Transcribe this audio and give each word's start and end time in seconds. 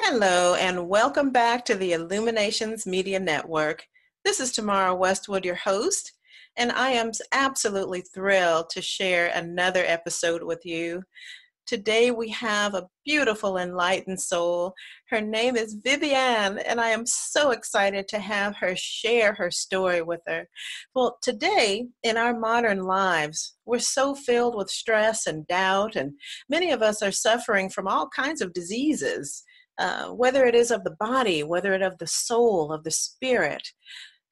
Hello, 0.00 0.54
and 0.54 0.88
welcome 0.88 1.30
back 1.30 1.64
to 1.64 1.74
the 1.74 1.92
Illuminations 1.92 2.86
Media 2.86 3.18
Network. 3.18 3.84
This 4.24 4.38
is 4.38 4.52
Tamara 4.52 4.94
Westwood, 4.94 5.44
your 5.44 5.56
host, 5.56 6.12
and 6.56 6.70
I 6.70 6.90
am 6.90 7.10
absolutely 7.32 8.02
thrilled 8.02 8.70
to 8.70 8.80
share 8.80 9.26
another 9.34 9.82
episode 9.84 10.44
with 10.44 10.64
you. 10.64 11.02
Today 11.66 12.12
we 12.12 12.30
have 12.30 12.74
a 12.74 12.86
beautiful, 13.04 13.58
enlightened 13.58 14.20
soul. 14.20 14.72
Her 15.10 15.20
name 15.20 15.56
is 15.56 15.76
Vivianne, 15.76 16.62
and 16.64 16.80
I 16.80 16.90
am 16.90 17.04
so 17.04 17.50
excited 17.50 18.08
to 18.08 18.20
have 18.20 18.56
her 18.56 18.74
share 18.76 19.34
her 19.34 19.50
story 19.50 20.00
with 20.00 20.20
her. 20.26 20.48
Well, 20.94 21.18
today 21.20 21.88
in 22.04 22.16
our 22.16 22.38
modern 22.38 22.84
lives, 22.84 23.56
we're 23.66 23.80
so 23.80 24.14
filled 24.14 24.56
with 24.56 24.70
stress 24.70 25.26
and 25.26 25.46
doubt, 25.48 25.96
and 25.96 26.12
many 26.48 26.70
of 26.70 26.82
us 26.82 27.02
are 27.02 27.12
suffering 27.12 27.68
from 27.68 27.88
all 27.88 28.08
kinds 28.08 28.40
of 28.40 28.54
diseases. 28.54 29.44
Uh, 29.78 30.08
whether 30.08 30.44
it 30.44 30.56
is 30.56 30.72
of 30.72 30.82
the 30.82 30.96
body, 30.98 31.44
whether 31.44 31.72
it 31.72 31.82
of 31.82 31.98
the 31.98 32.06
soul, 32.06 32.72
of 32.72 32.82
the 32.82 32.90
spirit. 32.90 33.68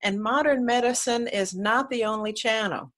And 0.03 0.21
modern 0.21 0.65
medicine 0.67 1.29
is 1.29 1.55
not 1.55 1.89
the 1.89 2.05
only 2.05 2.33
channel. 2.33 2.93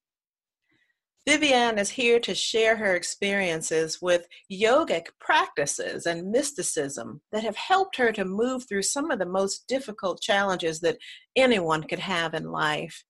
Vivianne 1.29 1.79
is 1.79 1.91
here 1.91 2.19
to 2.21 2.35
share 2.35 2.75
her 2.77 2.95
experiences 2.97 4.01
with 4.01 4.27
yogic 4.51 5.09
practices 5.21 6.07
and 6.07 6.31
mysticism 6.31 7.21
that 7.33 7.43
have 7.43 7.57
helped 7.57 7.97
her 7.97 8.13
to 8.13 8.25
move 8.25 8.67
through 8.67 8.83
some 8.83 9.11
of 9.11 9.19
the 9.19 9.27
most 9.27 9.67
difficult 9.69 10.23
challenges 10.23 10.81
that 10.81 10.97
anyone 11.37 11.83
could 11.83 11.99
have 11.99 12.33
in 12.33 12.51
life. 12.51 13.05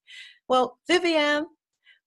Well, 0.48 0.80
Vivianne, 0.90 1.44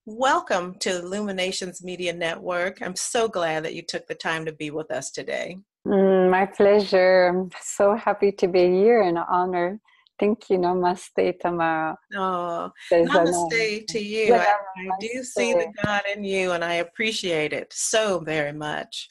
welcome 0.05 0.75
to 0.79 0.99
Illuminations 0.99 1.81
Media 1.81 2.11
Network. 2.11 2.81
I'm 2.81 2.97
so 2.97 3.29
glad 3.29 3.63
that 3.63 3.75
you 3.75 3.81
took 3.81 4.07
the 4.07 4.15
time 4.15 4.43
to 4.45 4.51
be 4.51 4.69
with 4.69 4.91
us 4.91 5.11
today. 5.11 5.59
Mm, 5.87 6.29
my 6.29 6.45
pleasure. 6.45 7.27
I'm 7.27 7.49
so 7.59 7.95
happy 7.95 8.31
to 8.33 8.47
be 8.47 8.59
here 8.59 9.01
and 9.01 9.17
honored. 9.17 9.79
Thank 10.19 10.49
you. 10.49 10.57
Namaste, 10.57 11.39
Tamara. 11.39 11.97
Oh, 12.15 12.71
namaste 12.93 13.87
to 13.87 13.99
you. 13.99 14.33
Yeah, 14.33 14.53
I, 14.77 14.81
I 14.81 14.91
do 14.99 15.23
see 15.23 15.53
the 15.53 15.73
God 15.83 16.03
in 16.13 16.23
you, 16.23 16.51
and 16.51 16.63
I 16.63 16.75
appreciate 16.75 17.53
it 17.53 17.73
so 17.73 18.19
very 18.19 18.53
much. 18.53 19.09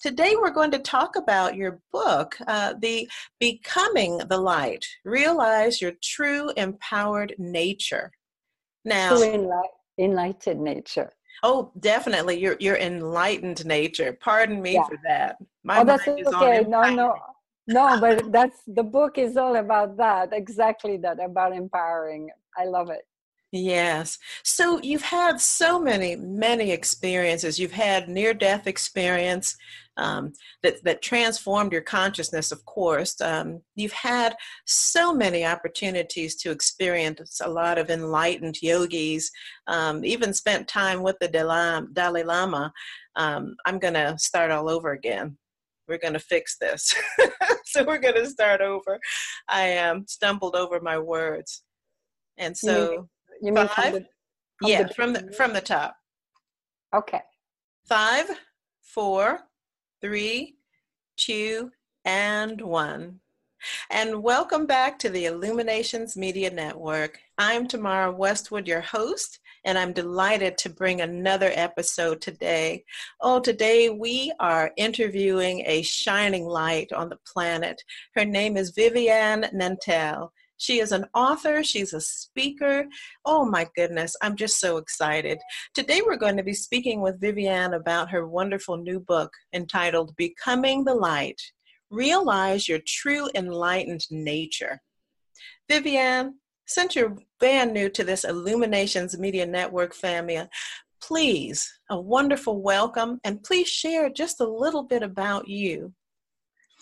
Today, 0.00 0.34
we're 0.40 0.50
going 0.50 0.70
to 0.70 0.78
talk 0.78 1.16
about 1.16 1.56
your 1.56 1.82
book, 1.92 2.34
uh, 2.46 2.72
The 2.80 3.06
Becoming 3.38 4.16
the 4.30 4.38
Light 4.38 4.86
Realize 5.04 5.82
Your 5.82 5.92
True 6.02 6.50
Empowered 6.56 7.34
Nature. 7.36 8.10
Now, 8.86 9.20
enlightened 9.98 10.62
nature. 10.62 11.12
Oh, 11.42 11.72
definitely. 11.80 12.38
Your 12.38 12.56
your 12.60 12.76
enlightened 12.76 13.64
nature. 13.64 14.16
Pardon 14.20 14.60
me 14.60 14.74
yeah. 14.74 14.84
for 14.84 14.98
that. 15.06 15.36
My 15.64 15.80
oh, 15.80 15.84
that's 15.84 16.06
okay. 16.06 16.64
No, 16.68 16.82
no, 16.94 17.14
no. 17.66 18.00
But 18.00 18.30
that's 18.32 18.58
the 18.66 18.82
book 18.82 19.18
is 19.18 19.36
all 19.36 19.56
about 19.56 19.96
that. 19.96 20.32
Exactly 20.32 20.96
that 20.98 21.22
about 21.22 21.54
empowering. 21.54 22.30
I 22.58 22.64
love 22.64 22.90
it. 22.90 23.06
Yes. 23.52 24.16
So 24.44 24.80
you've 24.80 25.02
had 25.02 25.40
so 25.40 25.80
many, 25.80 26.14
many 26.14 26.70
experiences. 26.70 27.58
You've 27.58 27.72
had 27.72 28.08
near 28.08 28.32
death 28.32 28.68
experience 28.68 29.56
um, 29.96 30.32
that, 30.62 30.82
that 30.84 31.02
transformed 31.02 31.72
your 31.72 31.82
consciousness, 31.82 32.52
of 32.52 32.64
course. 32.64 33.20
Um, 33.20 33.60
you've 33.74 33.92
had 33.92 34.36
so 34.66 35.12
many 35.12 35.44
opportunities 35.44 36.36
to 36.36 36.52
experience 36.52 37.40
a 37.42 37.50
lot 37.50 37.76
of 37.76 37.90
enlightened 37.90 38.62
yogis, 38.62 39.30
um, 39.66 40.04
even 40.04 40.32
spent 40.32 40.68
time 40.68 41.02
with 41.02 41.16
the 41.20 41.28
Dalai 41.28 42.22
Lama. 42.22 42.72
Um, 43.16 43.56
I'm 43.66 43.80
going 43.80 43.94
to 43.94 44.16
start 44.16 44.52
all 44.52 44.70
over 44.70 44.92
again. 44.92 45.36
We're 45.88 45.98
going 45.98 46.14
to 46.14 46.20
fix 46.20 46.56
this. 46.56 46.94
so 47.64 47.82
we're 47.84 47.98
going 47.98 48.14
to 48.14 48.26
start 48.26 48.60
over. 48.60 49.00
I 49.48 49.76
um, 49.78 50.04
stumbled 50.06 50.54
over 50.54 50.80
my 50.80 51.00
words. 51.00 51.64
And 52.38 52.56
so 52.56 53.08
you 53.42 53.52
mean 53.52 53.68
five? 53.68 53.92
From 53.92 53.92
the, 53.92 54.06
from 54.58 54.68
yeah, 54.68 54.82
the 54.82 54.94
from 54.94 55.12
the 55.12 55.32
from 55.32 55.52
the 55.52 55.60
top. 55.60 55.96
Okay. 56.94 57.20
Five, 57.86 58.26
four, 58.82 59.40
three, 60.00 60.56
two, 61.16 61.70
and 62.04 62.60
one. 62.60 63.20
And 63.90 64.22
welcome 64.22 64.66
back 64.66 64.98
to 65.00 65.10
the 65.10 65.26
Illuminations 65.26 66.16
Media 66.16 66.50
Network. 66.50 67.20
I'm 67.36 67.68
Tamara 67.68 68.10
Westwood, 68.10 68.66
your 68.66 68.80
host, 68.80 69.38
and 69.64 69.78
I'm 69.78 69.92
delighted 69.92 70.56
to 70.58 70.70
bring 70.70 71.00
another 71.00 71.52
episode 71.54 72.20
today. 72.20 72.84
Oh, 73.20 73.38
today 73.40 73.90
we 73.90 74.32
are 74.40 74.72
interviewing 74.76 75.62
a 75.66 75.82
shining 75.82 76.46
light 76.46 76.92
on 76.92 77.10
the 77.10 77.18
planet. 77.26 77.82
Her 78.14 78.24
name 78.24 78.56
is 78.56 78.72
Vivianne 78.72 79.52
Nantel. 79.52 80.30
She 80.60 80.80
is 80.80 80.92
an 80.92 81.06
author, 81.14 81.64
she's 81.64 81.94
a 81.94 82.02
speaker. 82.02 82.84
Oh 83.24 83.46
my 83.46 83.66
goodness, 83.74 84.14
I'm 84.20 84.36
just 84.36 84.60
so 84.60 84.76
excited. 84.76 85.38
Today 85.72 86.02
we're 86.04 86.16
going 86.16 86.36
to 86.36 86.42
be 86.42 86.52
speaking 86.52 87.00
with 87.00 87.18
Vivianne 87.18 87.74
about 87.74 88.10
her 88.10 88.28
wonderful 88.28 88.76
new 88.76 89.00
book 89.00 89.32
entitled 89.54 90.14
Becoming 90.16 90.84
the 90.84 90.94
Light 90.94 91.40
Realize 91.88 92.68
Your 92.68 92.78
True 92.86 93.30
Enlightened 93.34 94.04
Nature. 94.10 94.82
Vivianne, 95.70 96.32
since 96.66 96.94
you're 96.94 97.16
brand 97.38 97.72
new 97.72 97.88
to 97.88 98.04
this 98.04 98.24
Illuminations 98.24 99.18
Media 99.18 99.46
Network 99.46 99.94
family, 99.94 100.46
please, 101.00 101.72
a 101.88 101.98
wonderful 101.98 102.60
welcome, 102.60 103.18
and 103.24 103.42
please 103.42 103.66
share 103.66 104.10
just 104.10 104.42
a 104.42 104.46
little 104.46 104.82
bit 104.82 105.02
about 105.02 105.48
you 105.48 105.94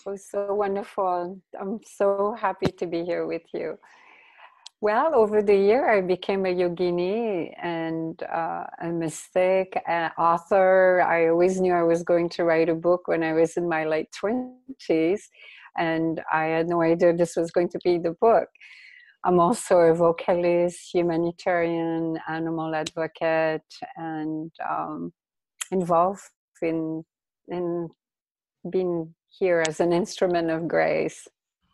was 0.05 0.29
so 0.29 0.53
wonderful. 0.53 1.41
I'm 1.59 1.79
so 1.85 2.35
happy 2.39 2.71
to 2.71 2.87
be 2.87 3.03
here 3.03 3.25
with 3.25 3.43
you. 3.53 3.77
Well, 4.81 5.13
over 5.13 5.41
the 5.41 5.55
year, 5.55 5.89
I 5.89 5.99
became 5.99 6.45
a 6.45 6.55
yogini 6.55 7.53
and 7.61 8.21
uh, 8.23 8.63
a 8.81 8.87
mystic, 8.87 9.81
an 9.87 10.11
author. 10.17 11.01
I 11.01 11.27
always 11.27 11.59
knew 11.59 11.73
I 11.73 11.83
was 11.83 12.01
going 12.03 12.29
to 12.29 12.45
write 12.45 12.69
a 12.69 12.75
book 12.75 13.07
when 13.09 13.21
I 13.21 13.33
was 13.33 13.57
in 13.57 13.67
my 13.67 13.83
late 13.85 14.07
20s, 14.23 15.19
and 15.77 16.21
I 16.31 16.45
had 16.45 16.69
no 16.69 16.81
idea 16.81 17.13
this 17.13 17.35
was 17.35 17.51
going 17.51 17.69
to 17.69 17.79
be 17.83 17.97
the 17.97 18.15
book. 18.21 18.47
I'm 19.25 19.39
also 19.41 19.79
a 19.79 19.93
vocalist, 19.93 20.93
humanitarian, 20.93 22.17
animal 22.29 22.73
advocate, 22.73 23.69
and 23.97 24.49
um, 24.69 25.11
involved 25.71 26.21
in 26.61 27.03
in 27.49 27.89
being 28.69 29.13
here 29.29 29.63
as 29.67 29.79
an 29.79 29.93
instrument 29.93 30.49
of 30.49 30.67
grace. 30.67 31.27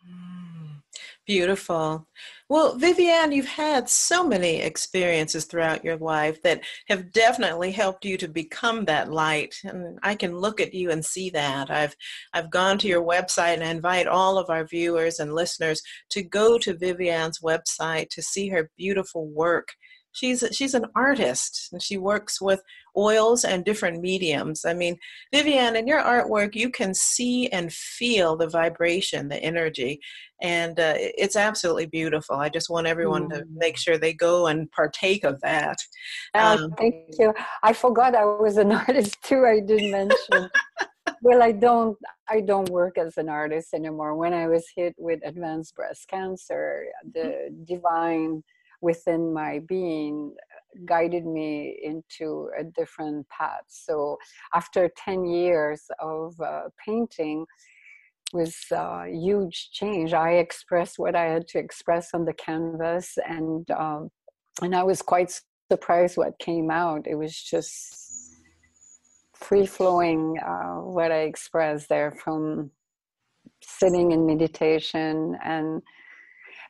Mm, 0.08 0.82
beautiful. 1.26 2.06
Well, 2.48 2.78
Vivianne, 2.78 3.34
you've 3.34 3.46
had 3.46 3.88
so 3.88 4.24
many 4.24 4.60
experiences 4.60 5.46
throughout 5.46 5.84
your 5.84 5.96
life 5.96 6.40
that 6.42 6.62
have 6.88 7.10
definitely 7.10 7.72
helped 7.72 8.04
you 8.04 8.16
to 8.18 8.28
become 8.28 8.84
that 8.84 9.10
light. 9.10 9.56
And 9.64 9.98
I 10.04 10.14
can 10.14 10.36
look 10.36 10.60
at 10.60 10.72
you 10.72 10.92
and 10.92 11.04
see 11.04 11.28
that. 11.30 11.70
I've 11.70 11.96
I've 12.32 12.50
gone 12.50 12.78
to 12.78 12.88
your 12.88 13.04
website 13.04 13.54
and 13.54 13.64
I 13.64 13.70
invite 13.70 14.06
all 14.06 14.38
of 14.38 14.48
our 14.48 14.64
viewers 14.64 15.18
and 15.18 15.34
listeners 15.34 15.82
to 16.10 16.22
go 16.22 16.56
to 16.58 16.74
Vivianne's 16.74 17.40
website 17.40 18.10
to 18.10 18.22
see 18.22 18.48
her 18.50 18.70
beautiful 18.76 19.26
work 19.26 19.74
she's 20.16 20.42
she's 20.52 20.74
an 20.74 20.86
artist 20.94 21.68
and 21.72 21.82
she 21.82 21.98
works 21.98 22.40
with 22.40 22.62
oils 22.96 23.44
and 23.44 23.64
different 23.64 24.00
mediums. 24.00 24.64
I 24.64 24.72
mean, 24.72 24.96
Vivianne, 25.34 25.76
in 25.76 25.86
your 25.86 26.02
artwork, 26.02 26.54
you 26.54 26.70
can 26.70 26.94
see 26.94 27.48
and 27.48 27.72
feel 27.72 28.36
the 28.36 28.48
vibration, 28.48 29.28
the 29.28 29.36
energy, 29.36 30.00
and 30.42 30.80
uh, 30.80 30.94
it's 30.96 31.36
absolutely 31.36 31.86
beautiful. 31.86 32.36
I 32.36 32.48
just 32.48 32.70
want 32.70 32.86
everyone 32.86 33.28
mm. 33.28 33.34
to 33.34 33.44
make 33.54 33.76
sure 33.76 33.98
they 33.98 34.14
go 34.14 34.46
and 34.46 34.70
partake 34.72 35.24
of 35.24 35.40
that. 35.42 35.76
Uh, 36.34 36.56
um, 36.60 36.72
thank 36.78 36.94
you. 37.18 37.34
I 37.62 37.72
forgot 37.74 38.14
I 38.14 38.24
was 38.24 38.56
an 38.56 38.72
artist 38.86 39.22
too. 39.22 39.44
I 39.44 39.60
didn't 39.60 39.90
mention. 39.90 40.50
well, 41.22 41.42
I 41.42 41.52
don't. 41.52 41.98
I 42.28 42.40
don't 42.40 42.70
work 42.70 42.98
as 42.98 43.18
an 43.18 43.28
artist 43.28 43.74
anymore. 43.74 44.16
When 44.16 44.32
I 44.32 44.48
was 44.48 44.66
hit 44.74 44.94
with 44.98 45.20
advanced 45.24 45.76
breast 45.76 46.08
cancer, 46.08 46.86
the 47.14 47.54
divine 47.64 48.42
within 48.80 49.32
my 49.32 49.60
being 49.68 50.34
guided 50.84 51.24
me 51.24 51.80
into 51.82 52.50
a 52.58 52.64
different 52.64 53.26
path. 53.28 53.64
So 53.68 54.18
after 54.54 54.90
10 55.04 55.24
years 55.24 55.82
of 56.00 56.38
uh, 56.40 56.68
painting, 56.84 57.46
was 58.32 58.56
a 58.72 59.06
huge 59.08 59.70
change. 59.72 60.12
I 60.12 60.32
expressed 60.32 60.98
what 60.98 61.14
I 61.14 61.24
had 61.24 61.46
to 61.48 61.58
express 61.58 62.10
on 62.12 62.24
the 62.24 62.32
canvas, 62.32 63.16
and 63.26 63.70
um, 63.70 64.10
and 64.62 64.74
I 64.74 64.82
was 64.82 65.02
quite 65.02 65.40
surprised 65.70 66.16
what 66.16 66.38
came 66.38 66.70
out. 66.70 67.06
It 67.06 67.14
was 67.14 67.40
just 67.40 68.34
free 69.34 69.66
flowing 69.66 70.38
uh, 70.44 70.80
what 70.80 71.12
I 71.12 71.20
expressed 71.20 71.88
there 71.88 72.12
from 72.12 72.70
sitting 73.62 74.12
in 74.12 74.26
meditation 74.26 75.36
and 75.44 75.82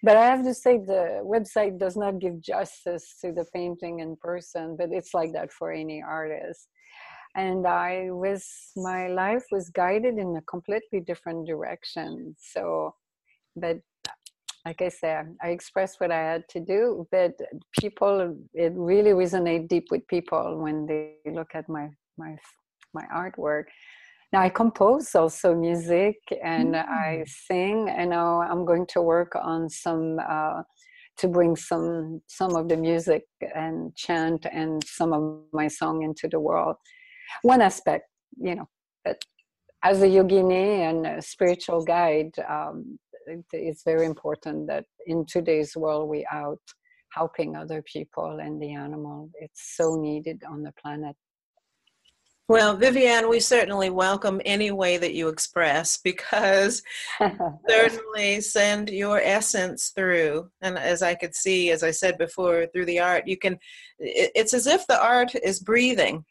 but 0.02 0.16
I 0.16 0.26
have 0.26 0.44
to 0.44 0.54
say 0.54 0.78
the 0.78 1.22
website 1.24 1.78
does 1.78 1.96
not 1.96 2.18
give 2.18 2.40
justice 2.40 3.16
to 3.22 3.32
the 3.32 3.46
painting 3.52 4.00
in 4.00 4.16
person, 4.16 4.76
but 4.76 4.90
it's 4.92 5.14
like 5.14 5.32
that 5.32 5.52
for 5.52 5.72
any 5.72 6.02
artist. 6.02 6.68
and 7.36 7.66
I 7.66 8.08
was 8.10 8.44
my 8.76 9.08
life 9.08 9.44
was 9.52 9.70
guided 9.70 10.18
in 10.18 10.36
a 10.36 10.42
completely 10.42 11.00
different 11.00 11.46
direction. 11.46 12.34
So, 12.38 12.94
but 13.54 13.78
like 14.64 14.82
I 14.82 14.88
said, 14.88 15.36
I 15.42 15.48
expressed 15.50 16.00
what 16.00 16.10
I 16.10 16.22
had 16.32 16.48
to 16.48 16.60
do. 16.60 17.06
But 17.12 17.34
people, 17.80 18.36
it 18.54 18.72
really 18.74 19.12
resonate 19.12 19.68
deep 19.68 19.86
with 19.90 20.06
people 20.08 20.58
when 20.58 20.86
they 20.86 21.30
look 21.30 21.50
at 21.54 21.68
my 21.68 21.88
my 22.18 22.36
my 22.94 23.04
artwork. 23.14 23.66
Now 24.32 24.40
I 24.40 24.48
compose 24.48 25.14
also 25.14 25.54
music 25.54 26.16
and 26.42 26.74
mm. 26.74 26.88
I 26.88 27.24
sing. 27.26 27.88
And 27.88 28.10
now 28.10 28.42
I'm 28.42 28.64
going 28.64 28.86
to 28.88 29.02
work 29.02 29.32
on 29.40 29.68
some. 29.68 30.18
Uh, 30.18 30.62
to 31.18 31.28
bring 31.28 31.56
some 31.56 32.20
some 32.26 32.56
of 32.56 32.68
the 32.68 32.76
music 32.76 33.24
and 33.54 33.94
chant 33.96 34.46
and 34.52 34.82
some 34.84 35.12
of 35.12 35.42
my 35.52 35.68
song 35.68 36.02
into 36.02 36.28
the 36.28 36.38
world 36.38 36.76
one 37.42 37.62
aspect 37.62 38.04
you 38.36 38.54
know 38.54 38.68
that 39.04 39.16
as 39.82 40.02
a 40.02 40.06
yogini 40.06 40.80
and 40.88 41.06
a 41.06 41.22
spiritual 41.22 41.82
guide 41.84 42.32
um, 42.48 42.98
it's 43.52 43.82
very 43.82 44.06
important 44.06 44.66
that 44.66 44.84
in 45.06 45.24
today's 45.26 45.76
world 45.76 46.08
we 46.08 46.26
out 46.30 46.60
helping 47.12 47.56
other 47.56 47.82
people 47.82 48.38
and 48.42 48.60
the 48.60 48.72
animal 48.74 49.30
it's 49.40 49.74
so 49.76 49.96
needed 49.96 50.42
on 50.48 50.62
the 50.62 50.72
planet 50.80 51.16
well, 52.48 52.76
Vivianne, 52.76 53.28
we 53.28 53.40
certainly 53.40 53.90
welcome 53.90 54.40
any 54.44 54.70
way 54.70 54.96
that 54.98 55.14
you 55.14 55.28
express 55.28 55.96
because 56.04 56.82
certainly 57.68 58.40
send 58.40 58.90
your 58.90 59.20
essence 59.20 59.92
through. 59.94 60.48
And 60.60 60.78
as 60.78 61.02
I 61.02 61.14
could 61.14 61.34
see, 61.34 61.70
as 61.70 61.82
I 61.82 61.90
said 61.90 62.18
before, 62.18 62.66
through 62.66 62.86
the 62.86 63.00
art, 63.00 63.26
you 63.26 63.36
can, 63.36 63.58
it's 63.98 64.54
as 64.54 64.66
if 64.66 64.86
the 64.86 65.02
art 65.02 65.32
is 65.42 65.60
breathing 65.60 66.24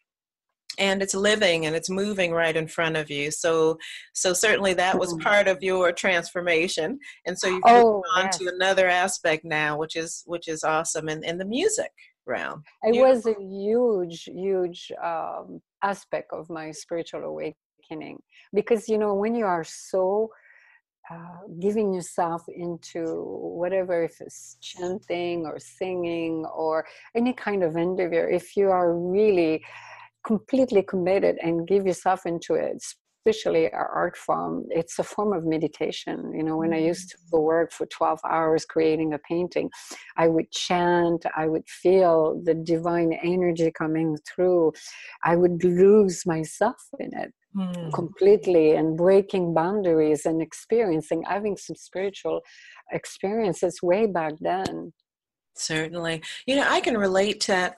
and 0.78 1.02
it's 1.02 1.16
living 1.16 1.66
and 1.66 1.76
it's 1.76 1.90
moving 1.90 2.32
right 2.32 2.56
in 2.56 2.68
front 2.68 2.98
of 2.98 3.10
you 3.10 3.32
so 3.32 3.78
so 4.14 4.34
certainly 4.34 4.74
that 4.74 4.98
was 4.98 5.14
mm-hmm. 5.14 5.24
part 5.24 5.48
of 5.48 5.62
your 5.64 5.92
transformation 5.92 7.00
and 7.26 7.38
so 7.38 7.48
you've 7.48 7.62
oh, 7.66 8.04
on 8.16 8.26
yes. 8.26 8.38
to 8.38 8.52
another 8.54 8.88
aspect 8.88 9.46
now 9.46 9.78
which 9.78 9.96
is 9.96 10.24
which 10.26 10.48
is 10.48 10.64
awesome 10.64 11.08
in, 11.08 11.24
in 11.24 11.38
the 11.38 11.46
music 11.46 11.92
realm 12.26 12.64
it 12.84 13.00
was 13.00 13.26
a 13.26 13.36
huge 13.40 14.24
huge 14.26 14.92
um, 15.02 15.62
aspect 15.92 16.30
of 16.34 16.50
my 16.50 16.72
spiritual 16.72 17.24
awakening. 17.24 18.18
Because 18.54 18.90
you 18.90 18.98
know 18.98 19.14
when 19.14 19.36
you 19.36 19.46
are 19.46 19.64
so 19.64 20.30
uh, 21.12 21.42
giving 21.60 21.94
yourself 21.94 22.42
into 22.48 23.02
whatever 23.62 24.04
if 24.04 24.16
it's 24.22 24.58
chanting 24.60 25.46
or 25.46 25.60
singing 25.60 26.46
or 26.64 26.86
any 27.16 27.32
kind 27.32 27.62
of 27.64 27.76
endeavor 27.78 28.28
if 28.28 28.58
you 28.58 28.72
are 28.72 28.98
really 28.98 29.64
completely 30.26 30.82
committed 30.82 31.38
and 31.44 31.68
give 31.68 31.86
yourself 31.86 32.26
into 32.26 32.56
it 32.56 32.84
especially 33.26 33.72
our 33.72 33.88
art 33.88 34.16
form 34.16 34.66
it's 34.70 35.00
a 35.00 35.04
form 35.04 35.34
of 35.34 35.46
meditation. 35.46 36.32
You 36.36 36.44
know 36.44 36.58
when 36.58 36.74
i 36.74 36.78
used 36.78 37.10
to 37.10 37.18
work 37.38 37.72
for 37.72 37.86
12 37.88 38.20
hours 38.30 38.66
creating 38.66 39.14
a 39.14 39.20
painting 39.20 39.70
i 40.18 40.28
would 40.28 40.52
chant 40.52 41.26
i 41.36 41.48
would 41.48 41.68
feel 41.68 42.42
the 42.44 42.54
divine 42.54 43.14
energy 43.24 43.72
coming 43.72 44.18
through. 44.28 44.74
I 45.24 45.36
would 45.36 45.64
lose 45.64 46.26
myself 46.26 46.82
in 47.00 47.12
it 47.18 47.34
mm. 47.56 47.94
completely 47.94 48.72
and 48.72 48.98
breaking 48.98 49.54
boundaries 49.54 50.26
and 50.26 50.42
experiencing 50.42 51.24
having 51.28 51.58
some 51.58 51.76
spiritual 51.76 52.42
experiences 52.92 53.80
way 53.82 54.06
back 54.06 54.34
then. 54.40 54.94
Certainly. 55.56 56.22
You 56.46 56.56
know 56.58 56.68
i 56.68 56.80
can 56.80 56.98
relate 56.98 57.40
to 57.42 57.52
that 57.52 57.78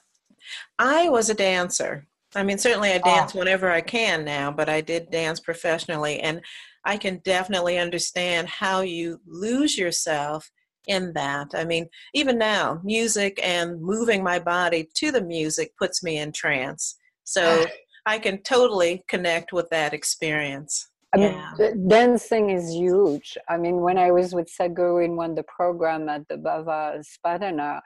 i 0.80 1.10
was 1.10 1.30
a 1.30 1.34
dancer 1.34 2.07
I 2.36 2.44
mean, 2.44 2.58
certainly 2.58 2.92
I 2.92 3.02
ah. 3.04 3.16
dance 3.16 3.36
oh. 3.36 3.40
whenever 3.40 3.70
I 3.70 3.82
can 3.82 4.26
now, 4.26 4.52
but 4.52 4.70
I 4.70 4.82
did 4.82 5.12
dance 5.12 5.40
professionally, 5.40 6.20
and 6.20 6.42
I 6.86 6.98
can 6.98 7.22
definitely 7.24 7.78
understand 7.78 8.48
how 8.48 8.82
you 8.82 9.20
lose 9.26 9.78
yourself 9.78 10.50
in 10.88 11.14
that. 11.14 11.48
I 11.54 11.66
mean, 11.66 11.88
even 12.14 12.38
now, 12.38 12.82
music 12.84 13.40
and 13.44 13.82
moving 13.82 14.24
my 14.24 14.40
body 14.40 14.90
to 14.96 15.12
the 15.12 15.22
music 15.22 15.72
puts 15.78 16.02
me 16.02 16.18
in 16.18 16.32
trance. 16.32 16.98
So 17.24 17.66
I 18.06 18.20
can 18.20 18.42
totally 18.44 19.04
connect 19.10 19.52
with 19.52 19.70
that 19.70 19.94
experience. 19.94 20.90
I 21.14 21.18
mean, 21.18 21.44
yeah. 21.60 21.72
dancing 21.88 22.50
is 22.50 22.74
huge. 22.74 23.38
I 23.50 23.58
mean, 23.58 23.78
when 23.78 23.98
I 23.98 24.12
was 24.12 24.34
with 24.34 24.50
Sadhguru 24.54 25.06
in 25.06 25.16
one 25.16 25.32
of 25.32 25.36
the 25.38 25.44
program 25.44 26.10
at 26.10 26.28
the 26.28 26.36
Bhava 26.36 27.02
Spandana, 27.02 27.82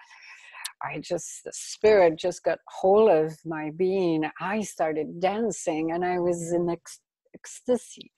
I 0.84 1.00
just, 1.00 1.44
the 1.44 1.52
spirit 1.54 2.18
just 2.18 2.44
got 2.44 2.60
hold 2.68 3.10
of 3.10 3.38
my 3.46 3.72
being. 3.76 4.30
I 4.40 4.62
started 4.62 5.20
dancing 5.20 5.92
and 5.92 6.04
I 6.04 6.20
was 6.20 6.52
in 6.54 6.70
ec- 6.70 6.88
ecstasy. 7.36 8.12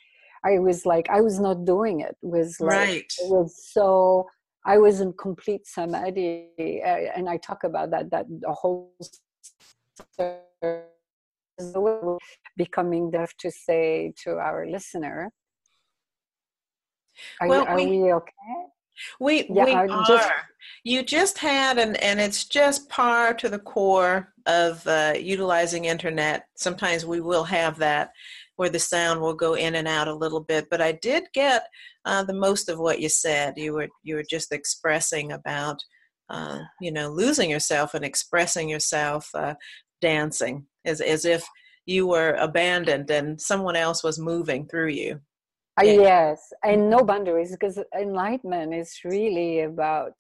I 0.46 0.60
was 0.60 0.86
like, 0.86 1.10
I 1.10 1.22
was 1.22 1.40
not 1.40 1.66
doing 1.66 2.02
it. 2.02 2.16
it 2.22 2.28
was 2.28 2.58
like, 2.60 2.72
right. 2.72 3.14
it 3.20 3.30
was 3.30 3.70
so, 3.72 4.28
I 4.66 4.78
was 4.78 5.02
in 5.02 5.14
complete 5.14 5.66
samadhi. 5.66 6.50
and 7.16 7.30
I 7.30 7.38
talk 7.38 7.64
about 7.64 7.92
that, 7.92 8.12
that 8.12 8.26
the 8.30 8.52
whole 8.52 8.94
becoming 12.58 13.12
deaf 13.12 13.36
to 13.38 13.52
say 13.52 14.14
to 14.24 14.38
our 14.38 14.66
listener. 14.68 15.32
Are, 17.40 17.48
well, 17.48 17.62
you, 17.62 17.68
are 17.68 17.76
we, 17.76 17.86
we 17.86 18.14
okay? 18.14 18.63
We 19.20 19.46
yeah, 19.50 19.66
we 19.66 19.74
are. 19.74 20.04
Just, 20.08 20.30
you 20.84 21.04
just 21.04 21.38
had 21.38 21.78
and 21.78 21.98
and 21.98 22.20
it's 22.20 22.46
just 22.46 22.90
par 22.90 23.34
to 23.36 23.50
the 23.50 23.60
core 23.60 24.34
of 24.46 24.86
uh, 24.88 25.14
utilizing 25.20 25.86
internet. 25.86 26.46
Sometimes 26.56 27.06
we 27.06 27.22
will 27.22 27.44
have 27.46 27.78
that 27.80 28.12
where 28.56 28.70
the 28.70 28.80
sound 28.80 29.20
will 29.20 29.34
go 29.34 29.56
in 29.56 29.76
and 29.76 29.88
out 29.88 30.08
a 30.08 30.14
little 30.14 30.42
bit, 30.42 30.68
but 30.70 30.82
I 30.82 30.92
did 30.92 31.24
get 31.34 31.64
uh, 32.06 32.24
the 32.24 32.34
most 32.34 32.70
of 32.70 32.80
what 32.80 33.00
you 33.00 33.10
said. 33.10 33.56
You 33.58 33.74
were 33.74 33.88
you 34.04 34.16
were 34.16 34.26
just 34.30 34.52
expressing 34.52 35.32
about 35.32 35.80
uh, 36.30 36.60
you 36.82 36.92
know 36.92 37.10
losing 37.10 37.50
yourself 37.50 37.94
and 37.94 38.06
expressing 38.06 38.70
yourself 38.70 39.30
uh, 39.34 39.56
dancing 40.02 40.66
as 40.86 41.02
as 41.02 41.26
if 41.26 41.46
you 41.86 42.08
were 42.08 42.36
abandoned 42.40 43.10
and 43.10 43.40
someone 43.42 43.76
else 43.76 44.04
was 44.04 44.20
moving 44.20 44.68
through 44.68 44.90
you. 44.90 45.20
Uh, 45.80 45.86
yes, 45.86 46.54
and 46.64 46.90
no 46.90 47.04
boundaries 47.04 47.52
because 47.52 47.80
enlightenment 48.00 48.74
is 48.74 49.00
really 49.04 49.62
about. 49.62 50.14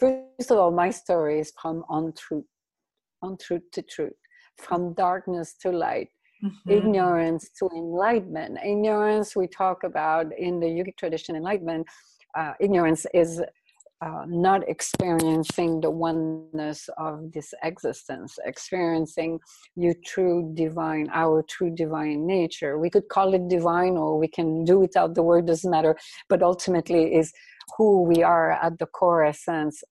First 0.00 0.50
of 0.50 0.58
all, 0.58 0.72
my 0.72 0.90
story 0.90 1.38
is 1.38 1.52
from 1.60 1.84
untruth, 1.88 2.44
untruth 3.22 3.70
to 3.72 3.82
truth, 3.82 4.18
from 4.58 4.94
darkness 4.94 5.54
to 5.62 5.70
light, 5.70 6.08
mm-hmm. 6.44 6.70
ignorance 6.70 7.50
to 7.60 7.70
enlightenment. 7.76 8.58
Ignorance, 8.64 9.36
we 9.36 9.46
talk 9.46 9.84
about 9.84 10.26
in 10.36 10.58
the 10.58 10.66
yogic 10.66 10.96
tradition, 10.96 11.36
enlightenment. 11.36 11.86
Uh, 12.36 12.54
ignorance 12.58 13.06
is 13.14 13.40
uh, 14.02 14.24
not 14.26 14.68
experiencing 14.68 15.80
the 15.80 15.90
oneness 15.90 16.88
of 16.98 17.30
this 17.32 17.54
existence, 17.62 18.36
experiencing 18.44 19.38
your 19.76 19.94
true 20.04 20.50
divine, 20.54 21.08
our 21.12 21.44
true 21.48 21.70
divine 21.70 22.26
nature. 22.26 22.78
We 22.78 22.90
could 22.90 23.08
call 23.08 23.32
it 23.34 23.48
divine 23.48 23.96
or 23.96 24.18
we 24.18 24.26
can 24.26 24.64
do 24.64 24.80
without 24.80 25.14
the 25.14 25.22
word, 25.22 25.46
doesn't 25.46 25.70
matter, 25.70 25.96
but 26.28 26.42
ultimately 26.42 27.14
is 27.14 27.32
who 27.76 28.02
we 28.02 28.24
are 28.24 28.52
at 28.52 28.78
the 28.80 28.86
core 28.86 29.24
essence 29.24 29.84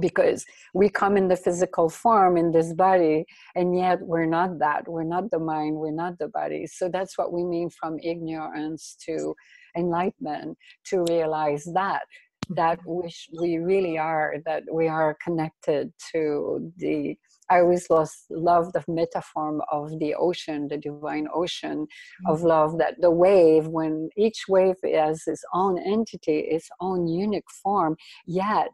because 0.00 0.44
we 0.74 0.88
come 0.88 1.16
in 1.16 1.28
the 1.28 1.36
physical 1.36 1.88
form 1.88 2.36
in 2.36 2.50
this 2.50 2.72
body 2.72 3.24
and 3.54 3.76
yet 3.76 4.00
we're 4.00 4.26
not 4.26 4.58
that. 4.58 4.88
We're 4.88 5.04
not 5.04 5.30
the 5.30 5.38
mind 5.38 5.76
we're 5.76 5.92
not 5.92 6.18
the 6.18 6.26
body. 6.26 6.66
So 6.66 6.88
that's 6.88 7.16
what 7.16 7.32
we 7.32 7.44
mean 7.44 7.70
from 7.70 8.00
ignorance 8.02 8.96
to 9.06 9.36
enlightenment 9.76 10.58
to 10.86 11.04
realize 11.08 11.64
that 11.74 12.02
that 12.50 12.78
which 12.84 13.28
we 13.40 13.58
really 13.58 13.98
are, 13.98 14.36
that 14.46 14.62
we 14.72 14.88
are 14.88 15.16
connected 15.22 15.92
to 16.12 16.72
the. 16.76 17.16
I 17.50 17.60
always 17.60 17.86
was 17.90 18.24
love 18.30 18.72
the 18.72 18.82
metaphor 18.88 19.60
of 19.70 19.98
the 19.98 20.14
ocean, 20.14 20.66
the 20.68 20.78
divine 20.78 21.28
ocean 21.34 21.86
mm-hmm. 21.86 22.30
of 22.30 22.42
love. 22.42 22.78
That 22.78 22.94
the 23.00 23.10
wave, 23.10 23.66
when 23.66 24.08
each 24.16 24.44
wave 24.48 24.76
has 24.82 25.22
its 25.26 25.44
own 25.52 25.78
entity, 25.78 26.38
its 26.38 26.68
own 26.80 27.06
unique 27.06 27.50
form, 27.62 27.96
yet 28.26 28.72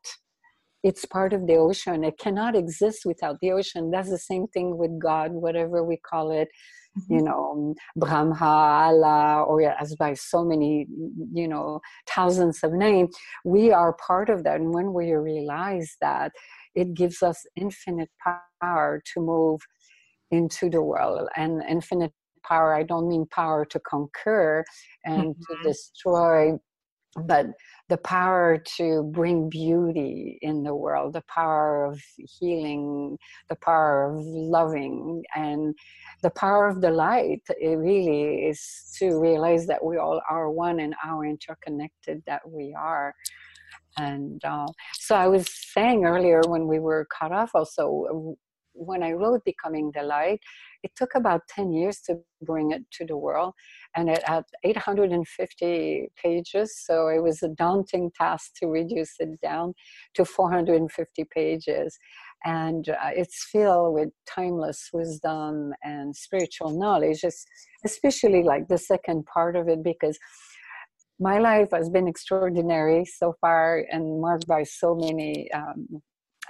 it's 0.82 1.04
part 1.04 1.32
of 1.32 1.46
the 1.46 1.56
ocean. 1.56 2.04
It 2.04 2.18
cannot 2.18 2.56
exist 2.56 3.02
without 3.04 3.36
the 3.40 3.52
ocean. 3.52 3.90
That's 3.90 4.10
the 4.10 4.18
same 4.18 4.46
thing 4.48 4.78
with 4.78 4.98
God, 4.98 5.32
whatever 5.32 5.84
we 5.84 5.98
call 5.98 6.30
it. 6.30 6.48
You 7.08 7.22
know, 7.22 7.74
Brahma, 7.96 8.36
Allah, 8.40 9.44
or 9.44 9.62
as 9.62 9.94
by 9.96 10.14
so 10.14 10.44
many, 10.44 10.86
you 11.32 11.48
know, 11.48 11.80
thousands 12.08 12.60
of 12.62 12.72
names, 12.72 13.14
we 13.44 13.70
are 13.72 13.92
part 13.94 14.28
of 14.28 14.44
that. 14.44 14.60
And 14.60 14.74
when 14.74 14.92
we 14.92 15.12
realize 15.12 15.96
that, 16.00 16.32
it 16.74 16.94
gives 16.94 17.22
us 17.22 17.44
infinite 17.56 18.10
power 18.60 19.02
to 19.14 19.20
move 19.20 19.60
into 20.30 20.70
the 20.70 20.82
world 20.82 21.28
and 21.36 21.62
infinite 21.68 22.12
power 22.44 22.74
i 22.74 22.82
don't 22.82 23.08
mean 23.08 23.26
power 23.30 23.64
to 23.64 23.78
conquer 23.80 24.64
and 25.04 25.34
mm-hmm. 25.34 25.62
to 25.62 25.68
destroy 25.68 26.52
but 27.16 27.46
the 27.88 27.96
power 27.96 28.62
to 28.76 29.02
bring 29.12 29.48
beauty 29.48 30.38
in 30.42 30.62
the 30.62 30.74
world, 30.74 31.12
the 31.12 31.24
power 31.28 31.86
of 31.86 32.00
healing, 32.16 33.18
the 33.48 33.56
power 33.56 34.12
of 34.12 34.24
loving, 34.24 35.22
and 35.34 35.74
the 36.22 36.30
power 36.30 36.68
of 36.68 36.80
the 36.80 36.90
light. 36.90 37.42
It 37.48 37.76
really 37.76 38.46
is 38.46 38.94
to 38.98 39.18
realize 39.18 39.66
that 39.66 39.84
we 39.84 39.96
all 39.96 40.20
are 40.30 40.50
one 40.50 40.80
and 40.80 40.94
how 41.00 41.22
interconnected 41.22 42.22
that 42.26 42.42
we 42.48 42.74
are. 42.78 43.14
And 43.98 44.42
uh, 44.44 44.68
so 44.94 45.16
I 45.16 45.26
was 45.26 45.48
saying 45.72 46.04
earlier 46.04 46.42
when 46.46 46.68
we 46.68 46.78
were 46.78 47.08
cut 47.18 47.32
off, 47.32 47.50
also 47.54 48.36
when 48.80 49.02
I 49.02 49.12
wrote 49.12 49.44
Becoming 49.44 49.92
the 49.94 50.02
Light, 50.02 50.40
it 50.82 50.92
took 50.96 51.14
about 51.14 51.42
10 51.48 51.72
years 51.72 52.00
to 52.06 52.18
bring 52.42 52.72
it 52.72 52.82
to 52.92 53.04
the 53.04 53.16
world 53.16 53.52
and 53.94 54.08
it 54.08 54.22
had 54.26 54.44
850 54.64 56.08
pages 56.22 56.80
so 56.86 57.08
it 57.08 57.22
was 57.22 57.42
a 57.42 57.48
daunting 57.48 58.10
task 58.18 58.52
to 58.56 58.66
reduce 58.66 59.14
it 59.18 59.40
down 59.42 59.74
to 60.14 60.24
450 60.24 61.24
pages. 61.34 61.98
And 62.44 62.88
uh, 62.88 63.10
it's 63.14 63.48
filled 63.52 63.92
with 63.94 64.08
timeless 64.26 64.88
wisdom 64.94 65.74
and 65.82 66.16
spiritual 66.16 66.70
knowledge 66.70 67.22
especially 67.84 68.42
like 68.42 68.68
the 68.68 68.78
second 68.78 69.26
part 69.26 69.56
of 69.56 69.68
it 69.68 69.84
because 69.84 70.18
my 71.18 71.38
life 71.38 71.68
has 71.72 71.90
been 71.90 72.08
extraordinary 72.08 73.04
so 73.04 73.34
far 73.42 73.84
and 73.92 74.22
marked 74.22 74.46
by 74.46 74.62
so 74.62 74.94
many 74.94 75.52
um, 75.52 75.86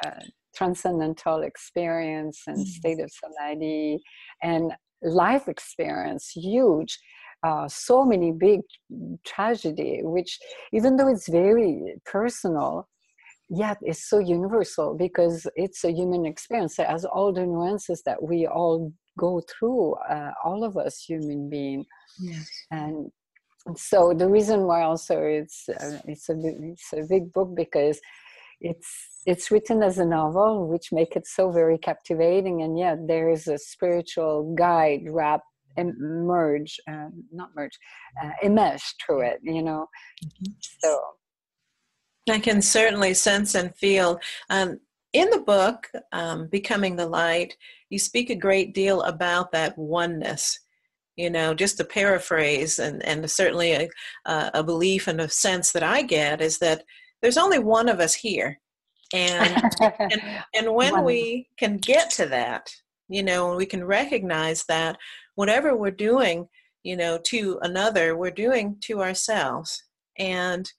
uh, 0.06 0.20
transcendental 0.54 1.42
experience 1.42 2.42
and 2.46 2.58
mm. 2.58 2.66
state 2.66 3.00
of 3.00 3.10
samadhi 3.10 3.98
and 4.42 4.72
life 5.02 5.48
experience 5.48 6.30
huge 6.30 6.98
uh, 7.42 7.66
so 7.68 8.04
many 8.04 8.32
big 8.32 8.60
tragedy 9.24 10.00
which 10.02 10.38
even 10.72 10.96
though 10.96 11.08
it's 11.08 11.28
very 11.28 11.94
personal 12.04 12.86
yet 13.48 13.78
it's 13.82 14.08
so 14.08 14.18
universal 14.18 14.94
because 14.94 15.46
it's 15.56 15.84
a 15.84 15.90
human 15.90 16.26
experience 16.26 16.78
it 16.78 16.86
has 16.86 17.04
all 17.04 17.32
the 17.32 17.44
nuances 17.44 18.02
that 18.04 18.22
we 18.22 18.46
all 18.46 18.92
go 19.18 19.42
through 19.48 19.94
uh, 20.08 20.30
all 20.44 20.64
of 20.64 20.76
us 20.76 21.02
human 21.02 21.48
being 21.48 21.84
yes. 22.20 22.48
and 22.70 23.10
so 23.76 24.14
the 24.14 24.28
reason 24.28 24.62
why 24.64 24.82
also 24.82 25.20
it's 25.20 25.68
uh, 25.68 25.98
it's 26.06 26.28
a 26.28 26.34
it's 26.62 26.92
a 26.92 27.02
big 27.08 27.32
book 27.32 27.54
because 27.54 28.00
it's 28.60 29.08
it's 29.26 29.50
written 29.50 29.82
as 29.82 29.98
a 29.98 30.04
novel 30.04 30.66
which 30.68 30.92
make 30.92 31.16
it 31.16 31.26
so 31.26 31.50
very 31.50 31.78
captivating 31.78 32.62
and 32.62 32.78
yet 32.78 32.98
there 33.06 33.30
is 33.30 33.46
a 33.46 33.58
spiritual 33.58 34.54
guide 34.56 35.00
wrapped 35.08 35.44
and 35.76 35.94
merge 35.98 36.78
uh, 36.88 37.08
not 37.32 37.50
merge 37.56 37.78
uh, 38.22 38.30
enmeshed 38.42 39.02
through 39.04 39.22
it 39.22 39.38
you 39.42 39.62
know 39.62 39.86
mm-hmm. 40.24 40.52
so 40.80 41.00
i 42.30 42.38
can 42.38 42.60
certainly 42.60 43.14
sense 43.14 43.54
and 43.54 43.74
feel 43.76 44.18
um, 44.50 44.78
in 45.12 45.28
the 45.30 45.40
book 45.40 45.88
um, 46.12 46.48
becoming 46.48 46.96
the 46.96 47.06
light 47.06 47.56
you 47.88 47.98
speak 47.98 48.30
a 48.30 48.34
great 48.34 48.74
deal 48.74 49.02
about 49.02 49.52
that 49.52 49.76
oneness 49.78 50.58
you 51.16 51.30
know 51.30 51.54
just 51.54 51.76
to 51.76 51.84
paraphrase 51.84 52.78
and, 52.78 53.04
and 53.04 53.30
certainly 53.30 53.72
a, 53.72 53.88
a 54.54 54.62
belief 54.62 55.06
and 55.08 55.20
a 55.20 55.28
sense 55.28 55.72
that 55.72 55.82
i 55.82 56.02
get 56.02 56.40
is 56.40 56.58
that 56.58 56.84
there's 57.22 57.36
only 57.36 57.58
one 57.58 57.88
of 57.88 58.00
us 58.00 58.14
here. 58.14 58.60
And 59.12 59.62
and, 59.98 60.22
and 60.54 60.74
when 60.74 61.04
we 61.04 61.48
can 61.58 61.78
get 61.78 62.10
to 62.10 62.26
that 62.26 62.70
you 63.08 63.22
know 63.22 63.56
we 63.56 63.66
can 63.66 63.84
recognize 63.84 64.64
that 64.66 64.96
whatever 65.34 65.76
we're 65.76 65.90
doing 65.90 66.46
you 66.84 66.96
know 66.96 67.18
to 67.24 67.58
another 67.62 68.16
we're 68.16 68.30
doing 68.30 68.76
to 68.82 69.00
ourselves. 69.02 69.82
And 70.18 70.70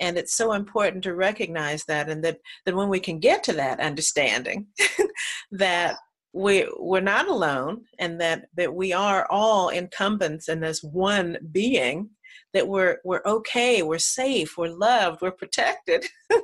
and 0.00 0.18
it's 0.18 0.34
so 0.34 0.52
important 0.52 1.02
to 1.04 1.14
recognize 1.14 1.84
that 1.84 2.08
and 2.08 2.22
that 2.24 2.38
that 2.64 2.74
when 2.74 2.88
we 2.88 3.00
can 3.00 3.18
get 3.18 3.42
to 3.44 3.52
that 3.54 3.80
understanding 3.80 4.66
that 5.50 5.96
we 6.32 6.68
we're 6.78 7.00
not 7.00 7.28
alone 7.28 7.82
and 7.98 8.20
that 8.20 8.46
that 8.56 8.74
we 8.74 8.92
are 8.92 9.26
all 9.30 9.70
incumbents 9.70 10.48
in 10.48 10.60
this 10.60 10.82
one 10.82 11.38
being 11.50 12.10
that 12.54 12.68
we're 12.68 12.98
we're 13.04 13.22
okay 13.26 13.82
we're 13.82 13.98
safe 13.98 14.56
we're 14.56 14.68
loved 14.68 15.20
we're 15.22 15.30
protected. 15.30 16.06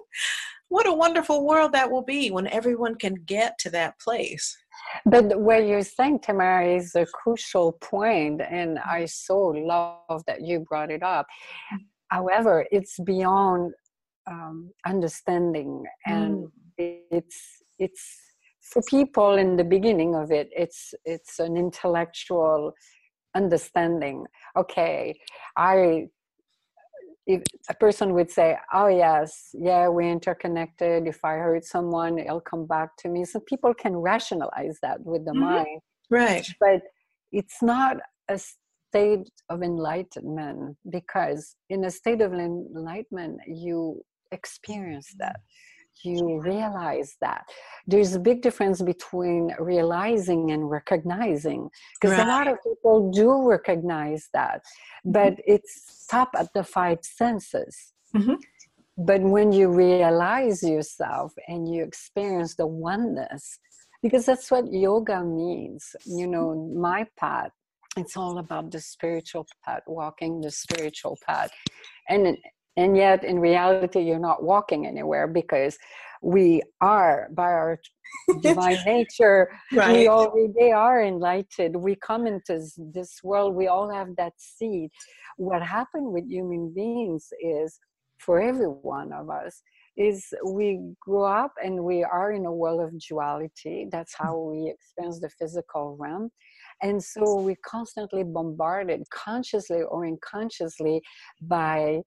What 0.73 0.89
a 0.89 0.95
wonderful 0.95 1.45
world 1.45 1.73
that 1.73 1.91
will 1.91 2.03
be 2.03 2.31
when 2.31 2.47
everyone 2.47 2.95
can 2.95 3.13
get 3.27 3.59
to 3.59 3.69
that 3.73 4.01
place. 4.01 4.57
But 5.05 5.39
what 5.39 5.67
you're 5.67 5.83
saying 5.83 6.21
tamara 6.21 6.67
is 6.67 6.95
a 6.95 7.05
crucial 7.05 7.73
point 7.73 8.41
and 8.41 8.79
i 8.79 9.05
so 9.05 9.49
love 9.49 10.23
that 10.27 10.41
you 10.41 10.61
brought 10.61 10.91
it 10.91 11.03
up. 11.03 11.27
However 12.09 12.67
it's 12.73 12.99
beyond 13.01 13.75
um, 14.31 14.71
understanding 14.87 15.85
and 16.07 16.49
mm. 16.79 16.99
it's 17.11 17.41
it's 17.79 18.05
for 18.63 18.81
people 18.89 19.35
in 19.35 19.57
the 19.57 19.65
beginning 19.65 20.15
of 20.15 20.31
it 20.31 20.49
it's 20.57 20.95
it's 21.05 21.39
an 21.39 21.59
intellectual 21.59 22.73
understanding 23.35 24.25
okay 24.57 25.19
i 25.57 26.07
if 27.27 27.43
a 27.69 27.75
person 27.75 28.15
would 28.15 28.31
say 28.31 28.57
oh 28.73 28.89
yes 28.89 29.51
yeah 29.55 29.87
we're 29.87 30.11
interconnected 30.11 31.07
if 31.07 31.25
i 31.25 31.35
hurt 31.35 31.65
someone 31.65 32.19
it'll 32.19 32.41
come 32.41 32.67
back 32.67 32.97
to 32.99 33.09
me. 33.09 33.25
So 33.25 33.41
people 33.41 33.75
can 33.75 33.97
rationalize 33.97 34.79
that 34.83 35.01
with 35.05 35.25
the 35.25 35.33
mm-hmm. 35.33 35.41
mind. 35.41 35.81
Right. 36.11 36.47
But 36.61 36.83
it's 37.31 37.62
not 37.62 37.97
a 38.29 38.39
state 38.39 39.29
of 39.49 39.62
enlightenment 39.62 40.77
because 40.91 41.57
in 41.71 41.85
a 41.85 41.91
state 41.91 42.21
of 42.21 42.33
enlightenment 42.35 43.41
you 43.47 44.03
experience 44.33 45.15
that 45.19 45.37
you 46.05 46.41
realize 46.41 47.17
that 47.21 47.45
there's 47.87 48.15
a 48.15 48.21
big 48.21 48.43
difference 48.43 48.83
between 48.83 49.55
realizing 49.59 50.51
and 50.51 50.71
recognizing 50.71 51.69
because 52.01 52.17
right. 52.17 52.27
a 52.27 52.29
lot 52.29 52.49
of 52.49 52.59
people 52.63 53.11
do 53.11 53.49
recognize 53.49 54.29
that 54.33 54.63
mm-hmm. 54.63 55.13
but 55.13 55.35
it's 55.47 56.07
top 56.11 56.31
at 56.39 56.49
the 56.55 56.65
five 56.65 56.99
senses 57.03 57.93
mm-hmm. 58.15 58.35
but 58.99 59.21
when 59.21 59.53
you 59.53 59.69
realize 59.69 60.63
yourself 60.63 61.33
and 61.49 61.73
you 61.73 61.83
experience 61.83 62.55
the 62.55 62.67
oneness 62.67 63.59
because 64.03 64.27
that's 64.27 64.51
what 64.51 64.73
yoga 64.73 65.23
means 65.23 65.95
you 66.05 66.27
know 66.27 66.71
my 66.75 67.07
path 67.19 67.51
it's 67.97 68.17
all 68.17 68.39
about 68.39 68.71
the 68.71 68.81
spiritual 68.81 69.47
path 69.65 69.83
walking 69.87 70.41
the 70.41 70.51
spiritual 70.51 71.19
path 71.27 71.51
and 72.09 72.37
and 72.76 72.97
yet 72.97 73.25
in 73.25 73.38
reality 73.38 74.00
you're 74.00 74.19
not 74.19 74.43
walking 74.43 74.87
anywhere 74.87 75.26
because 75.26 75.76
we 76.23 76.62
are 76.81 77.29
by 77.33 77.45
our 77.45 77.79
divine 78.41 78.79
nature 78.87 79.50
right. 79.73 79.97
we 79.97 80.09
already 80.09 80.73
are 80.73 81.02
enlightened. 81.02 81.76
We 81.76 81.97
come 81.97 82.26
into 82.26 82.61
this 82.79 83.21
world 83.23 83.55
we 83.55 83.67
all 83.67 83.91
have 83.91 84.14
that 84.17 84.35
seed. 84.37 84.91
What 85.37 85.62
happened 85.62 86.12
with 86.12 86.29
human 86.29 86.73
beings 86.75 87.29
is 87.43 87.79
for 88.19 88.41
every 88.41 88.67
one 88.67 89.12
of 89.12 89.31
us 89.31 89.62
is 89.97 90.33
we 90.47 90.95
grow 91.00 91.25
up 91.25 91.52
and 91.62 91.85
we 91.85 92.02
are 92.02 92.33
in 92.33 92.47
a 92.47 92.52
world 92.52 92.81
of 92.81 92.99
duality. 93.00 93.88
That's 93.91 94.14
how 94.17 94.38
we 94.38 94.71
experience 94.71 95.21
the 95.21 95.29
physical 95.29 95.97
realm. 95.99 96.31
And 96.83 97.02
so 97.02 97.41
we're 97.41 97.57
constantly 97.64 98.25
bombarded 98.25 99.02
consciously 99.12 99.83
or 99.83 100.07
unconsciously 100.07 101.02
by 101.43 102.00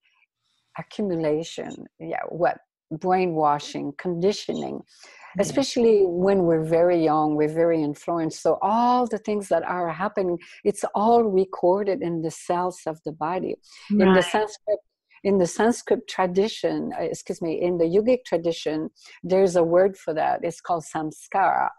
accumulation 0.77 1.71
yeah 1.99 2.21
what 2.29 2.57
brainwashing 2.91 3.93
conditioning 3.97 4.81
especially 5.39 6.03
when 6.05 6.43
we're 6.43 6.63
very 6.63 7.03
young 7.03 7.35
we're 7.35 7.53
very 7.53 7.81
influenced. 7.81 8.41
So 8.41 8.57
all 8.61 9.05
the 9.05 9.17
things 9.17 9.49
that 9.49 9.63
are 9.63 9.89
happening 9.89 10.37
it's 10.63 10.85
all 10.93 11.23
recorded 11.23 12.01
in 12.01 12.21
the 12.21 12.31
cells 12.31 12.81
of 12.85 12.99
the 13.05 13.11
body. 13.11 13.55
Right. 13.91 14.07
in 14.07 14.13
the 14.13 14.21
sanskrit 14.21 14.79
in 15.23 15.37
the 15.39 15.47
sanskrit 15.47 16.07
tradition 16.07 16.91
uh, 16.99 17.03
excuse 17.03 17.41
me 17.41 17.61
in 17.61 17.77
the 17.77 17.85
yogic 17.85 18.23
tradition 18.25 18.89
there's 19.23 19.55
a 19.55 19.63
word 19.63 19.97
for 19.97 20.13
that. 20.13 20.39
It's 20.43 20.61
called 20.61 20.83
samskara. 20.83 21.69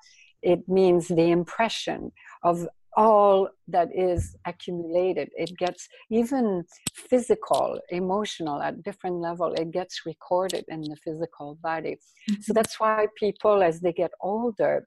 It 0.42 0.68
means 0.68 1.08
the 1.08 1.30
impression 1.30 2.12
of 2.42 2.68
all 2.96 3.48
that 3.68 3.88
is 3.94 4.36
accumulated 4.46 5.28
it 5.36 5.56
gets 5.58 5.88
even 6.10 6.64
physical 6.94 7.78
emotional 7.90 8.62
at 8.62 8.82
different 8.82 9.16
level 9.16 9.52
it 9.54 9.70
gets 9.70 10.06
recorded 10.06 10.64
in 10.68 10.80
the 10.80 10.96
physical 11.04 11.58
body 11.62 11.96
mm-hmm. 12.30 12.40
so 12.40 12.52
that's 12.52 12.80
why 12.80 13.06
people 13.16 13.62
as 13.62 13.80
they 13.80 13.92
get 13.92 14.10
older 14.20 14.86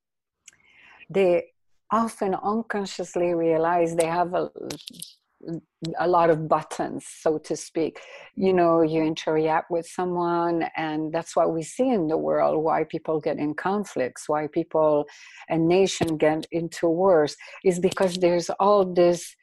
they 1.10 1.46
often 1.92 2.36
unconsciously 2.36 3.34
realize 3.34 3.96
they 3.96 4.06
have 4.06 4.34
a 4.34 4.50
a 5.98 6.08
lot 6.08 6.30
of 6.30 6.48
buttons, 6.48 7.06
so 7.08 7.38
to 7.38 7.56
speak. 7.56 8.00
You 8.36 8.54
know, 8.54 8.82
you 8.82 9.04
interact 9.04 9.72
with 9.72 9.88
someone, 9.88 10.66
and 10.76 11.14
that's 11.14 11.36
what 11.36 11.54
we 11.54 11.64
see 11.64 11.90
in 11.90 12.08
the 12.08 12.18
world 12.18 12.64
why 12.64 12.84
people 12.84 13.20
get 13.20 13.38
in 13.38 13.54
conflicts, 13.54 14.28
why 14.28 14.48
people 14.48 15.06
and 15.48 15.68
nation 15.68 16.18
get 16.18 16.46
into 16.52 16.88
wars, 16.88 17.36
is 17.64 17.80
because 17.80 18.16
there's 18.16 18.50
all 18.60 18.86
this 18.86 19.36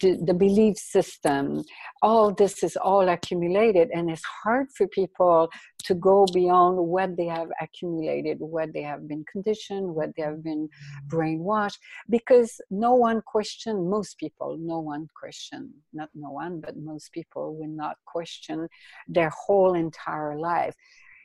the, 0.00 0.18
the 0.24 0.34
belief 0.34 0.76
system, 0.76 1.62
all 2.02 2.32
this 2.32 2.62
is 2.62 2.76
all 2.76 3.08
accumulated, 3.08 3.90
and 3.92 4.10
it's 4.10 4.24
hard 4.24 4.66
for 4.76 4.86
people 4.88 5.48
to 5.84 5.94
go 5.94 6.26
beyond 6.32 6.76
what 6.78 7.16
they 7.16 7.26
have 7.26 7.48
accumulated, 7.60 8.38
what 8.40 8.72
they 8.72 8.82
have 8.82 9.06
been 9.06 9.24
conditioned, 9.30 9.94
what 9.94 10.10
they 10.16 10.22
have 10.22 10.42
been 10.42 10.68
brainwashed, 11.08 11.78
because 12.10 12.60
no 12.70 12.94
one 12.94 13.20
question, 13.22 13.88
most 13.88 14.18
people, 14.18 14.56
no 14.58 14.80
one 14.80 15.08
question, 15.18 15.72
not 15.92 16.08
no 16.14 16.30
one, 16.30 16.60
but 16.60 16.76
most 16.76 17.12
people 17.12 17.56
will 17.56 17.68
not 17.68 17.96
question 18.04 18.68
their 19.08 19.30
whole 19.30 19.74
entire 19.74 20.36
life 20.38 20.74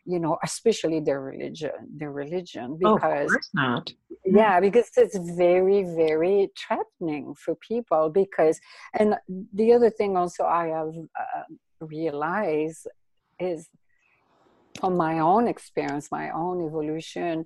you 0.05 0.20
know 0.20 0.38
especially 0.43 1.00
their 1.00 1.22
religion 1.22 1.72
their 1.96 2.12
religion 2.12 2.77
because 2.79 3.00
oh, 3.03 3.25
of 3.25 3.31
course 3.31 3.50
not. 3.53 3.93
Yeah 4.25 4.60
because 4.60 4.89
it's 4.98 5.17
very 5.38 5.84
very 5.84 6.50
threatening 6.58 7.36
for 7.36 7.55
people 7.55 8.10
because 8.10 8.60
and 8.98 9.15
the 9.53 9.74
other 9.74 9.89
thing 9.89 10.17
also 10.17 10.43
i 10.46 10.67
have 10.67 10.93
uh, 11.20 11.43
realized 11.79 12.88
is 13.39 13.70
from 14.79 14.96
my 14.96 15.20
own 15.20 15.48
experience 15.48 16.10
my 16.12 16.29
own 16.31 16.65
evolution 16.65 17.46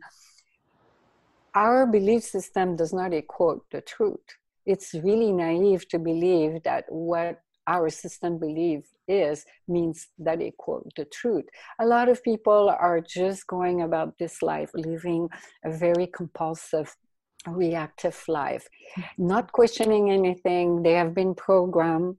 our 1.55 1.87
belief 1.87 2.23
system 2.23 2.75
does 2.75 2.93
not 2.93 3.13
equate 3.13 3.61
the 3.71 3.81
truth. 3.81 4.27
It's 4.65 4.93
really 4.93 5.31
naive 5.31 5.87
to 5.89 5.99
believe 5.99 6.61
that 6.63 6.85
what 6.89 7.39
our 7.67 7.89
system 7.89 8.37
believe 8.39 8.83
is 9.07 9.45
means 9.67 10.07
that 10.19 10.39
they 10.39 10.53
quote 10.57 10.91
the 10.95 11.05
truth. 11.05 11.45
A 11.79 11.85
lot 11.85 12.09
of 12.09 12.23
people 12.23 12.69
are 12.69 13.01
just 13.01 13.47
going 13.47 13.81
about 13.81 14.17
this 14.17 14.41
life 14.41 14.71
living 14.73 15.29
a 15.63 15.71
very 15.71 16.07
compulsive 16.07 16.95
reactive 17.47 18.23
life, 18.27 18.67
not 19.17 19.51
questioning 19.51 20.11
anything. 20.11 20.81
They 20.81 20.93
have 20.93 21.13
been 21.13 21.35
programmed, 21.35 22.17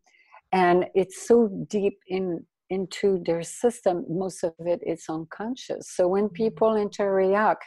and 0.53 0.87
it's 0.95 1.27
so 1.27 1.49
deep 1.69 1.99
in 2.07 2.47
into 2.71 3.23
their 3.25 3.43
system. 3.43 4.05
Most 4.09 4.43
of 4.43 4.55
it 4.59 4.81
is 4.85 5.05
unconscious. 5.09 5.91
So 5.95 6.09
when 6.09 6.25
mm-hmm. 6.25 6.35
people 6.35 6.77
interact, 6.77 7.65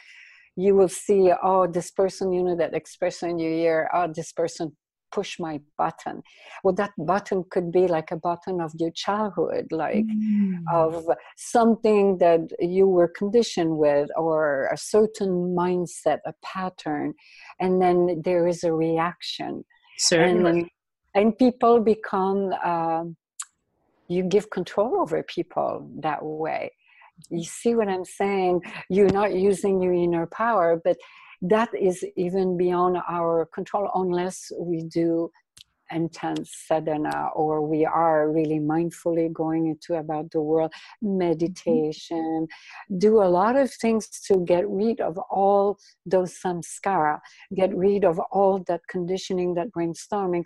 you 0.56 0.74
will 0.74 0.88
see, 0.88 1.32
oh, 1.42 1.66
this 1.66 1.90
person, 1.90 2.32
you 2.32 2.42
know, 2.42 2.56
that 2.56 2.74
expression 2.74 3.38
you 3.38 3.50
hear, 3.50 3.88
oh, 3.94 4.12
this 4.14 4.32
person 4.32 4.76
push 5.12 5.38
my 5.38 5.60
button. 5.76 6.22
Well 6.64 6.74
that 6.74 6.92
button 6.98 7.44
could 7.50 7.70
be 7.72 7.86
like 7.86 8.10
a 8.10 8.16
button 8.16 8.60
of 8.60 8.72
your 8.78 8.90
childhood 8.90 9.66
like 9.70 10.06
mm. 10.06 10.58
of 10.72 11.06
something 11.36 12.18
that 12.18 12.40
you 12.60 12.86
were 12.86 13.08
conditioned 13.08 13.76
with 13.76 14.10
or 14.16 14.68
a 14.72 14.76
certain 14.76 15.54
mindset 15.56 16.18
a 16.26 16.34
pattern 16.42 17.14
and 17.60 17.80
then 17.80 18.22
there 18.24 18.46
is 18.46 18.64
a 18.64 18.72
reaction. 18.72 19.64
Certainly. 19.98 20.50
and, 20.50 20.70
and 21.14 21.38
people 21.38 21.80
become 21.80 22.52
uh, 22.64 23.04
you 24.08 24.24
give 24.24 24.50
control 24.50 25.00
over 25.00 25.22
people 25.22 25.88
that 26.00 26.24
way. 26.24 26.72
You 27.28 27.44
see 27.44 27.74
what 27.74 27.88
i'm 27.88 28.04
saying? 28.04 28.62
You're 28.88 29.12
not 29.12 29.34
using 29.34 29.82
your 29.82 29.92
inner 29.92 30.26
power 30.26 30.80
but 30.82 30.96
that 31.42 31.68
is 31.74 32.04
even 32.16 32.56
beyond 32.56 32.98
our 33.08 33.46
control 33.46 33.90
unless 33.94 34.52
we 34.58 34.82
do 34.82 35.30
intense 35.92 36.54
sadhana 36.68 37.30
or 37.34 37.66
we 37.66 37.84
are 37.84 38.30
really 38.30 38.60
mindfully 38.60 39.32
going 39.32 39.66
into 39.66 39.94
about 39.98 40.30
the 40.30 40.40
world 40.40 40.72
meditation 41.02 42.46
do 42.98 43.20
a 43.20 43.26
lot 43.26 43.56
of 43.56 43.72
things 43.74 44.08
to 44.08 44.38
get 44.44 44.68
rid 44.68 45.00
of 45.00 45.18
all 45.30 45.76
those 46.06 46.32
samskara 46.40 47.18
get 47.56 47.74
rid 47.74 48.04
of 48.04 48.20
all 48.30 48.62
that 48.68 48.80
conditioning 48.88 49.52
that 49.52 49.66
brainstorming 49.72 50.44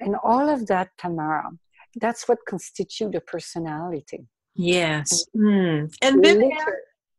and 0.00 0.16
all 0.22 0.48
of 0.48 0.66
that 0.66 0.90
tamara. 0.98 1.50
That's 1.96 2.28
what 2.28 2.38
constitute 2.48 3.14
a 3.14 3.20
personality. 3.20 4.26
Yes. 4.54 5.24
Mm. 5.36 5.94
and 6.02 6.24
then 6.24 6.50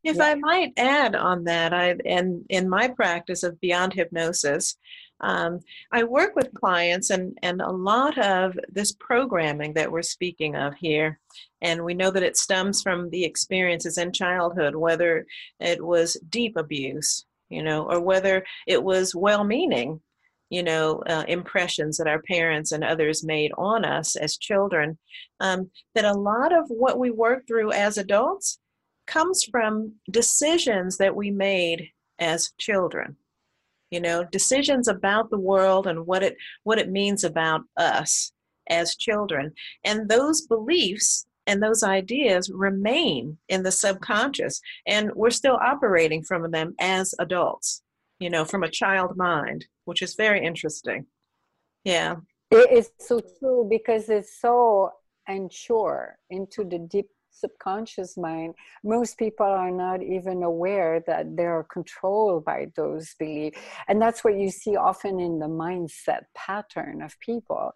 if 0.04 0.18
yeah. 0.18 0.24
I 0.24 0.36
might 0.36 0.74
add 0.78 1.16
on 1.16 1.44
that, 1.46 1.74
I 1.74 1.96
and 2.06 2.46
in 2.50 2.70
my 2.70 2.88
practice 2.88 3.44
of 3.44 3.60
beyond 3.60 3.94
hypnosis, 3.94 4.78
um, 5.22 5.60
I 5.92 6.04
work 6.04 6.36
with 6.36 6.54
clients 6.54 7.10
and 7.10 7.38
and 7.42 7.62
a 7.62 7.72
lot 7.72 8.18
of 8.18 8.58
this 8.70 8.94
programming 8.94 9.74
that 9.74 9.92
we're 9.92 10.02
speaking 10.02 10.56
of 10.56 10.74
here, 10.76 11.20
and 11.62 11.84
we 11.84 11.94
know 11.94 12.12
that 12.12 12.24
it 12.24 12.38
stems 12.38 12.82
from 12.82 13.10
the 13.10 13.26
experiences 13.26 13.98
in 13.98 14.14
childhood, 14.14 14.76
whether 14.76 15.26
it 15.60 15.84
was 15.84 16.18
deep 16.30 16.56
abuse, 16.56 17.26
you 17.50 17.64
know, 17.64 17.84
or 17.84 18.00
whether 18.00 18.46
it 18.68 18.82
was 18.82 19.16
well-meaning, 19.16 20.00
you 20.50 20.64
know, 20.64 21.04
uh, 21.08 21.26
impressions 21.28 21.98
that 21.98 22.08
our 22.08 22.22
parents 22.22 22.72
and 22.72 22.84
others 22.84 23.24
made 23.24 23.52
on 23.58 23.84
us 23.84 24.16
as 24.16 24.38
children. 24.38 24.98
Um, 25.42 25.70
that 25.96 26.06
a 26.06 26.14
lot 26.14 26.54
of 26.58 26.66
what 26.70 26.98
we 26.98 27.12
work 27.12 27.46
through 27.46 27.72
as 27.74 27.98
adults 27.98 28.59
comes 29.10 29.44
from 29.44 29.94
decisions 30.12 30.98
that 30.98 31.16
we 31.16 31.32
made 31.32 31.90
as 32.20 32.52
children. 32.60 33.18
You 33.92 34.00
know 34.00 34.24
decisions 34.24 34.88
about 34.88 35.32
the 35.32 35.40
world 35.40 35.88
and 35.88 36.06
what 36.06 36.22
it 36.22 36.38
what 36.64 36.78
it 36.78 36.92
means 36.92 37.24
about 37.24 37.62
us 37.76 38.32
as 38.70 38.96
children. 38.96 39.52
And 39.84 40.08
those 40.08 40.46
beliefs 40.46 41.26
and 41.48 41.64
those 41.64 41.82
ideas 41.82 42.52
remain 42.54 43.40
in 43.48 43.64
the 43.64 43.72
subconscious 43.72 44.62
and 44.86 45.12
we're 45.16 45.32
still 45.32 45.56
operating 45.56 46.22
from 46.22 46.52
them 46.52 46.76
as 46.80 47.16
adults 47.18 47.82
you 48.20 48.30
know 48.30 48.46
from 48.46 48.62
a 48.62 48.70
child 48.70 49.18
mind 49.18 49.66
which 49.86 50.04
is 50.04 50.14
very 50.14 50.46
interesting. 50.46 51.08
Yeah. 51.84 52.18
It 52.52 52.72
is 52.72 52.92
so 53.00 53.22
true 53.40 53.66
because 53.68 54.10
it's 54.10 54.40
so 54.40 54.92
unsure 55.28 56.18
into 56.30 56.64
the 56.64 56.78
deep 56.78 57.08
subconscious 57.40 58.18
mind, 58.18 58.56
most 58.84 59.18
people 59.18 59.46
are 59.46 59.72
not 59.72 60.02
even 60.02 60.44
aware 60.44 61.04
that 61.08 61.36
they're 61.36 61.66
controlled 61.72 62.46
by 62.46 62.68
those 62.76 63.16
beliefs. 63.20 63.60
And 63.88 64.02
that's 64.02 64.24
what 64.24 64.38
you 64.38 64.50
see 64.50 64.76
often 64.76 65.20
in 65.20 65.40
the 65.40 65.48
mindset 65.48 66.24
pattern 66.36 67.02
of 67.02 67.20
people. 67.20 67.72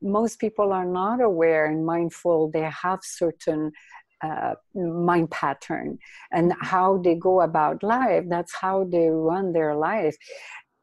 Most 0.00 0.38
people 0.38 0.72
are 0.72 0.86
not 0.86 1.20
aware 1.20 1.66
and 1.66 1.84
mindful, 1.84 2.50
they 2.50 2.70
have 2.82 3.00
certain 3.02 3.72
uh, 4.20 4.54
mind 4.74 5.30
pattern 5.30 5.96
and 6.32 6.52
how 6.60 6.98
they 6.98 7.14
go 7.14 7.40
about 7.40 7.84
life 7.84 8.24
that's 8.28 8.52
how 8.52 8.82
they 8.90 9.08
run 9.08 9.52
their 9.52 9.76
life 9.76 10.16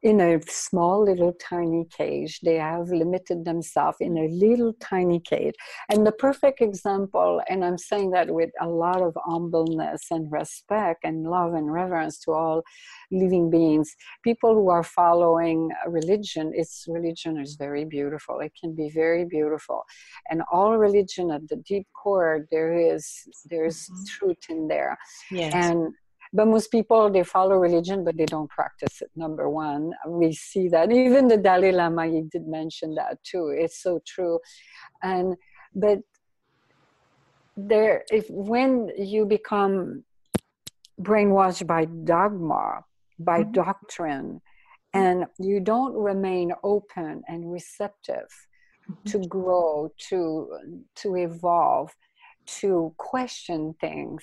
in 0.02 0.20
a 0.20 0.40
small 0.48 1.04
little 1.04 1.32
tiny 1.32 1.86
cage. 1.96 2.40
They 2.40 2.56
have 2.56 2.88
limited 2.90 3.44
themselves 3.44 3.96
in 4.00 4.16
a 4.18 4.28
little 4.28 4.74
tiny 4.74 5.20
cage. 5.20 5.54
And 5.90 6.06
the 6.06 6.12
perfect 6.12 6.60
example, 6.60 7.40
and 7.48 7.64
I'm 7.64 7.78
saying 7.78 8.10
that 8.10 8.30
with 8.30 8.50
a 8.60 8.68
lot 8.68 9.02
of 9.02 9.16
humbleness 9.24 10.06
and 10.10 10.30
respect 10.30 11.04
and 11.04 11.24
love 11.24 11.54
and 11.54 11.72
reverence 11.72 12.18
to 12.20 12.32
all 12.32 12.62
living 13.10 13.50
beings, 13.50 13.94
people 14.22 14.54
who 14.54 14.68
are 14.68 14.84
following 14.84 15.70
religion, 15.88 16.52
its 16.54 16.84
religion 16.88 17.38
is 17.38 17.56
very 17.56 17.84
beautiful. 17.84 18.40
It 18.40 18.52
can 18.60 18.74
be 18.74 18.90
very 18.90 19.24
beautiful. 19.24 19.82
And 20.30 20.42
all 20.52 20.76
religion 20.76 21.30
at 21.30 21.48
the 21.48 21.56
deep 21.56 21.86
core, 22.00 22.46
there 22.50 22.76
is 22.76 23.08
there's 23.46 23.88
mm-hmm. 23.88 24.04
truth 24.06 24.44
in 24.50 24.68
there. 24.68 24.98
Yes. 25.30 25.52
And 25.54 25.94
but 26.36 26.46
most 26.46 26.70
people 26.70 27.10
they 27.10 27.24
follow 27.24 27.56
religion 27.56 28.04
but 28.04 28.16
they 28.16 28.26
don't 28.26 28.50
practice 28.50 29.00
it 29.00 29.10
number 29.16 29.48
one 29.48 29.92
we 30.06 30.32
see 30.32 30.68
that 30.68 30.92
even 30.92 31.28
the 31.28 31.36
dalai 31.36 31.72
lama 31.72 32.06
he 32.06 32.22
did 32.34 32.46
mention 32.46 32.94
that 32.94 33.16
too 33.24 33.44
it's 33.56 33.82
so 33.82 33.98
true 34.06 34.38
and 35.02 35.34
but 35.74 35.98
there 37.56 38.04
if 38.10 38.26
when 38.28 38.90
you 38.98 39.24
become 39.24 40.04
brainwashed 41.00 41.66
by 41.66 41.84
dogma 42.04 42.84
by 43.18 43.40
mm-hmm. 43.40 43.52
doctrine 43.52 44.40
and 44.92 45.26
you 45.38 45.60
don't 45.60 45.94
remain 45.94 46.52
open 46.62 47.22
and 47.28 47.50
receptive 47.52 48.30
mm-hmm. 48.90 49.10
to 49.10 49.18
grow 49.26 49.90
to 50.08 50.18
to 50.94 51.16
evolve 51.16 51.90
to 52.46 52.94
question 52.98 53.74
things 53.80 54.22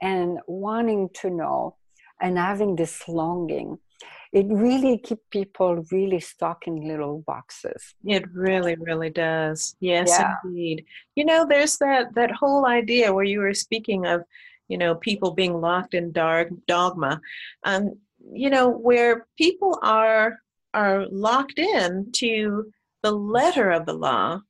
and 0.00 0.38
wanting 0.46 1.08
to 1.14 1.30
know 1.30 1.76
and 2.20 2.38
having 2.38 2.76
this 2.76 3.08
longing 3.08 3.78
it 4.32 4.46
really 4.48 4.98
keep 4.98 5.18
people 5.30 5.84
really 5.90 6.20
stuck 6.20 6.66
in 6.66 6.86
little 6.86 7.24
boxes. 7.26 7.94
It 8.04 8.24
really 8.32 8.76
really 8.76 9.08
does. 9.10 9.74
Yes 9.80 10.10
yeah. 10.10 10.34
indeed. 10.44 10.84
You 11.16 11.24
know 11.24 11.46
there's 11.48 11.78
that 11.78 12.14
that 12.14 12.30
whole 12.32 12.66
idea 12.66 13.12
where 13.12 13.24
you 13.24 13.40
were 13.40 13.54
speaking 13.54 14.06
of 14.06 14.22
you 14.68 14.76
know 14.76 14.94
people 14.94 15.32
being 15.32 15.60
locked 15.60 15.94
in 15.94 16.12
dark 16.12 16.48
dogma 16.66 17.20
um 17.64 17.94
you 18.32 18.50
know 18.50 18.68
where 18.68 19.26
people 19.36 19.78
are 19.82 20.38
are 20.74 21.06
locked 21.08 21.58
in 21.58 22.12
to 22.12 22.70
the 23.02 23.10
letter 23.10 23.70
of 23.70 23.86
the 23.86 23.94
law 23.94 24.40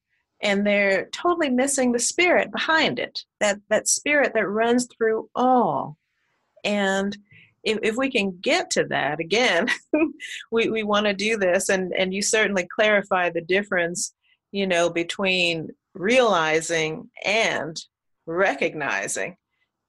and 0.43 0.67
they're 0.67 1.09
totally 1.11 1.51
missing 1.51 1.93
the 1.93 1.99
spirit 1.99 2.51
behind 2.53 2.99
it 2.99 3.21
that 3.41 3.59
that 3.69 3.89
spirit 3.89 4.33
that 4.35 4.47
runs 4.47 4.87
through 4.87 5.29
all 5.35 5.97
and 6.65 7.17
if, 7.65 7.79
if 7.83 7.97
we 7.97 8.11
can 8.11 8.39
get 8.41 8.71
to 8.71 8.85
that 8.85 9.21
again 9.21 9.69
we, 10.53 10.69
we 10.69 10.83
want 10.83 11.07
to 11.07 11.15
do 11.15 11.37
this 11.37 11.69
and 11.69 11.93
and 11.95 12.15
you 12.15 12.23
certainly 12.23 12.67
clarify 12.75 13.29
the 13.31 13.41
difference 13.43 14.15
you 14.53 14.67
know, 14.67 14.91
between 14.91 15.71
realizing 15.95 17.11
and 17.25 17.81
recognizing. 18.27 19.37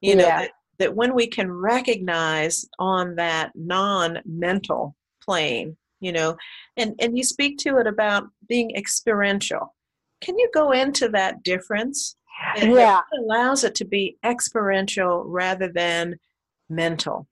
You 0.02 0.16
know, 0.16 0.28
yeah. 0.28 0.40
that, 0.40 0.52
that 0.80 0.96
when 0.96 1.14
we 1.14 1.28
can 1.28 1.52
recognize 1.52 2.66
on 2.78 3.16
that 3.16 3.52
non 3.56 4.20
mental 4.26 4.96
plane, 5.24 5.78
you 6.00 6.12
know, 6.12 6.38
and, 6.78 6.96
and 7.00 7.18
you 7.18 7.24
speak 7.24 7.58
to 7.60 7.78
it 7.78 7.88
about 7.88 8.28
being 8.48 8.72
experiential. 8.76 9.76
Can 10.22 10.38
you 10.38 10.50
go 10.54 10.72
into 10.72 11.10
that 11.10 11.44
difference? 11.44 12.16
yeah. 12.58 13.02
It 13.12 13.20
allows 13.20 13.64
it 13.64 13.76
to 13.76 13.86
be 13.86 14.18
experiential 14.24 15.24
rather 15.26 15.70
than 15.70 16.16
mental. 16.70 17.28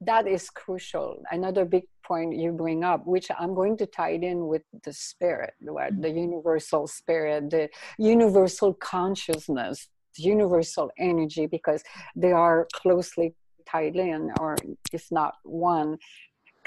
That 0.00 0.26
is 0.26 0.50
crucial. 0.50 1.22
Another 1.30 1.64
big 1.64 1.84
point 2.04 2.36
you 2.36 2.52
bring 2.52 2.84
up, 2.84 3.06
which 3.06 3.28
I'm 3.38 3.54
going 3.54 3.76
to 3.78 3.86
tie 3.86 4.10
it 4.10 4.22
in 4.22 4.46
with 4.46 4.62
the 4.84 4.92
spirit, 4.92 5.54
mm-hmm. 5.62 6.00
the 6.00 6.10
universal 6.10 6.86
spirit, 6.86 7.50
the 7.50 7.68
universal 7.98 8.74
consciousness, 8.74 9.88
universal 10.16 10.90
energy, 10.98 11.46
because 11.46 11.82
they 12.14 12.32
are 12.32 12.68
closely 12.74 13.34
tied 13.66 13.96
in, 13.96 14.30
or 14.38 14.56
if 14.92 15.06
not 15.10 15.34
one. 15.44 15.98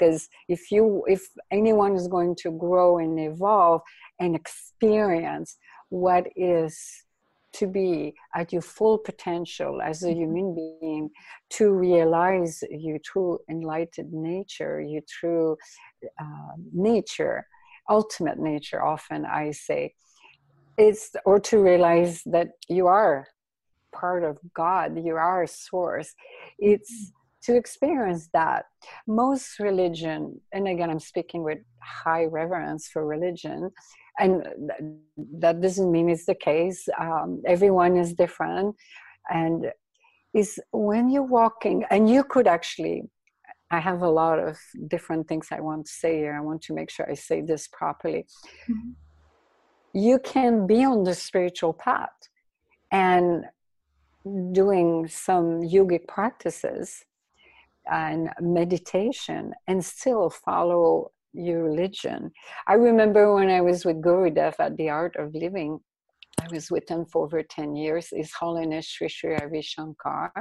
Because 0.00 0.28
if 0.48 0.70
you, 0.70 1.04
if 1.06 1.28
anyone 1.50 1.94
is 1.94 2.08
going 2.08 2.34
to 2.36 2.50
grow 2.52 2.98
and 2.98 3.20
evolve 3.20 3.82
and 4.18 4.34
experience 4.34 5.58
what 5.90 6.26
is 6.36 7.04
to 7.52 7.66
be 7.66 8.14
at 8.34 8.52
your 8.52 8.62
full 8.62 8.96
potential 8.98 9.82
as 9.82 10.02
a 10.02 10.06
mm-hmm. 10.06 10.20
human 10.20 10.54
being, 10.54 11.10
to 11.50 11.70
realize 11.72 12.62
your 12.70 12.98
true 13.04 13.38
enlightened 13.50 14.12
nature, 14.12 14.80
your 14.80 15.02
true 15.08 15.56
uh, 16.20 16.54
nature, 16.72 17.46
ultimate 17.88 18.38
nature, 18.38 18.82
often 18.82 19.26
I 19.26 19.50
say, 19.50 19.94
it's 20.78 21.10
or 21.26 21.40
to 21.40 21.58
realize 21.58 22.22
that 22.26 22.48
you 22.68 22.86
are 22.86 23.26
part 23.92 24.24
of 24.24 24.38
God, 24.54 25.04
you 25.04 25.16
are 25.16 25.42
a 25.42 25.48
source. 25.48 26.14
It's 26.58 26.90
mm-hmm. 26.92 27.19
To 27.44 27.56
experience 27.56 28.28
that. 28.32 28.66
Most 29.06 29.58
religion, 29.58 30.40
and 30.52 30.68
again, 30.68 30.90
I'm 30.90 31.00
speaking 31.00 31.42
with 31.42 31.58
high 31.82 32.24
reverence 32.26 32.88
for 32.88 33.06
religion, 33.06 33.70
and 34.20 34.46
that 35.38 35.60
doesn't 35.60 35.90
mean 35.90 36.08
it's 36.08 36.26
the 36.26 36.34
case 36.34 36.88
um, 36.98 37.42
everyone 37.46 37.96
is 37.96 38.12
different 38.12 38.76
and 39.30 39.66
is 40.34 40.60
when 40.72 41.10
you're 41.10 41.22
walking 41.22 41.84
and 41.90 42.08
you 42.08 42.22
could 42.22 42.46
actually 42.46 43.02
i 43.70 43.78
have 43.78 44.02
a 44.02 44.08
lot 44.08 44.38
of 44.38 44.58
different 44.88 45.26
things 45.26 45.48
i 45.50 45.60
want 45.60 45.86
to 45.86 45.92
say 45.92 46.18
here 46.18 46.34
i 46.34 46.40
want 46.40 46.60
to 46.62 46.74
make 46.74 46.90
sure 46.90 47.10
i 47.10 47.14
say 47.14 47.40
this 47.40 47.68
properly 47.68 48.26
mm-hmm. 48.68 48.90
you 49.92 50.18
can 50.18 50.66
be 50.66 50.84
on 50.84 51.04
the 51.04 51.14
spiritual 51.14 51.72
path 51.72 52.20
and 52.92 53.44
doing 54.52 55.08
some 55.08 55.60
yogic 55.62 56.06
practices 56.06 57.04
and 57.90 58.30
meditation 58.40 59.52
and 59.66 59.84
still 59.84 60.30
follow 60.30 61.10
your 61.32 61.64
religion. 61.64 62.30
I 62.66 62.74
remember 62.74 63.34
when 63.34 63.50
I 63.50 63.60
was 63.60 63.84
with 63.84 64.00
Gurudev 64.00 64.54
at 64.58 64.76
the 64.76 64.90
Art 64.90 65.16
of 65.16 65.34
Living, 65.34 65.80
I 66.40 66.48
was 66.52 66.70
with 66.70 66.88
him 66.88 67.04
for 67.04 67.24
over 67.24 67.42
10 67.42 67.76
years, 67.76 68.08
His 68.10 68.32
Holiness 68.32 68.86
Sri 68.86 69.08
Sri 69.08 69.34
Ravi 69.34 69.62
Shankar, 69.62 70.32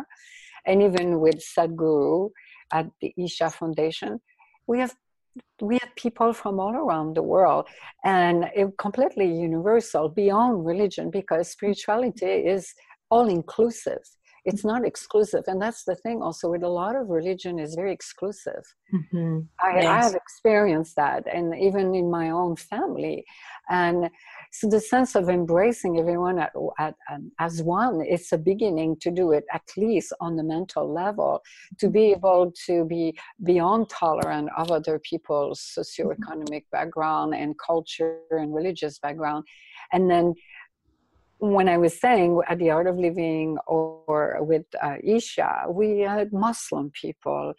and 0.65 0.81
even 0.81 1.19
with 1.19 1.43
Sadhguru 1.43 2.29
at 2.71 2.87
the 3.01 3.13
Isha 3.17 3.49
Foundation. 3.49 4.19
We 4.67 4.79
have 4.79 4.95
we 5.61 5.75
had 5.75 5.95
people 5.95 6.33
from 6.33 6.59
all 6.59 6.73
around 6.73 7.15
the 7.15 7.23
world 7.23 7.67
and 8.03 8.49
it 8.55 8.77
completely 8.77 9.31
universal 9.31 10.09
beyond 10.09 10.65
religion 10.65 11.11
because 11.11 11.51
spirituality 11.51 12.25
is 12.25 12.73
all 13.09 13.29
inclusive 13.29 14.01
it's 14.49 14.65
not 14.65 14.85
exclusive 14.85 15.43
and 15.47 15.61
that's 15.61 15.83
the 15.83 15.95
thing 15.95 16.21
also 16.21 16.49
with 16.49 16.63
a 16.63 16.73
lot 16.81 16.95
of 16.95 17.09
religion 17.09 17.59
is 17.59 17.75
very 17.75 17.93
exclusive 17.93 18.63
mm-hmm. 18.93 19.39
I, 19.63 19.75
yes. 19.75 19.85
I, 19.85 20.03
have 20.03 20.15
experienced 20.15 20.95
that 20.95 21.23
and 21.31 21.53
even 21.67 21.93
in 21.95 22.09
my 22.09 22.31
own 22.31 22.55
family 22.55 23.25
and 23.69 24.09
so 24.51 24.67
the 24.67 24.79
sense 24.79 25.15
of 25.15 25.29
embracing 25.29 25.99
everyone 25.99 26.39
at, 26.39 26.51
at, 26.79 26.95
um, 27.11 27.31
as 27.39 27.61
one 27.61 28.01
it's 28.01 28.31
a 28.31 28.37
beginning 28.37 28.97
to 29.01 29.11
do 29.11 29.31
it 29.31 29.45
at 29.53 29.67
least 29.77 30.11
on 30.19 30.35
the 30.35 30.43
mental 30.43 30.91
level 30.91 31.41
to 31.79 31.89
be 31.89 32.11
able 32.11 32.51
to 32.65 32.85
be 32.85 33.17
beyond 33.43 33.89
tolerant 33.89 34.49
of 34.57 34.71
other 34.71 34.99
people's 34.99 35.61
socioeconomic 35.77 36.63
mm-hmm. 36.63 36.77
background 36.77 37.35
and 37.35 37.55
culture 37.59 38.19
and 38.31 38.53
religious 38.53 38.99
background 38.99 39.43
and 39.93 40.09
then 40.09 40.33
when 41.39 41.69
I 41.69 41.77
was 41.77 41.99
saying 41.99 42.39
at 42.47 42.59
the 42.59 42.69
Art 42.69 42.87
of 42.87 42.97
Living 42.97 43.57
or 43.65 44.37
with 44.41 44.65
uh, 44.81 44.97
Isha, 45.03 45.65
we 45.69 45.99
had 45.99 46.33
Muslim 46.33 46.91
people 46.91 47.53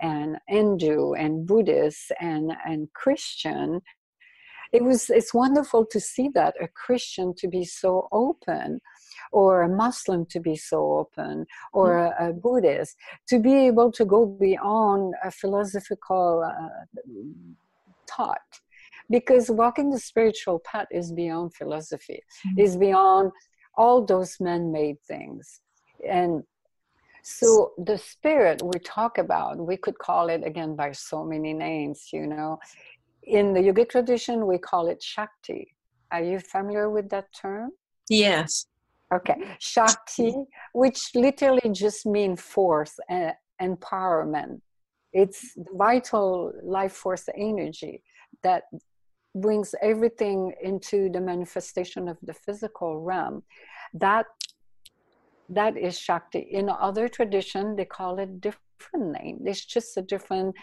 and 0.00 0.38
Hindu 0.46 1.12
and 1.12 1.46
Buddhist 1.46 2.12
and, 2.20 2.52
and 2.64 2.92
Christian. 2.92 3.82
It 4.72 4.84
was 4.84 5.10
it's 5.10 5.34
wonderful 5.34 5.86
to 5.86 5.98
see 5.98 6.28
that 6.34 6.54
a 6.60 6.68
Christian 6.68 7.34
to 7.38 7.48
be 7.48 7.64
so 7.64 8.08
open 8.12 8.80
or 9.32 9.62
a 9.62 9.68
Muslim 9.68 10.26
to 10.26 10.40
be 10.40 10.56
so 10.56 10.94
open, 10.94 11.46
or 11.72 11.90
mm-hmm. 11.90 12.24
a, 12.24 12.30
a, 12.30 12.32
Buddhist 12.32 12.96
to 13.28 13.38
be 13.38 13.66
able 13.66 13.92
to 13.92 14.04
go 14.04 14.24
beyond 14.26 15.14
a 15.22 15.30
philosophical 15.30 16.44
uh, 16.44 17.00
thought 18.08 18.60
because 19.10 19.50
walking 19.50 19.90
the 19.90 19.98
spiritual 19.98 20.60
path 20.60 20.86
is 20.90 21.12
beyond 21.12 21.54
philosophy. 21.54 22.22
Mm-hmm. 22.46 22.60
is 22.60 22.76
beyond 22.76 23.32
all 23.76 24.04
those 24.04 24.36
man-made 24.40 25.00
things. 25.06 25.60
And 26.08 26.42
so 27.22 27.72
the 27.78 27.98
spirit 27.98 28.62
we 28.62 28.78
talk 28.80 29.18
about 29.18 29.58
we 29.58 29.76
could 29.76 29.98
call 29.98 30.28
it 30.28 30.42
again 30.44 30.76
by 30.76 30.92
so 30.92 31.24
many 31.24 31.52
names 31.52 32.08
you 32.12 32.26
know. 32.26 32.58
In 33.24 33.52
the 33.52 33.60
yogic 33.60 33.90
tradition 33.90 34.46
we 34.46 34.58
call 34.58 34.88
it 34.88 35.02
shakti. 35.02 35.74
Are 36.10 36.22
you 36.22 36.38
familiar 36.38 36.88
with 36.88 37.10
that 37.10 37.26
term? 37.34 37.70
Yes. 38.08 38.66
Okay. 39.12 39.36
Shakti 39.58 40.34
which 40.72 41.10
literally 41.14 41.70
just 41.72 42.06
means 42.06 42.40
force 42.40 42.98
and 43.08 43.34
empowerment. 43.60 44.60
It's 45.12 45.54
the 45.54 45.64
vital 45.74 46.52
life 46.62 46.92
force 46.92 47.28
energy 47.36 48.02
that 48.42 48.64
brings 49.34 49.74
everything 49.82 50.52
into 50.62 51.10
the 51.10 51.20
manifestation 51.20 52.08
of 52.08 52.18
the 52.22 52.34
physical 52.34 53.00
realm. 53.00 53.42
That 53.94 54.26
that 55.50 55.76
is 55.78 55.98
shakti. 55.98 56.40
In 56.40 56.68
other 56.68 57.08
tradition 57.08 57.76
they 57.76 57.84
call 57.84 58.18
it 58.18 58.40
different 58.40 59.12
name. 59.20 59.40
It's 59.46 59.64
just 59.64 59.96
a 59.96 60.02
different 60.02 60.54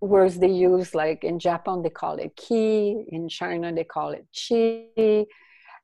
words 0.00 0.38
they 0.38 0.50
use. 0.50 0.94
Like 0.94 1.24
in 1.24 1.38
japan 1.38 1.82
they 1.82 1.90
call 1.90 2.16
it 2.16 2.36
ki. 2.36 3.04
In 3.08 3.28
china 3.28 3.72
they 3.72 3.84
call 3.84 4.10
it 4.10 4.26
chi. 4.34 5.26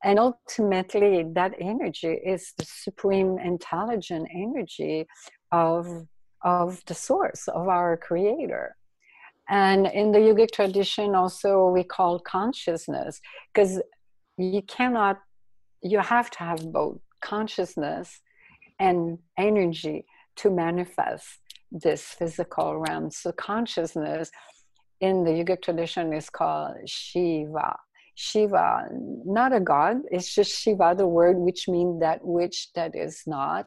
And 0.04 0.18
ultimately 0.18 1.24
that 1.34 1.54
energy 1.58 2.20
is 2.24 2.52
the 2.56 2.64
supreme 2.64 3.38
intelligent 3.38 4.28
energy 4.32 5.06
of 5.50 6.06
of 6.42 6.82
the 6.86 6.94
source 6.94 7.48
of 7.48 7.66
our 7.66 7.96
creator 7.96 8.76
and 9.48 9.86
in 9.86 10.12
the 10.12 10.18
yogic 10.18 10.50
tradition, 10.50 11.14
also 11.14 11.68
we 11.68 11.84
call 11.84 12.18
consciousness 12.18 13.20
because 13.52 13.80
you 14.36 14.62
cannot, 14.62 15.20
you 15.82 15.98
have 16.00 16.30
to 16.30 16.38
have 16.40 16.72
both 16.72 16.98
consciousness 17.22 18.20
and 18.78 19.18
energy 19.38 20.04
to 20.36 20.50
manifest 20.50 21.38
this 21.70 22.02
physical 22.02 22.78
realm. 22.78 23.10
So, 23.10 23.32
consciousness 23.32 24.30
in 25.00 25.24
the 25.24 25.30
yogic 25.30 25.62
tradition 25.62 26.12
is 26.12 26.28
called 26.28 26.76
Shiva. 26.86 27.76
Shiva, 28.18 28.88
not 29.26 29.52
a 29.52 29.60
god, 29.60 29.98
it's 30.10 30.34
just 30.34 30.50
Shiva, 30.58 30.94
the 30.96 31.06
word 31.06 31.36
which 31.36 31.68
means 31.68 32.00
that 32.00 32.24
which 32.24 32.72
that 32.74 32.96
is 32.96 33.22
not. 33.26 33.66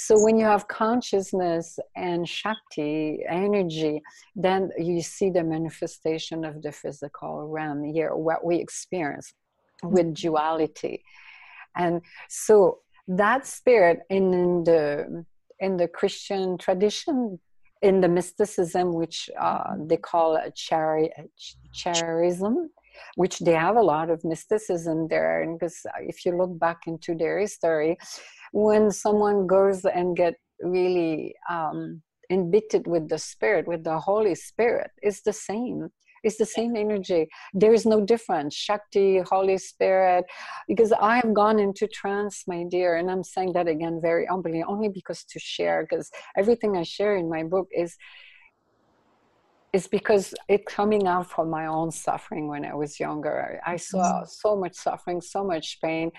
So 0.00 0.16
when 0.16 0.38
you 0.38 0.44
have 0.44 0.68
consciousness 0.68 1.76
and 1.96 2.26
Shakti, 2.28 3.24
energy, 3.28 4.00
then 4.36 4.70
you 4.78 5.02
see 5.02 5.28
the 5.28 5.42
manifestation 5.42 6.44
of 6.44 6.62
the 6.62 6.70
physical 6.70 7.48
realm 7.48 7.82
here, 7.82 8.14
what 8.14 8.44
we 8.44 8.58
experience 8.58 9.34
with 9.82 10.06
mm-hmm. 10.06 10.28
duality. 10.28 11.02
And 11.76 12.00
so 12.28 12.78
that 13.08 13.44
spirit 13.44 14.02
in 14.08 14.62
the 14.62 15.24
in 15.58 15.76
the 15.76 15.88
Christian 15.88 16.58
tradition, 16.58 17.40
in 17.82 18.00
the 18.00 18.08
mysticism, 18.08 18.92
which 18.92 19.28
uh, 19.36 19.74
they 19.80 19.96
call 19.96 20.38
chari- 20.50 21.10
charism, 21.74 22.68
which 23.16 23.38
they 23.40 23.52
have 23.52 23.76
a 23.76 23.82
lot 23.82 24.10
of 24.10 24.24
mysticism 24.24 25.08
there. 25.08 25.42
And 25.42 25.58
because 25.58 25.84
if 26.00 26.24
you 26.24 26.36
look 26.36 26.58
back 26.58 26.86
into 26.86 27.14
their 27.14 27.38
history, 27.38 27.96
when 28.52 28.90
someone 28.90 29.46
goes 29.46 29.84
and 29.84 30.16
get 30.16 30.34
really 30.60 31.34
um, 31.48 32.02
embittered 32.30 32.86
with 32.86 33.08
the 33.08 33.18
spirit 33.18 33.66
with 33.66 33.84
the 33.84 33.98
holy 33.98 34.34
spirit 34.34 34.90
it's 35.02 35.22
the 35.22 35.32
same. 35.32 35.88
It's 36.24 36.36
the 36.36 36.46
same 36.46 36.74
energy. 36.74 37.28
There 37.54 37.72
is 37.72 37.86
no 37.86 38.04
difference. 38.04 38.54
Shakti 38.54 39.20
holy 39.20 39.56
spirit 39.56 40.24
because 40.66 40.92
i 40.92 41.16
have 41.16 41.32
gone 41.32 41.58
into 41.58 41.86
trance 41.86 42.44
my 42.46 42.64
dear 42.68 42.96
and 42.96 43.10
i'm 43.10 43.22
saying 43.22 43.52
that 43.54 43.68
again 43.68 44.00
very 44.02 44.26
humbly 44.26 44.62
only 44.62 44.88
because 44.88 45.24
to 45.24 45.38
share 45.38 45.86
because 45.88 46.10
everything 46.36 46.76
i 46.76 46.82
share 46.82 47.16
in 47.16 47.28
my 47.28 47.42
book 47.42 47.68
is 47.74 47.96
is 49.72 49.86
because 49.86 50.34
it's 50.48 50.72
coming 50.72 51.06
out 51.06 51.30
from 51.30 51.50
my 51.50 51.66
own 51.66 51.90
suffering 51.90 52.48
when 52.48 52.64
i 52.64 52.74
was 52.74 52.98
younger 52.98 53.60
i 53.66 53.76
saw 53.76 53.98
mm-hmm. 53.98 54.24
so 54.26 54.56
much 54.56 54.74
suffering 54.74 55.20
so 55.20 55.44
much 55.44 55.78
pain 55.82 56.10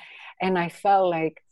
and 0.41 0.57
i 0.57 0.69
felt 0.69 1.09
like 1.09 1.43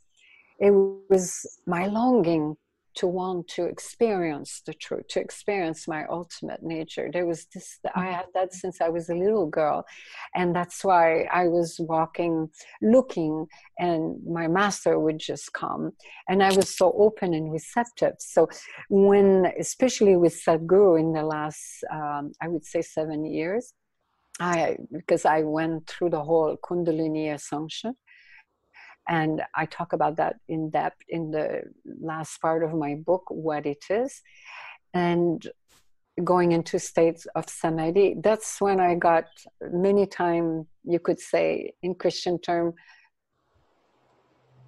it 0.60 0.72
was 1.10 1.60
my 1.66 1.88
longing 1.88 2.56
to 2.98 3.06
want 3.06 3.48
to 3.48 3.66
experience 3.66 4.62
the 4.66 4.74
truth, 4.74 5.08
to 5.08 5.20
experience 5.20 5.88
my 5.88 6.06
ultimate 6.08 6.64
nature. 6.64 7.10
There 7.14 7.28
was 7.28 7.46
this, 7.54 7.80
I 7.86 7.90
mm-hmm. 7.90 8.12
had 8.12 8.26
that 8.34 8.54
since 8.54 8.82
I 8.82 8.90
was 8.90 9.10
a 9.10 9.16
little 9.16 9.46
girl. 9.46 9.86
And 10.34 10.56
that's 10.56 10.84
why 10.84 11.28
I 11.32 11.48
was 11.48 11.80
walking, 11.80 12.50
looking, 12.82 13.46
and 13.78 14.18
my 14.26 14.48
master 14.48 14.98
would 15.00 15.20
just 15.20 15.54
come. 15.54 15.92
And 16.28 16.42
I 16.42 16.52
was 16.56 16.76
so 16.76 16.92
open 16.98 17.36
and 17.36 17.52
receptive. 17.52 18.16
So, 18.18 18.50
when, 18.90 19.52
especially 19.60 20.18
with 20.18 20.34
Sadhguru 20.44 21.00
in 21.00 21.14
the 21.14 21.24
last, 21.24 21.84
um, 21.92 22.32
I 22.42 22.48
would 22.48 22.66
say, 22.66 22.82
seven 22.82 23.26
years, 23.26 23.74
I, 24.40 24.78
because 24.92 25.24
I 25.26 25.42
went 25.42 25.88
through 25.88 26.12
the 26.12 26.24
whole 26.24 26.58
Kundalini 26.58 27.34
ascension 27.34 27.96
and 29.08 29.42
I 29.56 29.66
talk 29.66 29.94
about 29.94 30.18
that 30.18 30.36
in 30.48 30.70
depth 30.70 31.02
in 31.08 31.32
the 31.32 31.62
last 32.02 32.42
part 32.42 32.64
of 32.64 32.74
my 32.74 32.96
book, 32.96 33.24
What 33.30 33.66
It 33.66 33.86
Is. 33.90 34.22
And 34.94 35.48
going 36.24 36.52
into 36.52 36.80
states 36.80 37.28
of 37.36 37.50
samadhi, 37.50 38.16
that's 38.22 38.60
when 38.60 38.80
I 38.80 38.96
got 38.96 39.26
many 39.72 40.06
times, 40.06 40.66
you 40.84 41.00
could 41.00 41.20
say 41.20 41.74
in 41.84 41.96
Christian 41.96 42.40
term, 42.40 42.74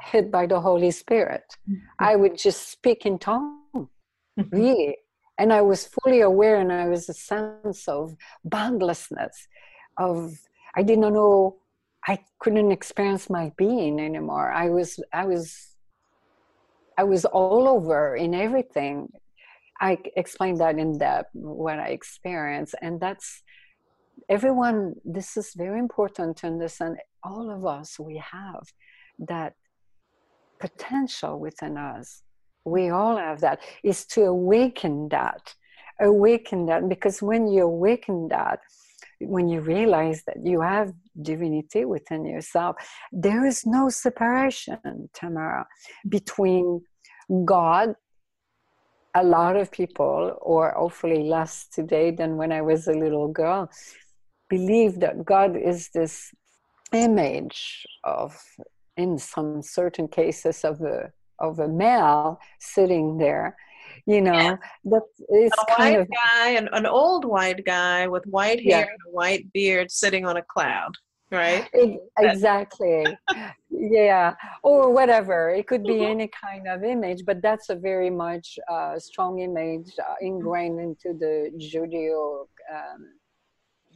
hit 0.02 0.32
by 0.32 0.46
the 0.46 0.62
Holy 0.62 0.92
Spirit. 0.92 1.44
Mm-hmm. 1.70 1.80
I 2.00 2.16
would 2.16 2.38
just 2.38 2.70
speak 2.70 3.06
in 3.06 3.20
tongue, 3.20 3.60
mm-hmm. 3.76 4.56
really. 4.56 4.98
And 5.38 5.52
I 5.52 5.62
was 5.62 5.88
fully 5.88 6.22
aware, 6.22 6.58
and 6.58 6.72
I 6.72 6.88
was 6.88 7.10
a 7.10 7.14
sense 7.14 7.88
of 7.88 8.16
boundlessness, 8.44 9.48
of 9.98 10.34
I 10.76 10.84
did 10.84 11.00
not 11.00 11.14
know 11.14 11.58
I 12.10 12.18
couldn't 12.40 12.72
experience 12.72 13.30
my 13.30 13.52
being 13.56 14.00
anymore. 14.00 14.52
I 14.52 14.68
was 14.78 15.00
I 15.14 15.26
was 15.32 15.76
I 16.98 17.04
was 17.04 17.24
all 17.26 17.68
over 17.76 18.16
in 18.16 18.34
everything. 18.34 18.96
I 19.80 19.92
explained 20.16 20.60
that 20.60 20.80
in 20.84 20.98
depth 20.98 21.30
what 21.34 21.78
I 21.80 21.90
experienced, 22.00 22.76
and 22.82 23.00
that's 23.00 23.44
everyone. 24.28 24.80
This 25.06 25.38
is 25.38 25.48
very 25.56 25.80
important 25.88 26.38
to 26.38 26.48
understand. 26.48 26.98
All 27.22 27.48
of 27.58 27.62
us, 27.78 28.00
we 28.00 28.16
have 28.18 28.64
that 29.34 29.54
potential 30.66 31.34
within 31.40 31.78
us. 31.78 32.24
We 32.66 32.90
all 32.90 33.18
have 33.18 33.40
that. 33.42 33.60
Is 33.84 34.00
to 34.14 34.22
awaken 34.24 35.10
that, 35.10 35.44
awaken 36.00 36.66
that, 36.70 36.90
because 36.90 37.22
when 37.22 37.44
you 37.54 37.64
awaken 37.64 38.30
that, 38.30 38.60
when 39.22 39.50
you 39.50 39.62
realize 39.62 40.24
that 40.26 40.38
you 40.44 40.62
have 40.62 40.94
divinity 41.22 41.86
within 41.86 42.26
yourself, 42.26 42.76
there 43.12 43.46
is 43.46 43.66
no 43.66 43.90
separation, 43.90 45.10
Tamara, 45.14 45.64
mm-hmm. 45.64 46.10
between 46.10 46.82
God. 47.46 47.96
A 49.16 49.24
lot 49.24 49.56
of 49.56 49.72
people, 49.72 50.38
or 50.40 50.72
hopefully 50.72 51.24
less 51.24 51.68
today 51.68 52.12
than 52.12 52.38
when 52.38 52.52
I 52.52 52.62
was 52.62 52.88
a 52.88 52.94
little 52.94 53.28
girl, 53.28 53.70
believe 54.50 55.00
that 55.00 55.26
God 55.26 55.58
is 55.58 55.90
this 55.90 56.32
image 56.94 57.86
of, 58.04 58.40
in 58.98 59.18
some 59.18 59.62
certain 59.64 60.08
cases, 60.08 60.64
of 60.64 60.82
a 60.82 61.12
of 61.40 61.60
a 61.60 61.68
male 61.68 62.40
sitting 62.60 63.18
there 63.18 63.56
you 64.10 64.22
know 64.22 64.34
yeah. 64.34 64.56
that 64.86 65.04
is 65.30 65.52
a 65.62 65.76
kind 65.76 65.96
white 65.96 66.02
of 66.02 66.08
guy 66.10 66.50
an, 66.52 66.68
an 66.74 66.86
old 66.86 67.24
white 67.26 67.64
guy 67.64 68.08
with 68.08 68.26
white 68.26 68.60
hair 68.60 68.86
yeah. 68.86 68.94
and 68.94 69.02
a 69.08 69.12
white 69.12 69.46
beard 69.54 69.92
sitting 69.92 70.26
on 70.26 70.38
a 70.38 70.42
cloud 70.42 70.94
right 71.32 71.70
it, 71.74 72.00
exactly 72.18 73.06
yeah 73.70 74.34
or 74.64 74.92
whatever 74.92 75.52
it 75.52 75.68
could 75.68 75.84
be 75.84 76.00
mm-hmm. 76.00 76.14
any 76.14 76.30
kind 76.30 76.68
of 76.68 76.84
image 76.84 77.22
but 77.24 77.40
that's 77.42 77.70
a 77.70 77.76
very 77.76 78.10
much 78.10 78.58
uh, 78.72 78.98
strong 78.98 79.40
image 79.40 79.92
uh, 80.00 80.16
ingrained 80.22 80.80
into 80.80 81.10
the 81.24 81.52
judeo 81.58 82.48
um, 82.74 83.02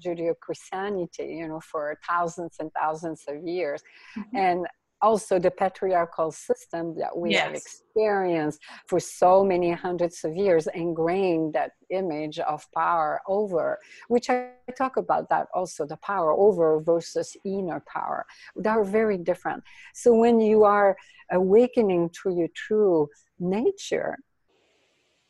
judeo-christianity 0.05 1.25
you 1.39 1.47
know 1.47 1.59
for 1.59 1.97
thousands 2.07 2.57
and 2.59 2.71
thousands 2.73 3.23
of 3.27 3.37
years 3.47 3.81
mm-hmm. 4.15 4.37
and 4.37 4.67
also 5.03 5.37
the 5.37 5.51
patriarchal 5.51 6.31
system 6.31 6.95
that 6.97 7.15
we 7.15 7.31
yes. 7.31 7.43
have 7.43 7.55
experienced 7.55 8.59
for 8.87 8.99
so 8.99 9.43
many 9.43 9.69
hundreds 9.71 10.23
of 10.23 10.35
years 10.35 10.67
ingrained 10.73 11.53
that 11.53 11.71
image 11.91 12.39
of 12.39 12.65
power 12.73 13.21
over 13.27 13.77
which 14.07 14.29
i 14.29 14.49
talk 14.77 14.97
about 14.97 15.29
that 15.29 15.45
also 15.53 15.85
the 15.85 15.97
power 15.97 16.31
over 16.31 16.79
versus 16.81 17.37
inner 17.45 17.83
power. 17.87 18.25
They 18.55 18.69
are 18.69 18.83
very 18.83 19.17
different. 19.17 19.63
So 19.93 20.15
when 20.15 20.39
you 20.39 20.63
are 20.63 20.95
awakening 21.31 22.11
to 22.23 22.31
your 22.31 22.47
true 22.55 23.09
nature 23.39 24.17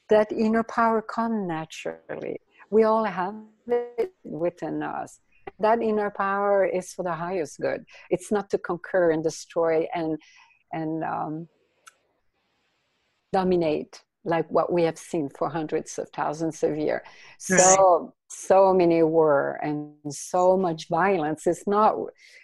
that 0.10 0.32
inner 0.32 0.64
power 0.64 1.02
come 1.02 1.48
naturally. 1.48 2.40
We 2.70 2.84
all 2.84 3.06
have 3.06 3.36
it 3.68 4.14
within 4.24 4.84
us 4.84 5.20
that 5.60 5.82
inner 5.82 6.12
power 6.12 6.66
is 6.66 6.94
for 6.94 7.04
the 7.04 7.14
highest 7.14 7.60
good. 7.60 7.86
It's 8.10 8.32
not 8.32 8.50
to 8.52 8.58
conquer 8.58 9.12
and 9.12 9.24
destroy 9.24 9.88
and 9.94 10.18
and 10.72 11.04
um, 11.04 11.48
dominate 13.32 14.02
like 14.26 14.50
what 14.50 14.72
we 14.72 14.84
have 14.84 14.98
seen 14.98 15.30
for 15.38 15.50
hundreds 15.50 16.00
of 16.00 16.10
thousands 16.10 16.64
of 16.64 16.78
years. 16.78 17.02
So 17.40 18.14
so 18.30 18.74
many 18.74 19.04
war 19.04 19.60
and 19.62 19.94
so 20.10 20.58
much 20.58 20.88
violence. 20.90 21.46
It's 21.46 21.68
not 21.68 21.96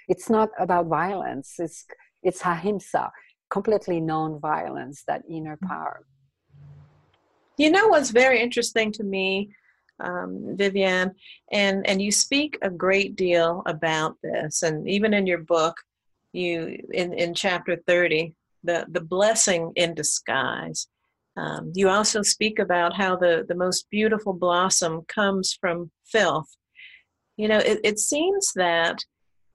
it's 0.07 0.29
not 0.29 0.49
about 0.59 0.87
violence. 0.87 1.55
It's 1.59 1.85
it's 2.21 2.41
ahimsa, 2.45 3.11
completely 3.49 4.01
non-violence, 4.01 5.03
that 5.07 5.23
inner 5.29 5.57
mm. 5.57 5.67
power. 5.67 6.05
You 7.57 7.71
know 7.71 7.87
what's 7.87 8.11
very 8.11 8.41
interesting 8.41 8.91
to 8.93 9.03
me 9.03 9.53
um, 9.99 10.55
Vivianne, 10.57 11.11
and 11.51 11.87
and 11.87 12.01
you 12.01 12.11
speak 12.11 12.57
a 12.61 12.69
great 12.69 13.15
deal 13.15 13.63
about 13.65 14.15
this, 14.23 14.63
and 14.63 14.87
even 14.87 15.13
in 15.13 15.27
your 15.27 15.39
book, 15.39 15.75
you 16.33 16.77
in 16.93 17.13
in 17.13 17.33
chapter 17.33 17.75
thirty, 17.87 18.33
the 18.63 18.85
the 18.89 19.01
blessing 19.01 19.71
in 19.75 19.93
disguise. 19.93 20.87
Um, 21.37 21.71
you 21.73 21.89
also 21.89 22.21
speak 22.21 22.59
about 22.59 22.95
how 22.95 23.15
the 23.15 23.45
the 23.47 23.55
most 23.55 23.89
beautiful 23.89 24.33
blossom 24.33 25.03
comes 25.07 25.57
from 25.59 25.91
filth. 26.05 26.49
You 27.37 27.47
know, 27.47 27.59
it, 27.59 27.79
it 27.83 27.99
seems 27.99 28.51
that 28.55 29.03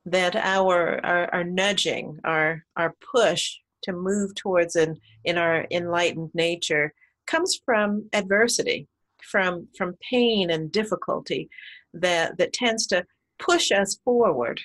that 0.07 0.37
our, 0.37 1.05
our 1.05 1.35
our 1.35 1.45
nudging, 1.45 2.19
our 2.25 2.65
our 2.77 2.95
push 3.13 3.57
to 3.83 3.93
move 3.93 4.35
towards 4.35 4.77
an 4.77 4.97
in 5.25 5.39
our 5.39 5.67
enlightened 5.71 6.31
nature 6.35 6.93
comes 7.27 7.61
from 7.65 8.09
adversity 8.13 8.87
from 9.31 9.69
from 9.77 9.97
pain 10.11 10.51
and 10.51 10.73
difficulty 10.73 11.49
that 11.93 12.39
that 12.39 12.53
tends 12.53 12.87
to 12.89 13.05
push 13.39 13.71
us 13.73 13.99
forward. 14.05 14.61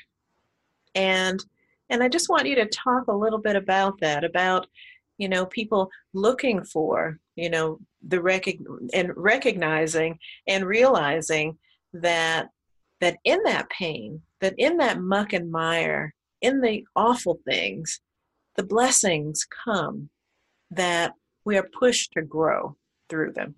And 0.96 1.44
and 1.90 2.04
i 2.04 2.08
just 2.08 2.30
want 2.30 2.48
you 2.48 2.56
to 2.56 2.66
talk 2.68 3.08
a 3.08 3.16
little 3.16 3.40
bit 3.40 3.56
about 3.56 4.00
that 4.00 4.24
about 4.24 4.68
you 5.18 5.28
know 5.28 5.46
people 5.46 5.90
looking 6.14 6.64
for 6.64 7.20
you 7.36 7.50
know 7.50 7.80
the 8.08 8.22
rec- 8.22 8.60
and 8.94 9.12
recognizing 9.16 10.18
and 10.48 10.66
realizing 10.66 11.58
that 11.94 12.50
that 13.02 13.18
in 13.24 13.42
that 13.44 13.70
pain 13.70 14.22
that 14.40 14.54
in 14.58 14.78
that 14.78 15.02
muck 15.02 15.34
and 15.34 15.52
mire 15.52 16.14
in 16.42 16.62
the 16.62 16.84
awful 16.96 17.40
things 17.46 18.00
the 18.56 18.64
blessings 18.64 19.46
come 19.66 20.10
that 20.72 21.14
we 21.46 21.58
are 21.58 21.68
pushed 21.78 22.12
to 22.14 22.22
grow 22.22 22.76
through 23.10 23.32
them 23.34 23.56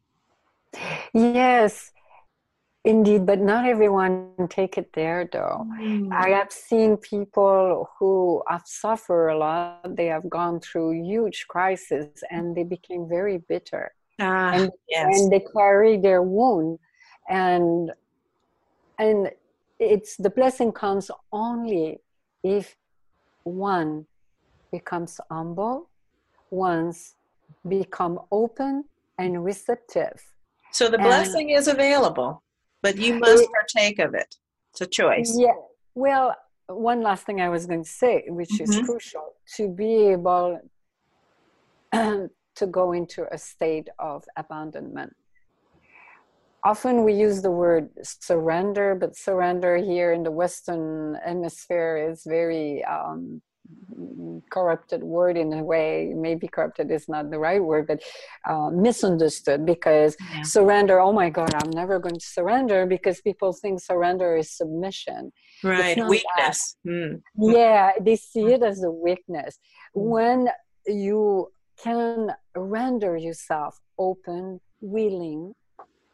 Yes, 1.13 1.91
indeed, 2.83 3.25
but 3.25 3.39
not 3.39 3.65
everyone 3.65 4.31
take 4.49 4.77
it 4.77 4.91
there 4.93 5.29
though. 5.31 5.65
Mm. 5.79 6.11
I 6.11 6.29
have 6.29 6.51
seen 6.51 6.97
people 6.97 7.89
who 7.99 8.43
have 8.47 8.63
suffered 8.65 9.29
a 9.29 9.37
lot, 9.37 9.95
they 9.95 10.07
have 10.07 10.29
gone 10.29 10.59
through 10.59 11.03
huge 11.03 11.45
crisis 11.47 12.23
and 12.29 12.55
they 12.55 12.63
became 12.63 13.07
very 13.07 13.37
bitter. 13.37 13.93
Ah, 14.19 14.51
and, 14.53 14.71
yes. 14.87 15.19
and 15.19 15.31
they 15.31 15.43
carry 15.55 15.97
their 15.97 16.21
wound 16.21 16.79
and 17.29 17.91
and 18.99 19.31
it's 19.79 20.15
the 20.17 20.29
blessing 20.29 20.71
comes 20.71 21.09
only 21.31 21.97
if 22.43 22.75
one 23.43 24.05
becomes 24.71 25.19
humble, 25.31 25.89
one's 26.51 27.15
become 27.67 28.19
open 28.31 28.83
and 29.17 29.43
receptive 29.43 30.21
so 30.71 30.89
the 30.89 30.97
blessing 30.97 31.51
and, 31.51 31.59
is 31.59 31.67
available. 31.67 32.43
but 32.81 32.97
you 32.97 33.19
must 33.19 33.47
partake 33.51 33.99
of 33.99 34.13
it. 34.13 34.35
It's 34.71 34.81
a 34.81 34.87
choice. 34.87 35.35
Yeah. 35.37 35.53
Well, 35.95 36.35
one 36.67 37.01
last 37.01 37.25
thing 37.25 37.41
I 37.41 37.49
was 37.49 37.65
going 37.65 37.83
to 37.83 37.89
say, 37.89 38.23
which 38.27 38.49
mm-hmm. 38.49 38.71
is 38.71 38.85
crucial, 38.85 39.33
to 39.57 39.69
be 39.69 40.07
able 40.07 40.59
to 41.93 42.67
go 42.69 42.93
into 42.93 43.25
a 43.33 43.37
state 43.37 43.89
of 43.99 44.23
abandonment. 44.37 45.15
Often 46.63 47.03
we 47.03 47.13
use 47.13 47.41
the 47.41 47.51
word 47.51 47.89
surrender, 48.03 48.93
but 48.95 49.17
surrender 49.17 49.77
here 49.77 50.13
in 50.13 50.23
the 50.23 50.31
Western 50.31 51.17
Hemisphere 51.25 52.09
is 52.11 52.23
very 52.23 52.83
um, 52.85 53.41
corrupted 54.49 55.03
word 55.03 55.37
in 55.37 55.53
a 55.53 55.63
way 55.63 56.13
maybe 56.15 56.47
corrupted 56.47 56.91
is 56.91 57.07
not 57.07 57.29
the 57.31 57.39
right 57.39 57.63
word 57.63 57.87
but 57.87 58.01
uh, 58.49 58.69
misunderstood 58.69 59.65
because 59.65 60.15
yeah. 60.33 60.41
surrender 60.43 60.99
oh 60.99 61.11
my 61.11 61.29
god 61.29 61.53
i'm 61.55 61.69
never 61.71 61.99
going 61.99 62.17
to 62.17 62.25
surrender 62.25 62.85
because 62.85 63.21
people 63.21 63.53
think 63.53 63.79
surrender 63.79 64.35
is 64.35 64.51
submission. 64.51 65.31
Right 65.63 65.97
weakness. 66.07 66.75
Mm. 66.87 67.21
yeah 67.37 67.91
they 68.01 68.15
see 68.15 68.45
it 68.45 68.63
as 68.63 68.83
a 68.83 68.91
weakness. 68.91 69.59
Mm. 69.95 70.01
when 70.15 70.49
you 70.87 71.51
can 71.81 72.31
render 72.55 73.17
yourself 73.17 73.79
open 73.97 74.59
willing 74.81 75.53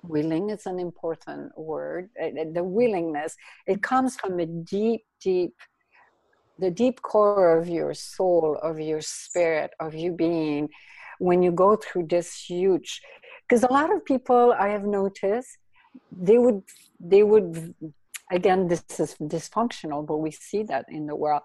willing 0.03 0.49
is 0.49 0.65
an 0.65 0.79
important 0.79 1.57
word 1.57 2.09
the 2.53 2.63
willingness 2.63 3.35
it 3.65 3.81
comes 3.81 4.15
from 4.15 4.39
a 4.39 4.45
deep 4.45 5.01
deep 5.21 5.53
the 6.59 6.71
deep 6.71 7.01
core 7.01 7.57
of 7.57 7.67
your 7.69 7.93
soul, 7.93 8.57
of 8.61 8.79
your 8.79 9.01
spirit, 9.01 9.71
of 9.79 9.93
you 9.93 10.11
being, 10.11 10.69
when 11.19 11.41
you 11.41 11.51
go 11.51 11.75
through 11.75 12.07
this 12.07 12.33
huge, 12.35 13.01
because 13.47 13.63
a 13.63 13.71
lot 13.71 13.93
of 13.93 14.03
people 14.05 14.53
I 14.57 14.67
have 14.69 14.83
noticed, 14.83 15.57
they 16.11 16.37
would, 16.37 16.63
they 16.99 17.23
would, 17.23 17.73
again, 18.31 18.67
this 18.67 18.83
is 18.99 19.15
dysfunctional, 19.21 20.05
but 20.05 20.17
we 20.17 20.31
see 20.31 20.63
that 20.63 20.85
in 20.89 21.07
the 21.07 21.15
world. 21.15 21.41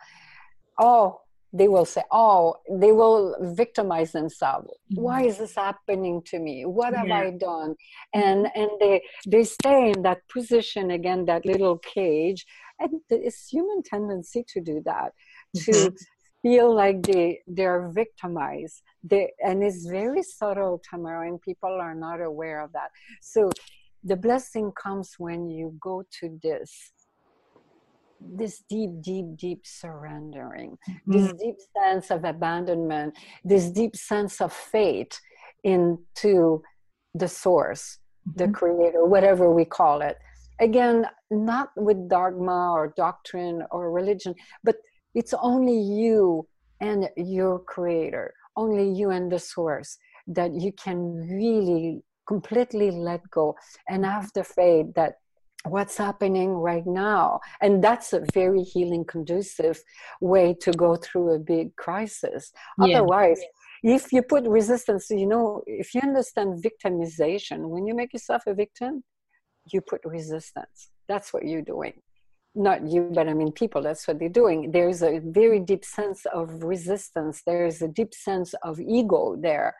Oh, 0.78 1.20
they 1.52 1.68
will 1.68 1.84
say, 1.84 2.02
oh, 2.10 2.56
they 2.70 2.92
will 2.92 3.36
victimize 3.40 4.12
themselves. 4.12 4.68
Mm-hmm. 4.68 5.02
Why 5.02 5.22
is 5.22 5.38
this 5.38 5.54
happening 5.54 6.22
to 6.26 6.38
me? 6.38 6.64
What 6.64 6.94
have 6.94 7.08
yeah. 7.08 7.18
I 7.18 7.30
done? 7.30 7.74
And 8.14 8.48
and 8.54 8.70
they 8.80 9.02
they 9.26 9.44
stay 9.44 9.90
in 9.90 10.02
that 10.02 10.26
position 10.28 10.92
again, 10.92 11.26
that 11.26 11.44
little 11.44 11.78
cage, 11.78 12.46
and 12.82 13.00
it's 13.10 13.48
human 13.48 13.82
tendency 13.82 14.44
to 14.48 14.60
do 14.60 14.82
that 14.84 15.12
to 15.54 15.72
mm-hmm. 15.72 15.94
feel 16.42 16.74
like 16.74 17.02
they 17.02 17.40
they're 17.46 17.90
victimized 17.94 18.82
they 19.02 19.30
and 19.44 19.62
it's 19.62 19.86
very 19.86 20.22
subtle 20.22 20.80
tamara 20.88 21.28
and 21.28 21.40
people 21.40 21.78
are 21.80 21.94
not 21.94 22.20
aware 22.20 22.60
of 22.62 22.72
that 22.72 22.90
so 23.20 23.50
the 24.04 24.16
blessing 24.16 24.72
comes 24.72 25.14
when 25.18 25.48
you 25.48 25.76
go 25.80 26.02
to 26.20 26.38
this 26.42 26.92
this 28.34 28.62
deep 28.68 28.90
deep 29.00 29.36
deep 29.36 29.60
surrendering 29.64 30.78
mm-hmm. 30.88 31.12
this 31.12 31.32
deep 31.34 31.56
sense 31.76 32.10
of 32.10 32.24
abandonment 32.24 33.16
this 33.44 33.70
deep 33.70 33.96
sense 33.96 34.40
of 34.40 34.52
faith 34.52 35.20
into 35.64 36.62
the 37.14 37.28
source 37.28 37.98
mm-hmm. 38.28 38.44
the 38.44 38.52
creator 38.52 39.04
whatever 39.04 39.52
we 39.52 39.64
call 39.64 40.00
it 40.02 40.18
again 40.62 41.06
not 41.30 41.70
with 41.76 42.08
dogma 42.08 42.72
or 42.72 42.94
doctrine 42.96 43.62
or 43.70 43.90
religion 43.90 44.34
but 44.64 44.76
it's 45.14 45.34
only 45.34 45.78
you 45.78 46.46
and 46.80 47.08
your 47.16 47.58
creator 47.58 48.32
only 48.56 48.88
you 48.88 49.10
and 49.10 49.30
the 49.30 49.38
source 49.38 49.98
that 50.26 50.52
you 50.54 50.72
can 50.72 50.98
really 51.28 52.02
completely 52.26 52.90
let 52.90 53.28
go 53.30 53.54
and 53.88 54.06
have 54.06 54.30
the 54.34 54.44
faith 54.44 54.86
that 54.94 55.14
what's 55.64 55.96
happening 55.96 56.50
right 56.50 56.86
now 56.86 57.40
and 57.60 57.82
that's 57.82 58.12
a 58.12 58.24
very 58.32 58.62
healing 58.62 59.04
conducive 59.04 59.80
way 60.20 60.54
to 60.54 60.72
go 60.72 60.96
through 60.96 61.32
a 61.34 61.38
big 61.38 61.74
crisis 61.76 62.52
yeah. 62.78 62.98
otherwise 62.98 63.40
if 63.82 64.12
you 64.12 64.22
put 64.22 64.44
resistance 64.44 65.08
you 65.10 65.26
know 65.26 65.62
if 65.66 65.94
you 65.94 66.00
understand 66.00 66.62
victimization 66.62 67.68
when 67.68 67.86
you 67.86 67.94
make 67.94 68.12
yourself 68.12 68.42
a 68.46 68.54
victim 68.54 69.02
you 69.70 69.80
put 69.80 70.00
resistance. 70.04 70.90
That's 71.08 71.32
what 71.32 71.44
you're 71.44 71.62
doing. 71.62 71.94
Not 72.54 72.86
you, 72.86 73.10
but 73.14 73.28
I 73.28 73.34
mean 73.34 73.52
people, 73.52 73.82
that's 73.82 74.06
what 74.06 74.18
they're 74.18 74.28
doing. 74.28 74.72
There's 74.72 75.02
a 75.02 75.20
very 75.24 75.60
deep 75.60 75.84
sense 75.84 76.26
of 76.26 76.62
resistance. 76.62 77.42
There's 77.46 77.80
a 77.80 77.88
deep 77.88 78.12
sense 78.14 78.54
of 78.62 78.78
ego 78.78 79.36
there, 79.40 79.74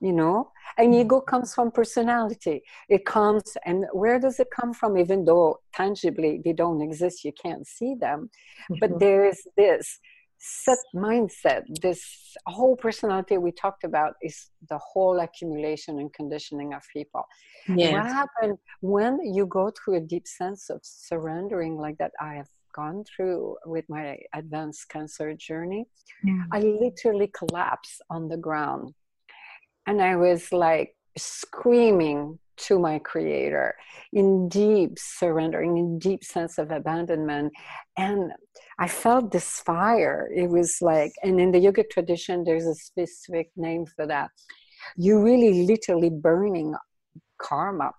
you 0.00 0.12
know? 0.12 0.52
And 0.78 0.92
mm-hmm. 0.92 1.00
ego 1.00 1.20
comes 1.20 1.52
from 1.52 1.72
personality. 1.72 2.62
It 2.88 3.04
comes, 3.04 3.56
and 3.64 3.86
where 3.92 4.20
does 4.20 4.38
it 4.38 4.48
come 4.54 4.72
from? 4.72 4.96
Even 4.96 5.24
though 5.24 5.58
tangibly 5.74 6.40
they 6.44 6.52
don't 6.52 6.80
exist, 6.80 7.24
you 7.24 7.32
can't 7.32 7.66
see 7.66 7.96
them. 7.96 8.30
Mm-hmm. 8.70 8.74
But 8.80 9.00
there 9.00 9.26
is 9.28 9.42
this 9.56 9.98
set 10.38 10.78
mindset. 10.94 11.62
This 11.80 12.02
whole 12.46 12.76
personality 12.76 13.38
we 13.38 13.52
talked 13.52 13.84
about 13.84 14.14
is 14.22 14.50
the 14.68 14.78
whole 14.78 15.20
accumulation 15.20 15.98
and 15.98 16.12
conditioning 16.12 16.74
of 16.74 16.82
people. 16.92 17.24
Yes. 17.68 17.92
what 17.92 18.06
happened 18.06 18.58
when 18.80 19.18
you 19.24 19.46
go 19.46 19.70
through 19.70 19.96
a 19.96 20.00
deep 20.00 20.26
sense 20.26 20.70
of 20.70 20.80
surrendering 20.82 21.76
like 21.76 21.98
that 21.98 22.12
i 22.20 22.34
have 22.34 22.48
gone 22.76 23.02
through 23.04 23.56
with 23.64 23.86
my 23.88 24.18
advanced 24.34 24.88
cancer 24.90 25.34
journey? 25.34 25.86
I 26.52 26.60
literally 26.60 27.32
collapsed 27.36 28.02
on 28.10 28.28
the 28.28 28.36
ground. 28.36 28.94
And 29.86 30.02
i 30.02 30.14
was 30.16 30.52
like 30.52 30.94
screaming 31.16 32.38
to 32.56 32.78
my 32.78 32.98
creator 32.98 33.74
in 34.12 34.48
deep 34.48 34.98
surrendering 34.98 35.76
in 35.76 35.98
deep 35.98 36.24
sense 36.24 36.58
of 36.58 36.70
abandonment. 36.70 37.52
And 37.96 38.32
i 38.78 38.88
felt 38.88 39.32
this 39.32 39.60
fire 39.60 40.28
it 40.34 40.48
was 40.48 40.78
like 40.80 41.12
and 41.22 41.40
in 41.40 41.52
the 41.52 41.58
yogic 41.58 41.90
tradition 41.90 42.44
there's 42.44 42.66
a 42.66 42.74
specific 42.74 43.50
name 43.56 43.84
for 43.86 44.06
that 44.06 44.30
You're 44.96 45.22
really 45.22 45.66
literally 45.66 46.10
burning 46.10 46.74
karma 47.38 47.90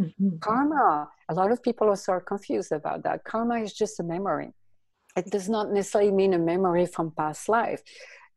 mm-hmm. 0.00 0.36
karma 0.40 1.08
a 1.28 1.34
lot 1.34 1.52
of 1.52 1.62
people 1.62 1.88
also 1.88 2.12
are 2.12 2.18
sort 2.18 2.22
of 2.22 2.26
confused 2.26 2.72
about 2.72 3.02
that 3.04 3.24
karma 3.24 3.56
is 3.60 3.72
just 3.72 4.00
a 4.00 4.04
memory 4.04 4.50
it 5.16 5.26
does 5.30 5.48
not 5.48 5.72
necessarily 5.72 6.12
mean 6.12 6.34
a 6.34 6.38
memory 6.38 6.86
from 6.86 7.12
past 7.16 7.48
life 7.48 7.82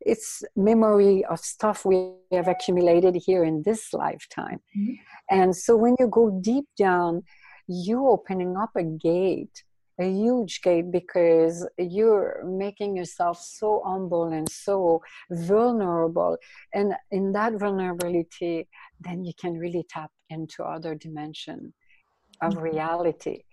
it's 0.04 0.42
memory 0.56 1.24
of 1.24 1.38
stuff 1.40 1.84
we 1.84 2.12
have 2.32 2.48
accumulated 2.48 3.16
here 3.16 3.44
in 3.44 3.62
this 3.64 3.92
lifetime. 3.92 4.60
Mm-hmm. 4.76 4.94
And 5.30 5.56
so 5.56 5.76
when 5.76 5.96
you 5.98 6.08
go 6.08 6.40
deep 6.42 6.64
down, 6.76 7.22
you're 7.68 8.08
opening 8.08 8.56
up 8.56 8.70
a 8.76 8.82
gate, 8.82 9.62
a 10.00 10.10
huge 10.10 10.62
gate, 10.62 10.90
because 10.90 11.66
you're 11.78 12.42
making 12.44 12.96
yourself 12.96 13.38
so 13.40 13.82
humble 13.84 14.24
and 14.24 14.48
so 14.50 15.02
vulnerable. 15.30 16.36
And 16.72 16.94
in 17.10 17.32
that 17.32 17.54
vulnerability, 17.54 18.68
then 19.00 19.24
you 19.24 19.32
can 19.38 19.54
really 19.54 19.84
tap 19.88 20.10
into 20.30 20.64
other 20.64 20.94
dimension 20.94 21.74
of 22.40 22.54
mm-hmm. 22.54 22.62
reality. 22.62 23.44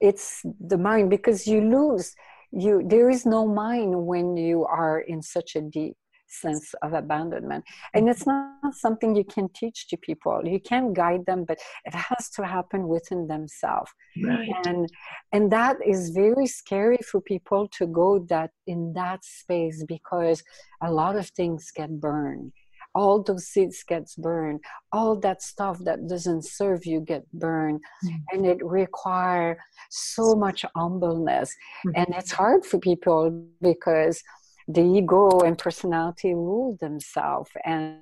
It's 0.00 0.42
the 0.60 0.78
mind 0.78 1.10
because 1.10 1.46
you 1.46 1.60
lose 1.62 2.14
you 2.52 2.82
there 2.86 3.10
is 3.10 3.26
no 3.26 3.46
mind 3.46 4.06
when 4.06 4.36
you 4.36 4.64
are 4.64 5.00
in 5.00 5.20
such 5.20 5.56
a 5.56 5.60
deep 5.60 5.96
sense 6.40 6.74
of 6.82 6.92
abandonment 6.92 7.64
and 7.94 8.08
it's 8.08 8.24
mm-hmm. 8.24 8.66
not 8.66 8.74
something 8.74 9.14
you 9.14 9.24
can 9.24 9.48
teach 9.50 9.88
to 9.88 9.96
people 9.96 10.40
you 10.44 10.60
can 10.60 10.92
guide 10.92 11.24
them 11.26 11.44
but 11.44 11.58
it 11.84 11.94
has 11.94 12.30
to 12.30 12.44
happen 12.44 12.88
within 12.88 13.26
themselves 13.26 13.90
right. 14.24 14.48
and 14.64 14.88
and 15.32 15.50
that 15.50 15.76
is 15.84 16.10
very 16.10 16.46
scary 16.46 16.98
for 17.10 17.20
people 17.20 17.68
to 17.68 17.86
go 17.86 18.18
that 18.18 18.50
in 18.66 18.92
that 18.92 19.24
space 19.24 19.84
because 19.86 20.42
a 20.82 20.90
lot 20.90 21.16
of 21.16 21.28
things 21.30 21.70
get 21.74 21.90
burned 22.00 22.52
all 22.96 23.22
those 23.22 23.46
seeds 23.48 23.84
gets 23.86 24.16
burned 24.16 24.60
all 24.90 25.14
that 25.14 25.42
stuff 25.42 25.78
that 25.84 26.08
doesn't 26.08 26.44
serve 26.44 26.86
you 26.86 27.00
get 27.00 27.24
burned 27.32 27.80
mm-hmm. 28.04 28.16
and 28.32 28.46
it 28.46 28.64
require 28.64 29.58
so 29.90 30.34
much 30.34 30.64
humbleness 30.74 31.50
mm-hmm. 31.86 31.90
and 31.94 32.06
it's 32.18 32.32
hard 32.32 32.64
for 32.64 32.78
people 32.78 33.44
because 33.60 34.22
the 34.68 34.82
ego 34.82 35.40
and 35.40 35.58
personality 35.58 36.34
rule 36.34 36.76
themselves 36.80 37.50
and 37.64 38.00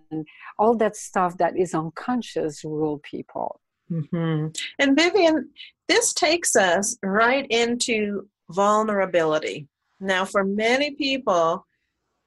all 0.59 0.75
that 0.77 0.97
stuff 0.97 1.37
that 1.39 1.57
is 1.59 1.75
unconscious 1.75 2.65
rule 2.65 3.01
people 3.03 3.61
mm-hmm. 3.91 4.47
and 4.79 4.97
Vivianne 4.99 5.45
this 5.89 6.13
takes 6.15 6.57
us 6.57 6.97
right 7.03 7.47
into 7.51 8.29
vulnerability 8.51 9.69
now 10.01 10.25
for 10.25 10.45
many 10.45 10.93
people 10.93 11.67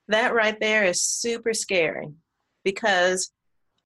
that 0.08 0.34
right 0.34 0.58
there 0.58 0.84
is 0.84 1.02
super 1.02 1.52
scary 1.52 2.08
because, 2.64 3.30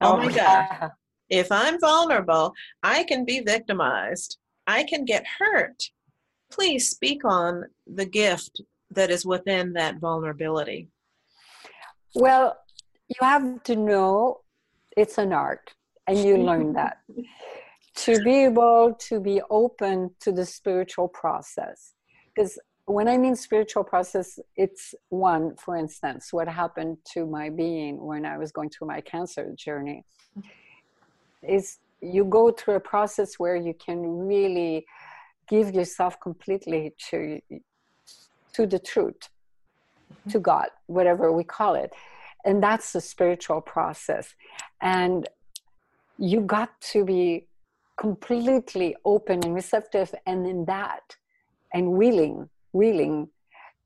oh, 0.01 0.13
oh 0.13 0.17
my 0.17 0.31
God, 0.31 0.91
if 1.29 1.51
I'm 1.51 1.79
vulnerable, 1.79 2.53
I 2.81 3.03
can 3.03 3.25
be 3.25 3.41
victimized, 3.41 4.37
I 4.65 4.83
can 4.83 5.05
get 5.05 5.25
hurt. 5.39 5.83
Please 6.51 6.89
speak 6.89 7.25
on 7.25 7.65
the 7.87 8.05
gift 8.05 8.61
that 8.95 9.09
is 9.09 9.25
within 9.25 9.73
that 9.73 9.99
vulnerability. 9.99 10.89
Well, 12.15 12.57
you 13.07 13.15
have 13.21 13.63
to 13.63 13.75
know 13.75 14.41
it's 14.95 15.17
an 15.17 15.33
art, 15.33 15.73
and 16.07 16.17
you 16.17 16.37
learn 16.49 16.73
that. 16.73 16.97
to 17.95 18.23
be 18.23 18.43
able 18.43 18.95
to 18.99 19.19
be 19.19 19.41
open 19.49 20.11
to 20.19 20.31
the 20.31 20.45
spiritual 20.45 21.07
process 21.07 21.93
because 22.33 22.57
when 22.85 23.07
i 23.07 23.17
mean 23.17 23.35
spiritual 23.35 23.83
process 23.83 24.39
it's 24.55 24.95
one 25.09 25.55
for 25.57 25.77
instance 25.77 26.33
what 26.33 26.47
happened 26.47 26.97
to 27.05 27.25
my 27.25 27.49
being 27.49 28.03
when 28.03 28.25
i 28.25 28.37
was 28.37 28.51
going 28.51 28.69
through 28.69 28.87
my 28.87 28.99
cancer 28.99 29.53
journey 29.55 30.03
is 31.47 31.77
you 32.01 32.25
go 32.25 32.51
through 32.51 32.75
a 32.75 32.79
process 32.79 33.35
where 33.37 33.55
you 33.55 33.73
can 33.73 34.01
really 34.27 34.85
give 35.47 35.73
yourself 35.73 36.19
completely 36.19 36.93
to 37.09 37.39
to 38.53 38.65
the 38.65 38.79
truth 38.79 39.29
mm-hmm. 40.11 40.29
to 40.29 40.39
god 40.39 40.67
whatever 40.87 41.31
we 41.31 41.43
call 41.43 41.75
it 41.75 41.93
and 42.45 42.61
that's 42.61 42.93
the 42.93 43.01
spiritual 43.01 43.61
process 43.61 44.35
and 44.81 45.27
you 46.17 46.41
got 46.41 46.69
to 46.81 47.03
be 47.03 47.47
completely 47.97 48.95
open 49.05 49.43
and 49.43 49.53
receptive 49.53 50.13
and 50.25 50.45
in 50.47 50.65
that 50.65 51.15
and 51.73 51.91
willing 51.91 52.49
willing 52.73 53.27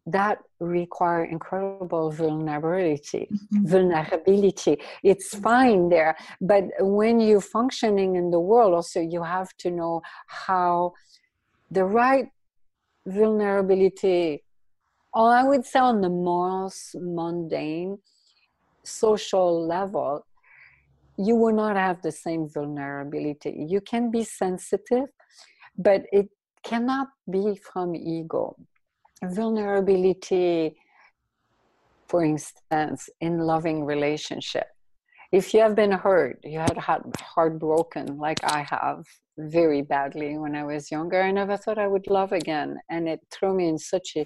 that 0.05 0.39
require 0.59 1.25
incredible 1.25 2.09
vulnerability 2.09 3.27
mm-hmm. 3.29 3.67
vulnerability 3.67 4.79
it's 5.03 5.35
fine 5.35 5.89
there 5.89 6.15
but 6.39 6.63
when 6.79 7.19
you're 7.19 7.41
functioning 7.41 8.15
in 8.15 8.31
the 8.31 8.39
world 8.39 8.73
also 8.73 9.01
you 9.01 9.21
have 9.21 9.55
to 9.57 9.69
know 9.69 10.01
how 10.27 10.93
the 11.71 11.83
right 11.83 12.29
vulnerability 13.05 14.43
i 15.25 15.43
would 15.43 15.65
say 15.65 15.79
on 15.79 16.01
the 16.01 16.09
most 16.09 16.95
mundane 16.95 17.97
social 18.83 19.65
level 19.65 20.25
you 21.17 21.35
will 21.35 21.53
not 21.53 21.75
have 21.75 22.01
the 22.01 22.11
same 22.11 22.47
vulnerability. 22.47 23.65
You 23.67 23.81
can 23.81 24.11
be 24.11 24.23
sensitive 24.23 25.09
but 25.77 26.03
it 26.11 26.29
cannot 26.63 27.07
be 27.29 27.55
from 27.55 27.95
ego. 27.95 28.55
Vulnerability 29.23 30.75
for 32.07 32.23
instance 32.23 33.09
in 33.19 33.39
loving 33.39 33.83
relationship 33.83 34.67
if 35.31 35.53
you 35.53 35.59
have 35.59 35.75
been 35.75 35.91
hurt 35.91 36.39
you 36.43 36.59
had 36.59 36.77
heartbroken 37.19 38.17
like 38.17 38.39
i 38.43 38.61
have 38.61 39.03
very 39.37 39.81
badly 39.81 40.37
when 40.37 40.55
i 40.55 40.63
was 40.63 40.91
younger 40.91 41.21
i 41.21 41.31
never 41.31 41.57
thought 41.57 41.77
i 41.77 41.87
would 41.87 42.07
love 42.07 42.31
again 42.31 42.77
and 42.89 43.07
it 43.07 43.19
threw 43.31 43.53
me 43.53 43.67
in 43.67 43.77
such 43.77 44.15
a 44.15 44.25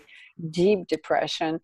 deep 0.51 0.87
depression 0.87 1.59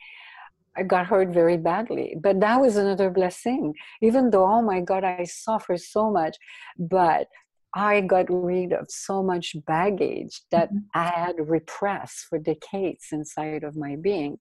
i 0.75 0.83
got 0.83 1.05
hurt 1.05 1.29
very 1.29 1.57
badly 1.57 2.15
but 2.21 2.39
that 2.39 2.59
was 2.59 2.75
another 2.77 3.09
blessing 3.09 3.73
even 4.01 4.29
though 4.29 4.45
oh 4.45 4.61
my 4.61 4.81
god 4.81 5.03
i 5.03 5.23
suffer 5.23 5.77
so 5.77 6.11
much 6.11 6.35
but 6.77 7.27
I 7.73 8.01
got 8.01 8.25
rid 8.29 8.73
of 8.73 8.87
so 8.89 9.21
much 9.21 9.55
baggage 9.67 10.41
that 10.51 10.69
mm-hmm. 10.69 10.79
I 10.95 11.09
had 11.09 11.35
repressed 11.37 12.25
for 12.27 12.39
decades 12.39 13.07
inside 13.11 13.63
of 13.63 13.75
my 13.75 13.95
being. 13.97 14.39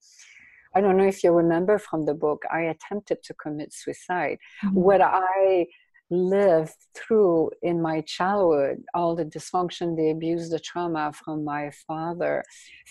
I 0.77 0.81
don't 0.83 0.97
know 0.99 1.07
if 1.07 1.25
you 1.25 1.33
remember 1.33 1.79
from 1.79 2.05
the 2.05 2.15
book, 2.15 2.43
I 2.53 2.61
attempted 2.75 3.23
to 3.25 3.35
commit 3.35 3.73
suicide. 3.73 4.39
Mm-hmm. 4.63 4.75
What 4.75 5.01
I 5.03 5.67
lived 6.11 6.77
through 6.95 7.51
in 7.63 7.81
my 7.81 8.03
childhood, 8.03 8.85
all 8.95 9.17
the 9.17 9.25
dysfunction, 9.25 9.97
the 9.97 10.11
abuse, 10.11 10.51
the 10.51 10.61
trauma 10.61 11.13
from 11.13 11.45
my 11.45 11.71
father, 11.87 12.45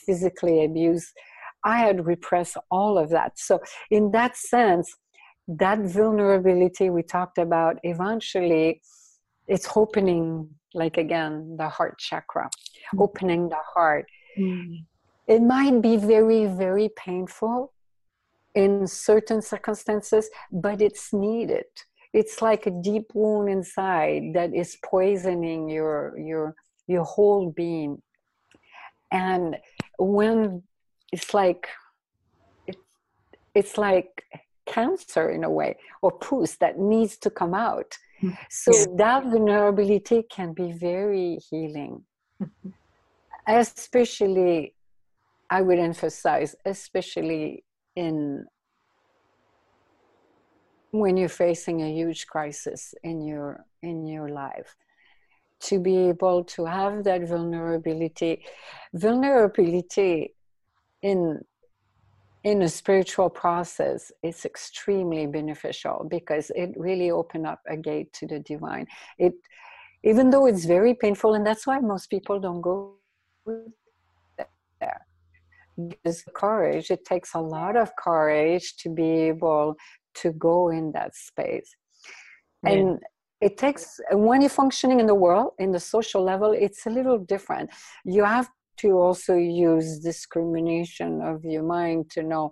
physically 0.05 0.65
abused, 0.65 1.09
I 1.63 1.77
had 1.77 2.05
repressed 2.05 2.57
all 2.71 2.97
of 2.97 3.09
that. 3.09 3.37
So, 3.37 3.61
in 3.89 4.11
that 4.11 4.35
sense, 4.35 4.95
that 5.47 5.79
vulnerability 5.79 6.89
we 6.89 7.03
talked 7.03 7.37
about 7.37 7.77
eventually 7.83 8.81
it's 9.47 9.69
opening 9.75 10.49
like 10.73 10.97
again 10.97 11.55
the 11.57 11.69
heart 11.69 11.99
chakra 11.99 12.49
mm. 12.93 13.01
opening 13.01 13.47
the 13.49 13.63
heart 13.73 14.05
mm. 14.39 14.83
it 15.27 15.41
might 15.41 15.81
be 15.81 15.97
very 15.97 16.47
very 16.47 16.89
painful 16.97 17.71
in 18.55 18.87
certain 18.87 19.41
circumstances 19.41 20.29
but 20.51 20.81
it's 20.81 21.13
needed. 21.13 21.65
It's 22.13 22.41
like 22.41 22.65
a 22.65 22.71
deep 22.71 23.11
wound 23.13 23.49
inside 23.49 24.31
that 24.35 24.55
is 24.55 24.77
poisoning 24.83 25.69
your 25.69 26.17
your 26.17 26.55
your 26.87 27.03
whole 27.03 27.51
being. 27.51 28.01
And 29.11 29.57
when 29.99 30.63
it's 31.11 31.33
like 31.33 31.67
it, 32.67 32.77
it's 33.53 33.77
like 33.77 34.23
cancer 34.65 35.29
in 35.29 35.43
a 35.43 35.49
way 35.49 35.77
or 36.01 36.11
pus 36.11 36.55
that 36.57 36.79
needs 36.79 37.17
to 37.17 37.29
come 37.29 37.53
out. 37.53 37.91
So 38.49 38.71
that 38.97 39.23
vulnerability 39.25 40.23
can 40.23 40.53
be 40.53 40.71
very 40.71 41.37
healing. 41.49 42.05
Mm-hmm. 42.41 42.69
especially, 43.47 44.73
I 45.49 45.61
would 45.61 45.79
emphasize, 45.79 46.55
especially 46.65 47.64
in 47.95 48.45
when 50.91 51.17
you're 51.17 51.29
facing 51.29 51.81
a 51.81 51.91
huge 51.91 52.25
crisis 52.27 52.93
in 53.03 53.21
your 53.21 53.65
in 53.81 54.05
your 54.07 54.29
life. 54.29 54.75
To 55.61 55.79
be 55.79 55.97
able 56.09 56.43
to 56.55 56.65
have 56.65 57.03
that 57.05 57.27
vulnerability 57.27 58.45
vulnerability 58.93 60.35
in 61.01 61.41
in 62.43 62.61
a 62.61 62.69
spiritual 62.69 63.29
process 63.29 64.11
it's 64.21 64.45
extremely 64.45 65.25
beneficial 65.25 66.05
because 66.09 66.51
it 66.55 66.71
really 66.77 67.09
opened 67.09 67.47
up 67.47 67.59
a 67.67 67.77
gate 67.77 68.13
to 68.13 68.27
the 68.27 68.39
divine. 68.39 68.87
It 69.17 69.33
even 70.03 70.29
though 70.29 70.45
it's 70.45 70.65
very 70.65 70.93
painful 70.93 71.33
and 71.33 71.45
that's 71.45 71.65
why 71.65 71.79
most 71.79 72.09
people 72.09 72.39
don't 72.39 72.61
go 72.61 72.95
there 74.79 75.05
because 75.87 76.23
courage 76.35 76.91
it 76.91 77.05
takes 77.05 77.33
a 77.33 77.39
lot 77.39 77.75
of 77.75 77.95
courage 77.97 78.75
to 78.77 78.89
be 78.89 79.09
able 79.31 79.75
to 80.15 80.31
go 80.33 80.69
in 80.69 80.91
that 80.93 81.15
space. 81.15 81.75
And 82.63 82.99
it 83.41 83.57
takes 83.57 83.99
when 84.11 84.41
you're 84.41 84.49
functioning 84.49 84.99
in 84.99 85.05
the 85.05 85.15
world 85.15 85.51
in 85.59 85.71
the 85.71 85.79
social 85.79 86.23
level 86.23 86.51
it's 86.51 86.85
a 86.85 86.89
little 86.89 87.19
different. 87.19 87.69
You 88.03 88.23
have 88.23 88.49
to 88.77 88.91
also 88.93 89.35
use 89.35 89.99
discrimination 89.99 91.21
of 91.21 91.43
your 91.43 91.63
mind 91.63 92.09
to 92.11 92.23
know 92.23 92.51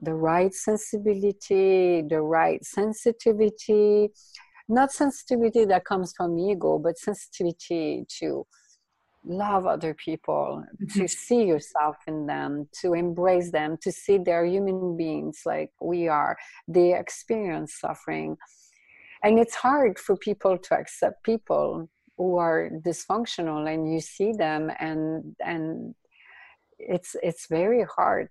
the 0.00 0.14
right 0.14 0.52
sensibility, 0.52 2.02
the 2.08 2.20
right 2.20 2.64
sensitivity, 2.64 4.10
not 4.68 4.92
sensitivity 4.92 5.64
that 5.66 5.84
comes 5.84 6.12
from 6.16 6.38
ego, 6.38 6.78
but 6.78 6.98
sensitivity 6.98 8.04
to 8.18 8.46
love 9.24 9.66
other 9.66 9.94
people, 9.94 10.64
mm-hmm. 10.82 11.00
to 11.00 11.08
see 11.08 11.44
yourself 11.44 11.96
in 12.06 12.26
them, 12.26 12.68
to 12.80 12.94
embrace 12.94 13.50
them, 13.50 13.76
to 13.82 13.90
see 13.92 14.18
they're 14.18 14.44
human 14.44 14.96
beings 14.96 15.42
like 15.46 15.70
we 15.80 16.08
are. 16.08 16.36
They 16.68 16.98
experience 16.98 17.78
suffering. 17.80 18.36
And 19.22 19.38
it's 19.38 19.54
hard 19.54 19.98
for 19.98 20.16
people 20.16 20.58
to 20.58 20.74
accept 20.74 21.24
people 21.24 21.88
who 22.16 22.36
are 22.36 22.70
dysfunctional 22.84 23.72
and 23.72 23.92
you 23.92 24.00
see 24.00 24.32
them 24.32 24.70
and 24.78 25.34
and 25.44 25.94
it's 26.78 27.16
it's 27.22 27.46
very 27.48 27.84
hard 27.96 28.28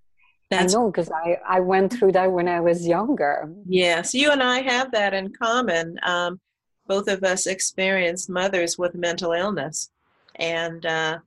That's, 0.50 0.74
I 0.74 0.78
know 0.78 0.92
because 0.92 1.12
I, 1.12 1.38
I 1.48 1.60
went 1.60 1.92
through 1.94 2.14
that 2.14 2.32
when 2.32 2.48
I 2.48 2.60
was 2.60 2.88
younger. 2.88 3.52
Yes, 3.68 4.14
you 4.14 4.32
and 4.32 4.44
I 4.44 4.62
have 4.62 4.92
that 4.92 5.14
in 5.14 5.34
common. 5.34 5.98
Um, 6.04 6.40
both 6.88 7.08
of 7.08 7.24
us 7.24 7.48
experienced 7.48 8.30
mothers 8.30 8.78
with 8.78 8.94
mental 8.94 9.32
illness. 9.32 9.90
And 10.36 10.86
uh, 10.86 11.20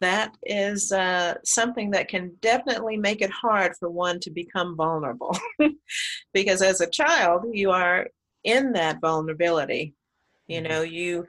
that 0.00 0.36
is 0.44 0.92
uh, 0.92 1.34
something 1.44 1.90
that 1.92 2.08
can 2.08 2.32
definitely 2.40 2.96
make 2.96 3.22
it 3.22 3.30
hard 3.30 3.76
for 3.78 3.90
one 3.90 4.20
to 4.20 4.30
become 4.30 4.76
vulnerable. 4.76 5.36
because 6.34 6.62
as 6.62 6.80
a 6.80 6.90
child, 6.90 7.44
you 7.52 7.70
are 7.70 8.08
in 8.44 8.72
that 8.72 9.00
vulnerability. 9.00 9.94
You 10.46 10.60
mm-hmm. 10.60 10.68
know, 10.68 10.82
you 10.82 11.26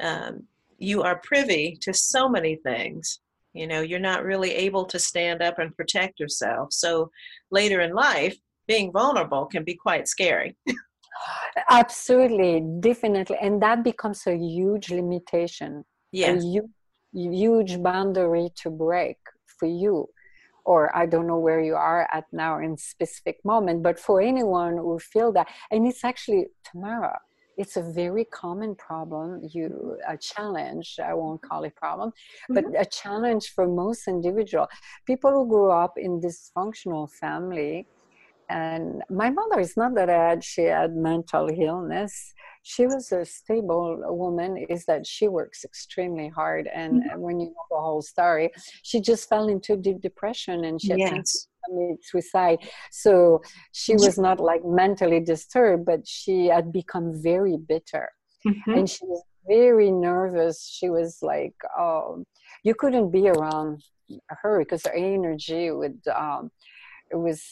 um, 0.00 0.44
you 0.78 1.02
are 1.02 1.20
privy 1.22 1.76
to 1.82 1.92
so 1.92 2.28
many 2.28 2.56
things. 2.56 3.20
You 3.52 3.66
know, 3.66 3.82
you're 3.82 3.98
not 3.98 4.24
really 4.24 4.52
able 4.52 4.84
to 4.86 4.98
stand 4.98 5.42
up 5.42 5.58
and 5.58 5.76
protect 5.76 6.18
yourself. 6.18 6.72
So 6.72 7.10
later 7.50 7.80
in 7.80 7.92
life, 7.92 8.36
being 8.66 8.90
vulnerable 8.92 9.46
can 9.46 9.64
be 9.64 9.74
quite 9.74 10.08
scary. 10.08 10.56
Absolutely, 11.68 12.64
definitely. 12.80 13.36
And 13.40 13.62
that 13.62 13.84
becomes 13.84 14.26
a 14.26 14.36
huge 14.36 14.90
limitation. 14.90 15.84
Yes. 16.12 16.42
A 16.42 16.46
huge, 16.46 16.70
huge 17.12 17.82
boundary 17.82 18.50
to 18.56 18.70
break 18.70 19.18
for 19.46 19.66
you 19.66 20.08
or 20.64 20.96
I 20.96 21.06
don't 21.06 21.26
know 21.26 21.38
where 21.38 21.60
you 21.60 21.74
are 21.74 22.08
at 22.12 22.24
now 22.32 22.60
in 22.60 22.76
specific 22.76 23.38
moment, 23.44 23.82
but 23.82 23.98
for 23.98 24.20
anyone 24.20 24.76
who 24.76 24.98
feel 25.00 25.32
that, 25.32 25.48
and 25.72 25.86
it's 25.88 26.04
actually 26.04 26.46
Tamara, 26.64 27.18
it's 27.56 27.76
a 27.76 27.82
very 27.82 28.24
common 28.24 28.74
problem 28.74 29.40
you 29.52 29.98
a 30.08 30.16
challenge 30.16 30.96
i 31.02 31.12
won't 31.12 31.42
call 31.42 31.64
it 31.64 31.74
problem 31.76 32.10
but 32.48 32.64
mm-hmm. 32.64 32.76
a 32.76 32.84
challenge 32.84 33.52
for 33.54 33.68
most 33.68 34.08
individual 34.08 34.66
people 35.06 35.30
who 35.30 35.46
grew 35.48 35.70
up 35.70 35.94
in 35.96 36.20
dysfunctional 36.20 37.10
family 37.10 37.86
and 38.48 39.02
my 39.10 39.30
mother 39.30 39.60
is 39.60 39.76
not 39.76 39.94
that 39.94 40.08
had 40.08 40.42
she 40.44 40.62
had 40.62 40.94
mental 40.94 41.48
illness 41.58 42.34
she 42.62 42.86
was 42.86 43.10
a 43.12 43.24
stable 43.24 44.00
woman 44.06 44.56
is 44.68 44.84
that 44.84 45.06
she 45.06 45.26
works 45.28 45.64
extremely 45.64 46.28
hard 46.28 46.68
and 46.72 47.02
mm-hmm. 47.02 47.20
when 47.20 47.40
you 47.40 47.46
know 47.46 47.64
the 47.70 47.76
whole 47.76 48.02
story 48.02 48.50
she 48.82 49.00
just 49.00 49.28
fell 49.28 49.48
into 49.48 49.76
deep 49.76 50.00
depression 50.00 50.64
and 50.64 50.80
she 50.80 50.90
had 50.90 50.98
yes. 50.98 51.48
committed 51.64 51.98
suicide 52.02 52.58
so 52.90 53.42
she 53.72 53.94
was 53.94 54.18
not 54.18 54.38
like 54.38 54.64
mentally 54.64 55.20
disturbed 55.20 55.84
but 55.84 56.06
she 56.06 56.46
had 56.46 56.72
become 56.72 57.12
very 57.22 57.56
bitter 57.56 58.08
mm-hmm. 58.46 58.72
and 58.72 58.88
she 58.88 59.04
was 59.06 59.22
very 59.48 59.90
nervous 59.90 60.68
she 60.68 60.88
was 60.88 61.18
like 61.20 61.54
um, 61.78 62.24
you 62.62 62.74
couldn't 62.74 63.10
be 63.10 63.28
around 63.28 63.82
her 64.28 64.60
because 64.60 64.82
her 64.86 64.92
energy 64.92 65.70
would 65.72 65.98
um, 66.14 66.50
it 67.10 67.16
was 67.16 67.42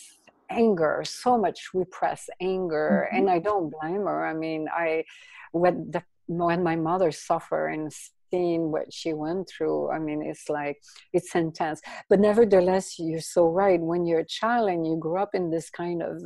anger, 0.51 1.03
so 1.05 1.39
much 1.39 1.71
repressed 1.73 2.31
anger, 2.41 3.07
mm-hmm. 3.07 3.17
and 3.17 3.31
I 3.31 3.39
don't 3.39 3.71
blame 3.71 4.05
her. 4.07 4.27
I 4.27 4.35
mean, 4.35 4.69
I 4.73 5.05
when 5.53 5.91
the 5.91 6.03
when 6.27 6.63
my 6.63 6.77
mother 6.77 7.11
suffered 7.11 7.69
and 7.69 7.93
seeing 8.31 8.71
what 8.71 8.93
she 8.93 9.13
went 9.13 9.49
through, 9.49 9.91
I 9.91 9.99
mean, 9.99 10.23
it's 10.23 10.49
like 10.49 10.81
it's 11.13 11.35
intense. 11.35 11.81
But 12.09 12.21
nevertheless, 12.21 12.99
you're 12.99 13.21
so 13.21 13.49
right. 13.49 13.81
When 13.81 14.07
you're 14.07 14.21
a 14.21 14.25
child 14.25 14.71
and 14.71 14.87
you 14.87 14.97
grew 14.97 15.19
up 15.19 15.35
in 15.35 15.51
this 15.51 15.71
kind 15.71 16.03
of 16.03 16.23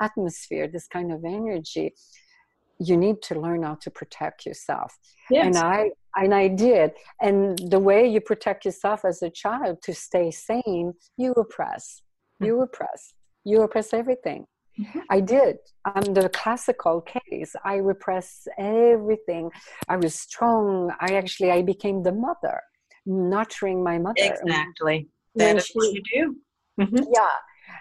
atmosphere, 0.00 0.66
this 0.66 0.88
kind 0.88 1.12
of 1.12 1.24
energy, 1.24 1.94
you 2.80 2.96
need 2.96 3.22
to 3.22 3.40
learn 3.40 3.62
how 3.62 3.76
to 3.76 3.90
protect 3.90 4.44
yourself. 4.44 4.98
Yes. 5.30 5.46
And 5.46 5.56
I 5.56 5.90
and 6.16 6.34
I 6.34 6.48
did. 6.48 6.92
And 7.20 7.58
the 7.70 7.78
way 7.78 8.08
you 8.08 8.20
protect 8.20 8.64
yourself 8.64 9.04
as 9.04 9.22
a 9.22 9.30
child 9.30 9.82
to 9.82 9.94
stay 9.94 10.30
sane, 10.30 10.94
you 11.16 11.32
repress. 11.36 12.02
You 12.40 12.52
mm-hmm. 12.52 12.60
repress 12.62 13.14
you 13.44 13.60
repress 13.60 13.92
everything. 13.92 14.46
Mm-hmm. 14.78 15.00
I 15.10 15.20
did. 15.20 15.58
I'm 15.84 16.14
the 16.14 16.28
classical 16.28 17.00
case. 17.00 17.54
I 17.64 17.76
repress 17.76 18.48
everything. 18.58 19.50
I 19.88 19.96
was 19.96 20.14
strong. 20.14 20.90
I 21.00 21.14
actually 21.14 21.52
I 21.52 21.62
became 21.62 22.02
the 22.02 22.12
mother, 22.12 22.60
nurturing 23.06 23.84
my 23.84 23.98
mother. 23.98 24.14
Exactly. 24.18 25.08
That 25.36 25.56
is 25.56 25.66
she, 25.66 25.72
what 25.74 25.92
you 25.92 26.02
do. 26.12 26.36
Mm-hmm. 26.80 27.04
Yeah. 27.12 27.28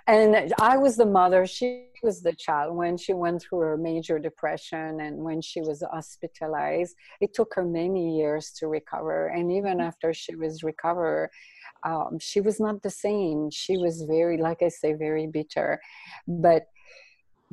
And 0.08 0.54
I 0.60 0.78
was 0.78 0.98
the 0.98 1.06
mother. 1.06 1.46
She 1.46 1.88
was 2.04 2.22
the 2.22 2.34
child 2.34 2.76
when 2.76 2.98
she 2.98 3.14
went 3.14 3.42
through 3.42 3.60
her 3.60 3.78
major 3.78 4.20
depression 4.20 5.00
and 5.00 5.18
when 5.18 5.42
she 5.42 5.62
was 5.62 5.84
hospitalized. 5.92 6.96
It 7.22 7.34
took 7.34 7.54
her 7.56 7.66
many 7.66 8.18
years 8.18 8.52
to 8.58 8.68
recover. 8.68 9.28
And 9.28 9.52
even 9.52 9.78
mm-hmm. 9.78 9.88
after 9.88 10.14
she 10.14 10.36
was 10.36 10.64
recovered, 10.64 11.30
um, 11.86 12.18
she 12.20 12.42
was 12.42 12.60
not 12.60 12.82
the 12.82 12.90
same. 12.90 13.50
She 13.52 13.78
was 13.78 14.04
very, 14.04 14.38
like 14.38 14.62
I 14.62 14.70
say, 14.70 14.94
very 14.94 15.28
bitter. 15.28 15.80
But 16.28 16.68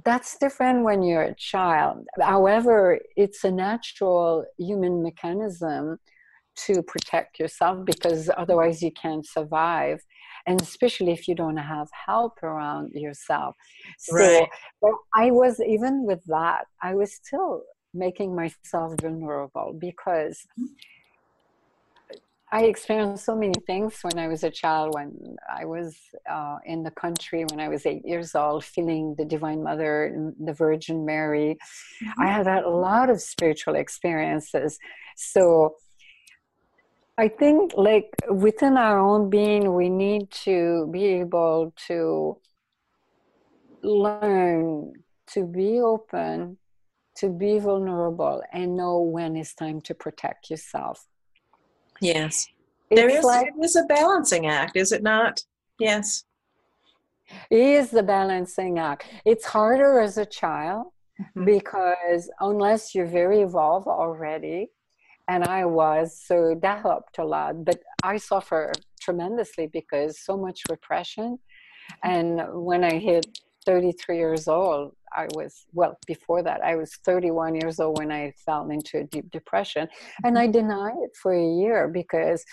that's 0.04 0.38
different 0.38 0.84
when 0.84 1.02
you're 1.02 1.22
a 1.22 1.34
child. 1.34 2.06
However, 2.20 2.98
it's 3.16 3.44
a 3.44 3.50
natural 3.50 4.44
human 4.58 5.02
mechanism 5.02 5.98
to 6.66 6.82
protect 6.82 7.38
yourself 7.38 7.84
because 7.84 8.30
otherwise 8.36 8.82
you 8.82 8.92
can't 8.92 9.26
survive. 9.26 10.00
And 10.46 10.60
especially 10.60 11.12
if 11.12 11.28
you 11.28 11.34
don't 11.34 11.58
have 11.58 11.88
help 12.06 12.42
around 12.42 12.92
yourself. 12.92 13.54
So 13.98 14.16
right. 14.16 14.48
I 15.14 15.30
was, 15.30 15.60
even 15.60 16.06
with 16.06 16.24
that, 16.26 16.64
I 16.82 16.94
was 16.94 17.12
still 17.14 17.62
making 17.92 18.34
myself 18.34 18.94
vulnerable 19.00 19.76
because 19.78 20.46
mm-hmm. 20.58 20.72
I 22.52 22.64
experienced 22.64 23.24
so 23.24 23.36
many 23.36 23.54
things 23.64 24.00
when 24.02 24.18
I 24.18 24.26
was 24.26 24.42
a 24.42 24.50
child. 24.50 24.94
When 24.94 25.36
I 25.48 25.64
was 25.64 25.96
uh, 26.28 26.58
in 26.64 26.82
the 26.82 26.90
country, 26.90 27.44
when 27.44 27.60
I 27.60 27.68
was 27.68 27.86
eight 27.86 28.04
years 28.04 28.34
old, 28.34 28.64
feeling 28.64 29.14
the 29.16 29.24
Divine 29.24 29.62
Mother, 29.62 30.32
the 30.38 30.52
Virgin 30.52 31.04
Mary, 31.04 31.56
mm-hmm. 32.02 32.22
I 32.22 32.26
had 32.26 32.48
a 32.48 32.68
lot 32.68 33.08
of 33.08 33.20
spiritual 33.20 33.76
experiences. 33.76 34.78
So 35.16 35.76
I 37.16 37.28
think, 37.28 37.72
like 37.76 38.10
within 38.28 38.76
our 38.76 38.98
own 38.98 39.30
being, 39.30 39.74
we 39.74 39.88
need 39.88 40.30
to 40.44 40.88
be 40.90 41.04
able 41.04 41.72
to 41.86 42.38
learn 43.82 44.92
to 45.28 45.46
be 45.46 45.80
open, 45.80 46.58
to 47.18 47.28
be 47.28 47.60
vulnerable, 47.60 48.42
and 48.52 48.76
know 48.76 48.98
when 48.98 49.36
it's 49.36 49.54
time 49.54 49.80
to 49.82 49.94
protect 49.94 50.50
yourself 50.50 51.06
Yes. 52.00 52.48
There 52.90 53.08
is, 53.08 53.24
like, 53.24 53.48
it 53.48 53.64
is 53.64 53.76
a 53.76 53.84
balancing 53.84 54.46
act, 54.46 54.76
is 54.76 54.92
it 54.92 55.02
not? 55.02 55.44
Yes. 55.78 56.24
It 57.50 57.58
is 57.58 57.90
the 57.90 58.02
balancing 58.02 58.78
act. 58.78 59.06
It's 59.24 59.44
harder 59.44 60.00
as 60.00 60.18
a 60.18 60.26
child 60.26 60.86
mm-hmm. 61.20 61.44
because 61.44 62.28
unless 62.40 62.94
you're 62.94 63.06
very 63.06 63.40
evolved 63.40 63.86
already, 63.86 64.70
and 65.28 65.44
I 65.44 65.64
was, 65.64 66.20
so 66.26 66.58
that 66.60 66.82
helped 66.82 67.18
a 67.18 67.24
lot. 67.24 67.64
But 67.64 67.80
I 68.02 68.16
suffer 68.16 68.72
tremendously 69.00 69.68
because 69.68 70.18
so 70.18 70.36
much 70.36 70.62
repression. 70.68 71.38
And 72.02 72.42
when 72.52 72.82
I 72.82 72.98
hit 72.98 73.26
33 73.64 74.16
years 74.16 74.48
old, 74.48 74.96
I 75.14 75.28
was, 75.34 75.66
well, 75.72 75.98
before 76.06 76.42
that, 76.42 76.62
I 76.62 76.76
was 76.76 76.94
31 77.04 77.54
years 77.56 77.80
old 77.80 77.98
when 77.98 78.12
I 78.12 78.32
fell 78.44 78.70
into 78.70 78.98
a 78.98 79.04
deep 79.04 79.30
depression. 79.30 79.88
And 80.24 80.38
I 80.38 80.44
mm-hmm. 80.44 80.52
denied 80.52 80.98
it 80.98 81.10
for 81.20 81.32
a 81.32 81.54
year 81.62 81.88
because 81.88 82.44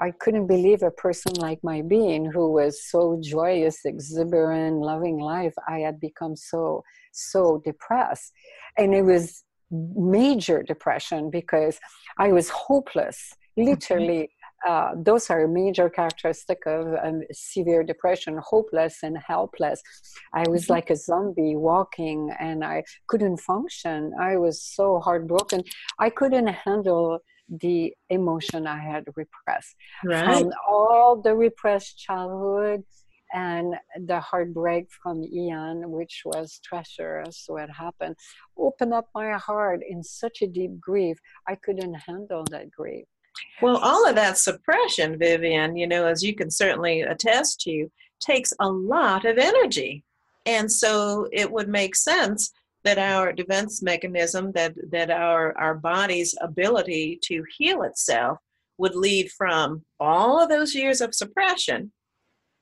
I 0.00 0.12
couldn't 0.12 0.46
believe 0.46 0.82
a 0.82 0.90
person 0.90 1.32
like 1.38 1.58
my 1.62 1.82
being 1.82 2.24
who 2.24 2.52
was 2.52 2.84
so 2.84 3.18
joyous, 3.20 3.84
exuberant, 3.84 4.80
loving 4.80 5.18
life, 5.18 5.54
I 5.68 5.80
had 5.80 5.98
become 5.98 6.36
so, 6.36 6.84
so 7.12 7.60
depressed. 7.64 8.32
And 8.76 8.94
it 8.94 9.02
was 9.02 9.44
major 9.70 10.62
depression 10.62 11.30
because 11.30 11.80
I 12.16 12.32
was 12.32 12.48
hopeless, 12.48 13.32
mm-hmm. 13.58 13.70
literally 13.70 14.30
uh, 14.66 14.92
those 14.96 15.30
are 15.30 15.46
major 15.46 15.88
characteristic 15.88 16.66
of 16.66 16.86
um, 17.02 17.22
severe 17.32 17.82
depression 17.82 18.38
hopeless 18.42 18.98
and 19.02 19.16
helpless 19.18 19.80
i 20.34 20.44
was 20.48 20.64
mm-hmm. 20.64 20.74
like 20.74 20.90
a 20.90 20.96
zombie 20.96 21.56
walking 21.56 22.30
and 22.38 22.64
i 22.64 22.82
couldn't 23.06 23.36
function 23.36 24.12
i 24.20 24.36
was 24.36 24.62
so 24.62 24.98
heartbroken 25.00 25.62
i 25.98 26.10
couldn't 26.10 26.48
handle 26.48 27.18
the 27.60 27.92
emotion 28.10 28.66
i 28.66 28.78
had 28.78 29.04
repressed 29.16 29.74
right. 30.04 30.38
from 30.38 30.50
all 30.68 31.20
the 31.22 31.34
repressed 31.34 31.98
childhood 31.98 32.82
and 33.32 33.74
the 34.06 34.20
heartbreak 34.20 34.86
from 35.02 35.22
Ian, 35.22 35.90
which 35.90 36.22
was 36.24 36.60
treacherous, 36.64 37.44
what 37.46 37.68
happened, 37.68 38.16
opened 38.56 38.94
up 38.94 39.08
my 39.14 39.32
heart 39.32 39.80
in 39.86 40.02
such 40.02 40.40
a 40.42 40.46
deep 40.46 40.80
grief. 40.80 41.18
I 41.46 41.56
couldn't 41.56 41.92
handle 41.94 42.44
that 42.50 42.70
grief. 42.70 43.04
Well, 43.60 43.76
all 43.78 44.08
of 44.08 44.14
that 44.14 44.38
suppression, 44.38 45.18
Vivianne, 45.18 45.78
you 45.78 45.86
know, 45.86 46.06
as 46.06 46.22
you 46.22 46.34
can 46.34 46.50
certainly 46.50 47.02
attest 47.02 47.60
to, 47.62 47.90
takes 48.20 48.52
a 48.60 48.68
lot 48.68 49.24
of 49.24 49.38
energy. 49.38 50.04
And 50.46 50.70
so 50.70 51.28
it 51.32 51.50
would 51.50 51.68
make 51.68 51.94
sense 51.94 52.52
that 52.84 52.98
our 52.98 53.32
defense 53.32 53.82
mechanism, 53.82 54.52
that, 54.52 54.74
that 54.90 55.10
our, 55.10 55.56
our 55.58 55.74
body's 55.74 56.34
ability 56.40 57.18
to 57.24 57.44
heal 57.56 57.82
itself 57.82 58.38
would 58.78 58.94
lead 58.94 59.30
from 59.32 59.84
all 59.98 60.40
of 60.40 60.48
those 60.48 60.74
years 60.74 61.00
of 61.00 61.14
suppression 61.14 61.92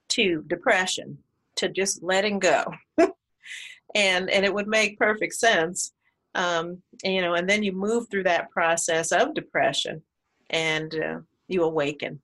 to 0.09 0.43
depression, 0.47 1.19
to 1.57 1.69
just 1.69 2.03
letting 2.03 2.39
go. 2.39 2.65
and, 3.95 4.31
and 4.31 4.45
it 4.45 4.53
would 4.53 4.67
make 4.67 4.99
perfect 4.99 5.35
sense. 5.35 5.93
Um, 6.35 6.83
you 7.05 7.21
know, 7.21 7.35
and 7.35 7.49
then 7.49 7.63
you 7.63 7.73
move 7.73 8.09
through 8.11 8.25
that 8.25 8.51
process 8.51 9.13
of 9.13 9.35
depression 9.35 10.03
and 10.51 10.95
uh, 10.95 11.19
you 11.49 11.65
awaken. 11.65 12.21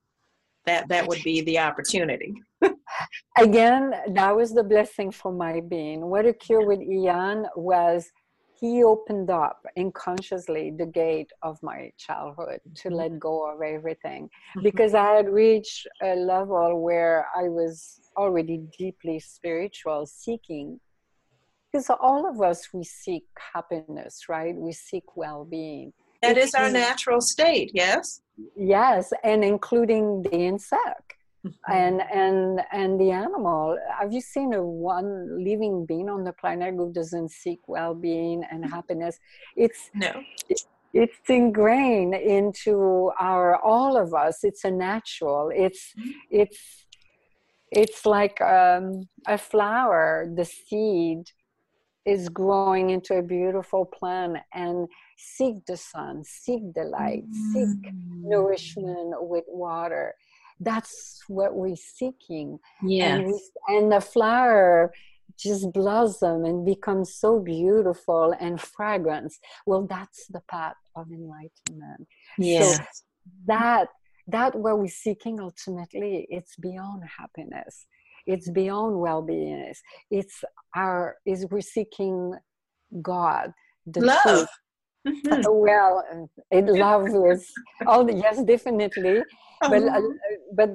That 0.65 0.87
that 0.87 1.07
would 1.07 1.21
be 1.23 1.41
the 1.41 1.59
opportunity. 1.59 2.35
Again 3.37 3.93
that 4.13 4.35
was 4.35 4.53
the 4.53 4.63
blessing 4.63 5.11
for 5.11 5.31
my 5.31 5.59
being. 5.59 6.05
What 6.05 6.25
occurred 6.25 6.65
with 6.65 6.81
ian 6.81 7.45
was 7.55 8.09
he 8.63 8.81
opened 8.81 9.29
up 9.29 9.65
unconsciously 9.77 10.71
the 10.77 10.85
gate 10.85 11.31
of 11.41 11.61
my 11.61 11.91
childhood 11.97 12.61
to 12.75 12.87
mm-hmm. 12.87 12.95
let 12.95 13.19
go 13.19 13.51
of 13.51 13.61
everything 13.61 14.23
mm-hmm. 14.25 14.63
because 14.63 14.93
i 14.93 15.09
had 15.17 15.27
reached 15.27 15.85
a 16.01 16.15
level 16.15 16.81
where 16.81 17.27
i 17.35 17.49
was 17.49 17.99
already 18.15 18.61
deeply 18.77 19.19
spiritual 19.19 20.05
seeking 20.05 20.79
because 21.73 21.89
all 21.89 22.29
of 22.29 22.41
us 22.41 22.69
we 22.71 22.83
seek 22.83 23.25
happiness 23.53 24.29
right? 24.29 24.55
We 24.55 24.71
seek 24.71 25.03
well-being 25.15 25.91
that 26.23 26.37
is 26.37 26.53
our 26.55 26.69
natural 26.69 27.21
state, 27.21 27.71
yes? 27.73 28.21
Yes, 28.55 29.13
and 29.23 29.43
including 29.43 30.23
the 30.23 30.35
insect. 30.35 31.13
Mm-hmm. 31.45 31.73
and 31.73 32.01
and 32.13 32.61
and 32.71 32.97
the 33.01 33.11
animal 33.11 33.77
have 33.99 34.13
you 34.13 34.21
seen 34.21 34.53
a 34.53 34.63
one 34.63 35.43
living 35.43 35.85
being 35.85 36.07
on 36.07 36.23
the 36.23 36.31
planet 36.31 36.73
who 36.73 36.93
doesn't 36.93 37.31
seek 37.31 37.59
well-being 37.67 38.45
and 38.49 38.63
happiness 38.63 39.19
it's 39.57 39.91
no 39.93 40.23
it's 40.93 41.17
ingrained 41.27 42.13
into 42.13 43.11
our 43.19 43.57
all 43.57 43.97
of 43.97 44.13
us 44.13 44.45
it's 44.45 44.63
a 44.63 44.71
natural 44.71 45.51
it's 45.53 45.93
mm-hmm. 45.99 46.11
it's 46.31 46.85
it's 47.71 48.05
like 48.05 48.39
um, 48.39 49.09
a 49.27 49.37
flower 49.37 50.31
the 50.35 50.45
seed 50.45 51.23
is 52.05 52.29
growing 52.29 52.89
into 52.89 53.15
a 53.15 53.21
beautiful 53.21 53.85
plant 53.85 54.37
and 54.53 54.87
seek 55.17 55.65
the 55.65 55.77
sun 55.77 56.23
seek 56.23 56.61
the 56.73 56.83
light 56.83 57.23
mm. 57.29 57.53
seek 57.53 57.93
nourishment 58.21 59.15
with 59.21 59.45
water. 59.47 60.13
That's 60.59 61.23
what 61.27 61.55
we're 61.55 61.75
seeking. 61.75 62.59
Yeah 62.81 63.15
and, 63.15 63.33
and 63.67 63.91
the 63.91 64.01
flower 64.01 64.93
just 65.37 65.73
blossom 65.73 66.45
and 66.45 66.65
become 66.65 67.03
so 67.05 67.39
beautiful 67.39 68.35
and 68.39 68.61
fragrance. 68.61 69.39
Well 69.65 69.87
that's 69.87 70.27
the 70.27 70.41
path 70.49 70.75
of 70.95 71.07
enlightenment. 71.11 72.07
Yes. 72.37 72.77
so 72.77 72.83
that 73.47 73.87
that 74.27 74.55
what 74.55 74.79
we're 74.79 74.87
seeking 74.87 75.39
ultimately 75.39 76.27
it's 76.29 76.55
beyond 76.55 77.03
happiness 77.17 77.85
it's 78.25 78.49
beyond 78.49 78.99
well-being 78.99 79.73
it's 80.11 80.43
our 80.75 81.15
is 81.25 81.45
we're 81.49 81.61
seeking 81.61 82.33
god 83.01 83.51
the 83.85 84.01
love. 84.01 84.21
truth. 84.23 84.47
Mm-hmm. 85.07 85.41
well 85.51 86.29
it 86.51 86.65
love 86.65 87.07
is 87.31 87.51
all 87.87 88.09
yes 88.09 88.41
definitely. 88.43 89.23
But 89.61 89.83
uh, 89.83 90.01
but 90.55 90.71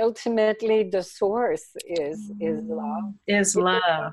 ultimately 0.00 0.84
the 0.84 1.02
source 1.02 1.66
is 1.84 2.30
is 2.40 2.62
love. 2.64 3.14
Is 3.26 3.56
love. 3.56 4.12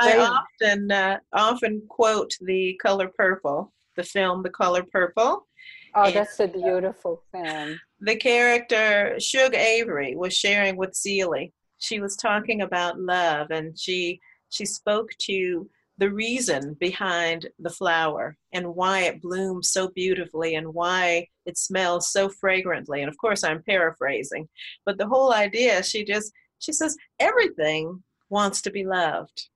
i 0.00 0.18
often 0.18 0.90
uh, 0.90 1.18
often 1.32 1.82
quote 1.88 2.32
the 2.40 2.78
color 2.82 3.10
purple 3.16 3.72
the 3.96 4.02
film 4.02 4.42
the 4.42 4.50
color 4.50 4.84
purple. 4.90 5.46
Oh 5.94 6.04
and, 6.04 6.14
that's 6.14 6.38
a 6.40 6.48
beautiful 6.48 7.22
film. 7.32 7.78
the 8.00 8.16
character 8.16 9.16
Shug 9.18 9.54
Avery 9.54 10.16
was 10.16 10.32
sharing 10.34 10.76
with 10.76 10.94
Celie. 10.94 11.52
She 11.80 12.00
was 12.00 12.16
talking 12.16 12.62
about 12.62 13.00
love 13.00 13.50
and 13.50 13.78
she 13.78 14.20
she 14.50 14.64
spoke 14.64 15.10
to 15.22 15.68
the 15.98 16.10
reason 16.10 16.74
behind 16.80 17.48
the 17.58 17.70
flower 17.70 18.36
and 18.52 18.74
why 18.74 19.02
it 19.02 19.20
blooms 19.20 19.70
so 19.70 19.88
beautifully 19.88 20.54
and 20.54 20.72
why 20.72 21.26
it 21.44 21.58
smells 21.58 22.10
so 22.10 22.28
fragrantly. 22.28 23.02
And 23.02 23.08
of 23.08 23.18
course 23.18 23.44
I'm 23.44 23.62
paraphrasing, 23.62 24.48
but 24.86 24.98
the 24.98 25.06
whole 25.06 25.32
idea 25.32 25.82
she 25.82 26.04
just 26.04 26.32
she 26.58 26.72
says 26.72 26.96
everything 27.18 28.02
wants 28.28 28.62
to 28.62 28.70
be 28.70 28.84
loved. 28.84 29.48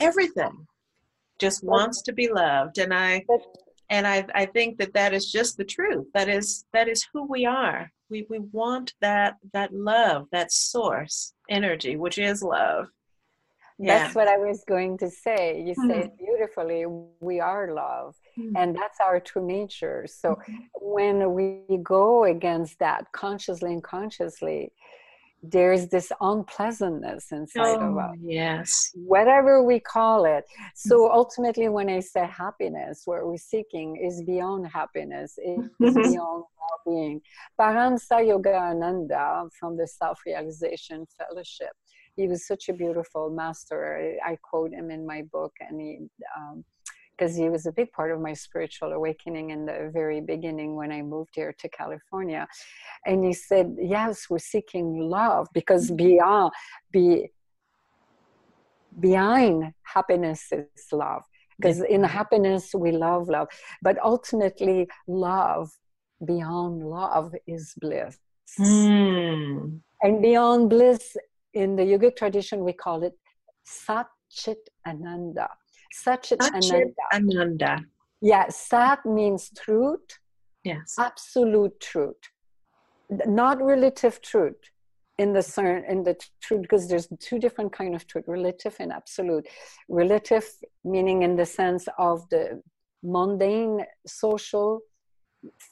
Everything 0.00 0.66
just 1.38 1.62
wants 1.62 2.02
to 2.02 2.12
be 2.12 2.30
loved 2.30 2.78
and 2.78 2.94
I 2.94 3.24
and 3.88 4.06
I, 4.06 4.26
I 4.34 4.46
think 4.46 4.78
that 4.78 4.94
that 4.94 5.12
is 5.12 5.30
just 5.30 5.56
the 5.56 5.64
truth 5.64 6.06
that 6.14 6.28
is 6.28 6.64
that 6.72 6.88
is 6.88 7.06
who 7.12 7.26
we 7.26 7.44
are 7.44 7.90
we, 8.08 8.26
we 8.28 8.38
want 8.38 8.94
that 9.00 9.36
that 9.52 9.72
love 9.72 10.26
that 10.32 10.52
source 10.52 11.34
energy 11.48 11.96
which 11.96 12.18
is 12.18 12.42
love 12.42 12.86
yeah. 13.78 13.98
that's 13.98 14.14
what 14.14 14.28
i 14.28 14.36
was 14.36 14.64
going 14.66 14.96
to 14.98 15.10
say 15.10 15.62
you 15.62 15.74
mm-hmm. 15.74 15.90
say 15.90 16.10
beautifully 16.18 16.84
we 17.20 17.40
are 17.40 17.72
love 17.72 18.14
mm-hmm. 18.38 18.56
and 18.56 18.74
that's 18.74 18.98
our 19.04 19.20
true 19.20 19.46
nature 19.46 20.06
so 20.08 20.30
mm-hmm. 20.30 20.54
when 20.74 21.34
we 21.34 21.62
go 21.82 22.24
against 22.24 22.78
that 22.78 23.04
consciously 23.12 23.72
and 23.72 23.82
consciously 23.82 24.72
there's 25.42 25.88
this 25.88 26.10
unpleasantness 26.20 27.32
inside 27.32 27.78
oh, 27.78 27.90
of 27.90 27.98
us. 27.98 28.16
Yes. 28.22 28.90
Whatever 28.94 29.62
we 29.62 29.80
call 29.80 30.24
it. 30.24 30.44
So 30.74 31.00
mm-hmm. 31.00 31.14
ultimately, 31.14 31.68
when 31.68 31.88
I 31.88 32.00
say 32.00 32.26
happiness, 32.26 33.02
what 33.04 33.26
we're 33.26 33.36
seeking 33.36 33.96
is 33.96 34.22
beyond 34.24 34.66
happiness, 34.68 35.38
it 35.38 35.60
is 35.80 35.94
beyond 35.94 36.44
well 36.58 36.80
being. 36.86 37.20
Paramhansa 37.60 38.20
Yogananda 38.30 39.48
from 39.58 39.76
the 39.76 39.86
Self 39.86 40.20
Realization 40.26 41.06
Fellowship, 41.18 41.72
he 42.16 42.26
was 42.28 42.46
such 42.46 42.68
a 42.68 42.72
beautiful 42.72 43.30
master. 43.30 44.18
I, 44.24 44.32
I 44.32 44.38
quote 44.42 44.72
him 44.72 44.90
in 44.90 45.06
my 45.06 45.22
book, 45.32 45.52
and 45.60 45.80
he. 45.80 45.98
Um, 46.36 46.64
because 47.16 47.36
he 47.36 47.48
was 47.48 47.66
a 47.66 47.72
big 47.72 47.90
part 47.92 48.10
of 48.10 48.20
my 48.20 48.32
spiritual 48.32 48.92
awakening 48.92 49.50
in 49.50 49.66
the 49.66 49.90
very 49.92 50.20
beginning 50.20 50.76
when 50.76 50.92
I 50.92 51.02
moved 51.02 51.30
here 51.34 51.54
to 51.58 51.68
California. 51.68 52.46
And 53.04 53.24
he 53.24 53.32
said, 53.32 53.76
Yes, 53.80 54.26
we're 54.28 54.38
seeking 54.38 54.98
love 54.98 55.48
because 55.54 55.90
beyond, 55.90 56.52
be, 56.90 57.30
behind 59.00 59.72
happiness 59.82 60.52
is 60.52 60.92
love. 60.92 61.22
Because 61.58 61.80
in 61.80 62.04
happiness, 62.04 62.74
we 62.74 62.92
love 62.92 63.28
love. 63.28 63.48
But 63.80 63.96
ultimately, 64.02 64.88
love 65.06 65.70
beyond 66.24 66.82
love 66.82 67.34
is 67.46 67.72
bliss. 67.78 68.18
Mm. 68.60 69.80
And 70.02 70.22
beyond 70.22 70.70
bliss, 70.70 71.16
in 71.54 71.76
the 71.76 71.82
yogic 71.82 72.16
tradition, 72.16 72.62
we 72.62 72.74
call 72.74 73.02
it 73.02 73.14
Sat 73.64 74.06
Chit 74.30 74.68
Ananda 74.86 75.48
Satchit 75.94 76.38
Ananda. 77.12 77.84
Yeah, 78.20 78.48
Sat 78.48 79.04
means 79.04 79.50
truth. 79.56 80.18
Yes. 80.64 80.96
Absolute 80.98 81.78
truth. 81.80 82.16
Not 83.10 83.62
relative 83.62 84.20
truth 84.20 84.56
in 85.18 85.32
the 85.32 85.84
in 85.88 86.02
the 86.02 86.16
truth 86.42 86.62
because 86.62 86.88
there's 86.88 87.08
two 87.20 87.38
different 87.38 87.72
kind 87.72 87.94
of 87.94 88.06
truth 88.06 88.24
relative 88.26 88.76
and 88.80 88.92
absolute 88.92 89.46
relative 89.88 90.46
meaning 90.84 91.22
in 91.22 91.36
the 91.36 91.46
sense 91.46 91.88
of 91.98 92.28
the 92.28 92.60
mundane 93.02 93.84
social 94.06 94.80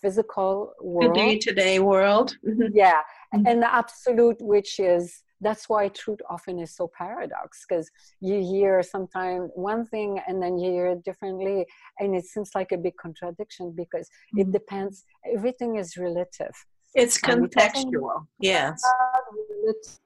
physical 0.01 0.73
world 0.81 1.15
the 1.15 1.21
day-to-day 1.21 1.79
world 1.79 2.37
mm-hmm. 2.47 2.73
yeah 2.73 3.01
mm-hmm. 3.35 3.47
and 3.47 3.63
the 3.63 3.75
absolute 3.75 4.41
which 4.41 4.79
is 4.79 5.23
that's 5.45 5.69
why 5.69 5.89
truth 5.89 6.21
often 6.29 6.59
is 6.59 6.75
so 6.75 6.91
paradox 6.97 7.65
because 7.69 7.91
you 8.21 8.41
hear 8.41 8.83
sometimes 8.83 9.51
one 9.55 9.87
thing 9.87 10.21
and 10.27 10.43
then 10.43 10.59
you 10.59 10.71
hear 10.73 10.87
it 10.87 11.05
differently 11.05 11.67
and 11.99 12.17
it 12.17 12.25
seems 12.25 12.51
like 12.55 12.73
a 12.73 12.79
big 12.79 12.97
contradiction 12.97 13.73
because 13.77 14.07
mm-hmm. 14.09 14.41
it 14.41 14.53
depends 14.53 15.05
everything 15.33 15.77
is 15.77 15.97
relative. 15.97 16.55
It's 16.95 17.21
contextual 17.21 18.27
yes. 18.39 18.81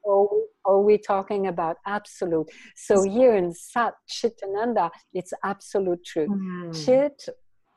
or 0.03 0.28
are 0.64 0.80
we 0.80 0.97
talking 0.97 1.47
about 1.47 1.76
absolute? 1.86 2.49
So 2.76 3.03
here 3.03 3.36
in 3.36 3.53
sat 3.55 3.95
chitananda 4.11 4.91
it's 5.12 5.32
absolute 5.45 6.05
truth. 6.05 6.30
Mm. 6.30 6.84
chit 6.84 7.28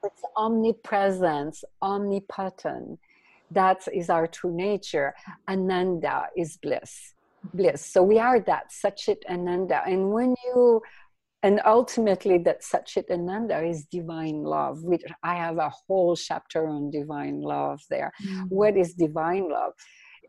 it's 0.03 0.23
omnipresence 0.35 1.63
omnipotent. 1.81 2.99
That 3.51 3.85
is 3.93 4.09
our 4.09 4.27
true 4.27 4.55
nature. 4.55 5.13
Ananda 5.47 6.27
is 6.37 6.57
bliss 6.57 7.13
bliss. 7.53 7.85
So 7.85 8.03
we 8.03 8.19
are 8.19 8.39
that 8.41 8.71
Satchit 8.71 9.25
Ananda. 9.29 9.81
And 9.85 10.11
when 10.11 10.35
you, 10.45 10.81
and 11.43 11.61
ultimately 11.65 12.37
that 12.39 12.61
Satchit 12.61 13.09
Ananda 13.09 13.63
is 13.63 13.85
divine 13.85 14.43
love, 14.43 14.83
which 14.83 15.03
I 15.23 15.35
have 15.35 15.57
a 15.57 15.69
whole 15.69 16.15
chapter 16.15 16.67
on 16.67 16.91
divine 16.91 17.41
love 17.41 17.81
there. 17.89 18.11
Mm-hmm. 18.23 18.43
What 18.49 18.77
is 18.77 18.93
divine 18.93 19.49
love? 19.49 19.73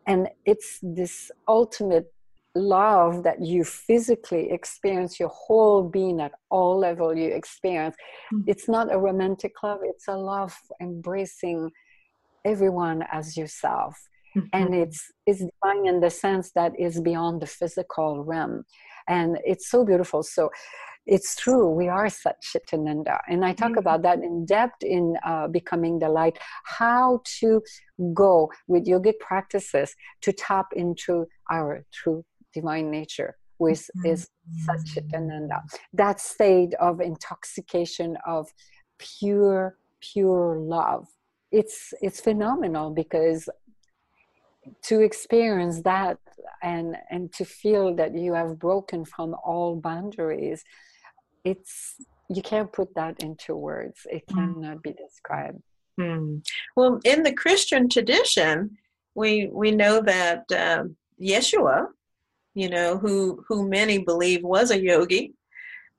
And 0.06 0.28
it's 0.44 0.78
this 0.82 1.30
ultimate 1.46 2.12
love 2.54 3.22
that 3.22 3.40
you 3.40 3.64
physically 3.64 4.50
experience 4.50 5.18
your 5.18 5.30
whole 5.30 5.82
being 5.88 6.20
at 6.20 6.32
all 6.50 6.78
level 6.78 7.16
you 7.16 7.28
experience 7.28 7.96
mm-hmm. 8.32 8.42
it's 8.46 8.68
not 8.68 8.92
a 8.92 8.98
romantic 8.98 9.54
love 9.62 9.80
it's 9.82 10.06
a 10.08 10.14
love 10.14 10.54
embracing 10.80 11.70
everyone 12.44 13.02
as 13.10 13.38
yourself 13.38 13.96
mm-hmm. 14.36 14.46
and 14.52 14.74
it's 14.74 15.10
it's 15.26 15.40
divine 15.40 15.86
in 15.86 16.00
the 16.00 16.10
sense 16.10 16.52
that 16.52 16.72
is 16.78 17.00
beyond 17.00 17.40
the 17.40 17.46
physical 17.46 18.24
realm 18.24 18.64
and 19.08 19.38
it's 19.44 19.70
so 19.70 19.84
beautiful 19.84 20.22
so 20.22 20.50
it's 21.04 21.34
true 21.34 21.68
we 21.68 21.88
are 21.88 22.08
such 22.08 22.36
chitananda 22.54 23.18
and 23.28 23.44
i 23.44 23.52
talk 23.52 23.70
mm-hmm. 23.70 23.78
about 23.78 24.02
that 24.02 24.18
in 24.18 24.44
depth 24.46 24.82
in 24.82 25.16
uh, 25.24 25.48
becoming 25.48 25.98
the 25.98 26.08
light 26.08 26.38
how 26.64 27.20
to 27.24 27.60
go 28.14 28.50
with 28.68 28.86
yogic 28.86 29.18
practices 29.18 29.94
to 30.20 30.32
tap 30.32 30.66
into 30.74 31.26
our 31.50 31.84
true 31.92 32.24
divine 32.54 32.90
nature 32.90 33.36
which 33.62 33.78
mm-hmm. 33.78 34.06
is 34.06 34.28
Satchitananda. 34.66 35.60
That 35.92 36.20
state 36.20 36.74
of 36.74 37.00
intoxication 37.00 38.18
of 38.26 38.52
pure, 38.98 39.76
pure 40.00 40.56
love. 40.58 41.06
It's 41.50 41.92
it's 42.00 42.20
phenomenal 42.20 42.90
because 42.90 43.48
to 44.82 45.00
experience 45.00 45.82
that 45.82 46.18
and 46.62 46.96
and 47.10 47.32
to 47.32 47.44
feel 47.44 47.94
that 47.94 48.14
you 48.14 48.32
have 48.34 48.58
broken 48.58 49.04
from 49.04 49.34
all 49.44 49.76
boundaries 49.76 50.62
it's 51.44 51.96
you 52.28 52.42
can't 52.42 52.72
put 52.72 52.94
that 52.94 53.22
into 53.22 53.54
words 53.56 54.06
it 54.10 54.24
mm. 54.28 54.34
cannot 54.34 54.82
be 54.82 54.92
described 54.92 55.60
mm. 55.98 56.40
well 56.76 57.00
in 57.04 57.22
the 57.22 57.32
christian 57.32 57.88
tradition 57.88 58.76
we 59.14 59.48
we 59.52 59.70
know 59.70 60.00
that 60.00 60.44
um, 60.52 60.96
yeshua 61.20 61.86
you 62.54 62.68
know 62.68 62.96
who 62.98 63.44
who 63.48 63.68
many 63.68 63.98
believe 63.98 64.42
was 64.42 64.70
a 64.70 64.80
yogi 64.80 65.34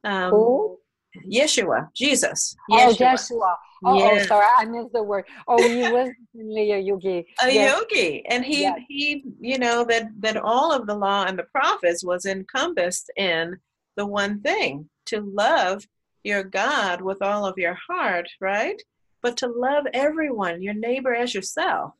um, 0.03 0.31
who? 0.31 0.79
Yeshua, 1.27 1.89
Jesus. 1.93 2.55
Yeshua. 2.69 2.87
Oh, 2.87 2.93
Yeshua. 2.93 3.55
Oh, 3.85 3.97
yes. 3.97 4.23
oh, 4.23 4.27
sorry, 4.27 4.45
I 4.57 4.65
missed 4.65 4.93
the 4.93 5.03
word. 5.03 5.25
Oh, 5.47 5.61
he 5.61 5.81
was 5.91 6.09
definitely 6.33 6.71
a 6.71 6.79
yogi. 6.79 7.27
A 7.41 7.51
yes. 7.51 7.77
yogi, 7.77 8.25
and 8.27 8.45
he 8.45 8.61
yes. 8.61 8.79
he, 8.87 9.23
you 9.39 9.57
know 9.57 9.83
that 9.85 10.09
that 10.19 10.37
all 10.37 10.71
of 10.71 10.87
the 10.87 10.95
law 10.95 11.25
and 11.25 11.37
the 11.37 11.43
prophets 11.43 12.03
was 12.03 12.25
encompassed 12.25 13.11
in 13.17 13.57
the 13.95 14.05
one 14.05 14.41
thing 14.41 14.89
to 15.07 15.21
love 15.21 15.85
your 16.23 16.43
God 16.43 17.01
with 17.01 17.21
all 17.21 17.45
of 17.45 17.57
your 17.57 17.77
heart, 17.87 18.27
right? 18.39 18.81
But 19.21 19.37
to 19.37 19.47
love 19.47 19.85
everyone, 19.93 20.61
your 20.61 20.73
neighbor 20.73 21.13
as 21.13 21.33
yourself. 21.33 21.93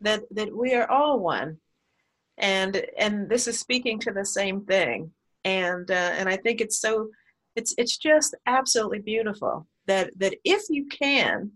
That 0.00 0.22
that 0.32 0.54
we 0.54 0.74
are 0.74 0.90
all 0.90 1.18
one, 1.18 1.58
and 2.36 2.84
and 2.96 3.28
this 3.28 3.48
is 3.48 3.58
speaking 3.58 3.98
to 4.00 4.12
the 4.12 4.24
same 4.24 4.64
thing. 4.64 5.12
And 5.44 5.90
uh, 5.90 6.12
and 6.16 6.28
I 6.28 6.36
think 6.36 6.60
it's 6.60 6.78
so 6.78 7.10
it's 7.56 7.74
it's 7.78 7.96
just 7.96 8.36
absolutely 8.46 9.00
beautiful 9.00 9.66
that 9.88 10.10
that 10.18 10.34
if 10.44 10.62
you 10.70 10.86
can 10.86 11.50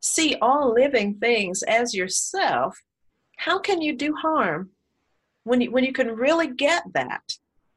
see 0.00 0.36
all 0.42 0.72
living 0.72 1.14
things 1.14 1.62
as 1.62 1.94
yourself, 1.94 2.78
how 3.38 3.58
can 3.58 3.80
you 3.80 3.96
do 3.96 4.14
harm 4.14 4.70
when 5.44 5.60
you 5.60 5.70
when 5.70 5.84
you 5.84 5.92
can 5.92 6.08
really 6.08 6.48
get 6.48 6.82
that? 6.92 7.22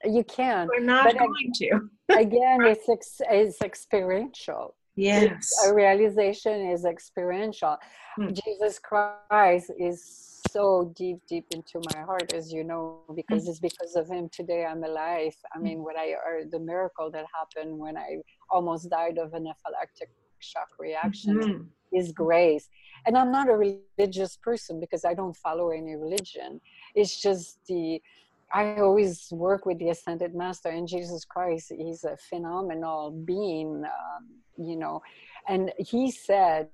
You 0.03 0.23
can. 0.23 0.67
We're 0.67 0.83
not 0.83 1.05
but 1.05 1.17
going 1.17 1.51
to. 1.55 1.89
again, 2.09 2.65
it's 2.65 2.89
ex- 2.89 3.21
it's 3.29 3.61
experiential. 3.61 4.75
Yes. 4.95 5.31
It's 5.31 5.67
a 5.67 5.73
realization 5.73 6.69
is 6.71 6.83
experiential. 6.83 7.77
Hmm. 8.17 8.29
Jesus 8.33 8.79
Christ 8.79 9.71
is 9.79 10.28
so 10.51 10.93
deep, 10.95 11.19
deep 11.27 11.45
into 11.51 11.81
my 11.93 12.01
heart, 12.01 12.33
as 12.33 12.51
you 12.51 12.63
know, 12.63 13.01
because 13.15 13.47
it's 13.47 13.59
because 13.59 13.95
of 13.95 14.07
him 14.07 14.29
today 14.29 14.65
I'm 14.65 14.83
alive. 14.83 15.35
I 15.53 15.59
mm. 15.59 15.63
mean, 15.63 15.83
what 15.83 15.97
I 15.97 16.11
or 16.11 16.43
the 16.49 16.59
miracle 16.59 17.09
that 17.11 17.25
happened 17.37 17.77
when 17.77 17.97
I 17.97 18.17
almost 18.49 18.89
died 18.89 19.17
of 19.17 19.33
an 19.33 19.45
anaphylactic 19.45 20.09
shock 20.39 20.69
reaction 20.79 21.39
mm-hmm. 21.39 21.97
is 21.97 22.11
grace. 22.11 22.69
And 23.05 23.17
I'm 23.17 23.31
not 23.31 23.49
a 23.49 23.57
religious 23.97 24.37
person 24.37 24.79
because 24.79 25.05
I 25.05 25.13
don't 25.13 25.35
follow 25.35 25.69
any 25.69 25.95
religion. 25.95 26.59
It's 26.95 27.21
just 27.21 27.59
the 27.67 28.01
I 28.51 28.77
always 28.77 29.27
work 29.31 29.65
with 29.65 29.77
the 29.77 29.89
ascended 29.89 30.33
master 30.33 30.69
and 30.69 30.87
Jesus 30.87 31.23
Christ. 31.23 31.71
He's 31.75 32.03
a 32.03 32.17
phenomenal 32.17 33.11
being, 33.11 33.83
um, 33.85 34.27
you 34.57 34.75
know. 34.75 35.01
And 35.47 35.71
he 35.77 36.09
said, 36.09 36.69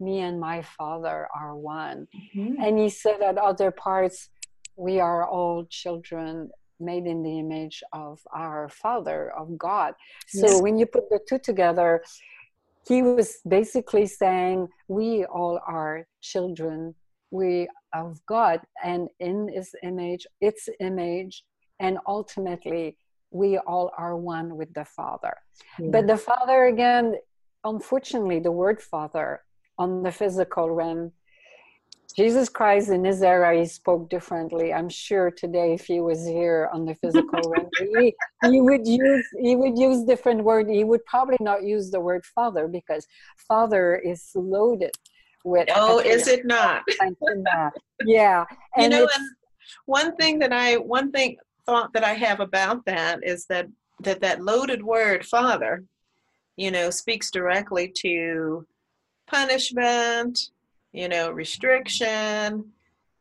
me 0.00 0.20
and 0.20 0.40
my 0.40 0.62
father 0.62 1.28
are 1.34 1.56
one. 1.56 2.08
Mm-hmm. 2.36 2.62
And 2.62 2.78
he 2.78 2.88
said 2.88 3.20
at 3.22 3.38
other 3.38 3.70
parts, 3.70 4.30
we 4.76 5.00
are 5.00 5.26
all 5.26 5.66
children 5.70 6.50
made 6.80 7.06
in 7.06 7.22
the 7.22 7.38
image 7.38 7.82
of 7.92 8.20
our 8.34 8.68
father, 8.68 9.32
of 9.36 9.56
God. 9.56 9.94
So 10.26 10.46
yes. 10.46 10.62
when 10.62 10.78
you 10.78 10.86
put 10.86 11.08
the 11.08 11.20
two 11.28 11.38
together, 11.38 12.02
he 12.86 13.02
was 13.02 13.38
basically 13.48 14.06
saying, 14.06 14.68
we 14.88 15.24
all 15.24 15.60
are 15.66 16.06
children 16.20 16.94
we 17.34 17.68
of 17.92 18.24
God 18.26 18.60
and 18.82 19.08
in 19.18 19.48
his 19.52 19.74
image, 19.82 20.26
its 20.40 20.68
image, 20.80 21.44
and 21.80 21.98
ultimately 22.06 22.96
we 23.30 23.58
all 23.58 23.90
are 23.98 24.16
one 24.16 24.56
with 24.56 24.72
the 24.74 24.84
Father. 24.84 25.36
Yeah. 25.78 25.88
But 25.90 26.06
the 26.06 26.16
Father 26.16 26.66
again, 26.66 27.16
unfortunately, 27.64 28.38
the 28.38 28.52
word 28.52 28.80
Father 28.80 29.40
on 29.78 30.02
the 30.02 30.12
physical 30.12 30.70
realm. 30.70 31.12
Jesus 32.16 32.48
Christ 32.48 32.90
in 32.90 33.04
his 33.04 33.22
era, 33.22 33.58
he 33.58 33.66
spoke 33.66 34.08
differently. 34.08 34.72
I'm 34.72 34.88
sure 34.88 35.32
today, 35.32 35.74
if 35.74 35.86
he 35.86 36.00
was 36.00 36.24
here 36.24 36.70
on 36.72 36.84
the 36.84 36.94
physical 36.94 37.48
realm, 37.50 37.68
he, 37.76 38.14
he 38.48 38.60
would 38.60 38.86
use 38.86 39.26
he 39.40 39.56
would 39.56 39.76
use 39.76 40.04
different 40.04 40.44
word. 40.44 40.68
He 40.70 40.84
would 40.84 41.04
probably 41.06 41.38
not 41.40 41.64
use 41.64 41.90
the 41.90 42.00
word 42.00 42.24
father 42.24 42.68
because 42.68 43.04
father 43.48 43.96
is 43.96 44.30
loaded 44.36 44.92
with. 45.44 45.68
Oh, 45.74 45.98
is 45.98 46.28
it 46.28 46.46
not? 46.46 46.84
yeah, 48.06 48.44
and 48.76 48.92
you 48.92 49.00
know, 49.00 49.08
and 49.12 49.24
one 49.86 50.14
thing 50.16 50.38
that 50.38 50.52
I 50.52 50.76
one 50.76 51.10
thing 51.10 51.36
thought 51.66 51.92
that 51.94 52.04
I 52.04 52.14
have 52.14 52.38
about 52.40 52.84
that 52.86 53.20
is 53.24 53.46
that 53.46 53.66
that 54.00 54.20
that 54.20 54.42
loaded 54.42 54.84
word 54.84 55.26
father, 55.26 55.84
you 56.56 56.70
know, 56.70 56.90
speaks 56.90 57.30
directly 57.30 57.92
to 58.02 58.66
punishment, 59.26 60.50
you 60.92 61.08
know, 61.08 61.30
restriction, 61.30 62.72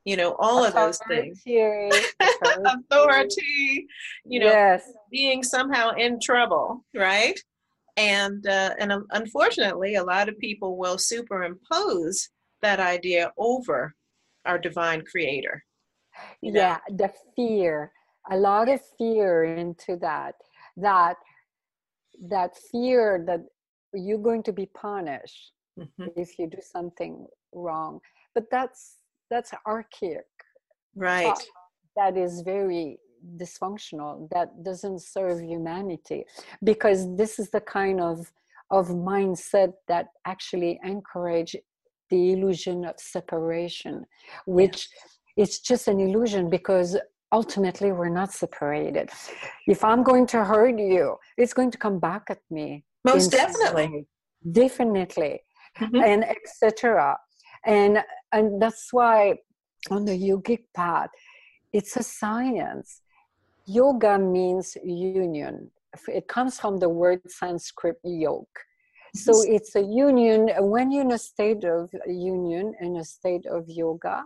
you 0.06 0.18
know, 0.18 0.36
all 0.40 0.64
of 0.64 0.74
those 0.74 1.00
things. 1.08 1.42
Authority, 1.46 2.18
you 4.26 4.40
know, 4.40 4.46
yes. 4.46 4.92
being 5.12 5.44
somehow 5.44 5.92
in 5.92 6.20
trouble, 6.20 6.84
right? 6.94 7.40
And 7.96 8.46
uh, 8.48 8.74
and 8.80 8.92
unfortunately, 9.12 9.96
a 9.96 10.04
lot 10.04 10.28
of 10.28 10.40
people 10.40 10.78
will 10.78 10.98
superimpose 10.98 12.30
that 12.62 12.80
idea 12.80 13.32
over 13.38 13.94
our 14.46 14.58
divine 14.58 15.04
creator. 15.04 15.64
Yeah, 16.42 16.80
know? 16.90 16.98
the 16.98 17.14
fear, 17.36 17.92
a 18.30 18.38
lot 18.38 18.70
of 18.70 18.82
fear 18.98 19.44
into 19.44 19.98
that. 19.98 20.36
That 20.76 21.18
that 22.30 22.58
fear 22.72 23.24
that 23.28 23.46
you're 23.94 24.18
going 24.18 24.42
to 24.44 24.54
be 24.54 24.66
punished 24.66 25.54
mm-hmm. 25.80 26.08
if 26.16 26.38
you 26.40 26.48
do 26.48 26.60
something 26.62 27.26
wrong. 27.54 28.00
But 28.36 28.46
that's 28.52 28.98
that's 29.30 29.52
archaic 29.68 30.26
right. 30.96 31.38
that 31.96 32.18
is 32.18 32.42
very 32.42 33.00
dysfunctional 33.38 34.30
that 34.32 34.64
doesn't 34.64 35.02
serve 35.02 35.42
humanity. 35.42 36.26
Because 36.64 37.16
this 37.16 37.40
is 37.40 37.50
the 37.52 37.62
kind 37.62 38.00
of 38.02 38.32
of 38.72 38.88
mindset 38.88 39.74
that 39.88 40.08
actually 40.26 40.80
encourage 40.84 41.56
the 42.10 42.32
illusion 42.34 42.86
of 42.86 42.96
separation 42.98 44.06
which 44.46 44.88
yeah. 45.38 45.44
it's 45.44 45.60
just 45.60 45.88
an 45.88 46.00
illusion 46.00 46.50
because 46.50 46.98
ultimately 47.32 47.92
we're 47.92 48.10
not 48.22 48.32
separated. 48.32 49.10
If 49.68 49.84
i'm 49.84 50.04
going 50.04 50.26
to 50.28 50.44
hurt 50.44 50.80
you 50.80 51.18
it's 51.38 51.54
going 51.54 51.72
to 51.72 51.78
come 51.78 52.00
back 52.00 52.24
at 52.30 52.42
me 52.50 52.84
most 53.06 53.32
definitely. 53.32 54.08
definitely 54.52 55.40
mm-hmm. 55.80 55.96
and 55.96 56.24
etc. 56.24 57.18
And 57.66 58.00
and 58.32 58.62
that's 58.62 58.92
why 58.92 59.36
on 59.90 60.06
the 60.06 60.18
yogic 60.18 60.64
path, 60.76 61.10
it's 61.72 61.96
a 61.98 62.04
science. 62.04 63.02
Yoga 63.66 64.20
means 64.20 64.78
union. 64.84 65.72
It 66.08 66.28
comes 66.28 66.60
from 66.60 66.78
the 66.78 66.90
word 66.90 67.22
Sanskrit 67.28 67.98
yog. 68.04 68.48
So 69.16 69.44
it's 69.46 69.76
a 69.76 69.82
union. 69.82 70.50
When 70.58 70.92
you're 70.92 71.04
in 71.04 71.12
a 71.12 71.20
state 71.20 71.64
of 71.64 71.90
union, 72.08 72.74
in 72.82 72.98
a 72.98 73.04
state 73.04 73.46
of 73.46 73.70
yoga, 73.70 74.26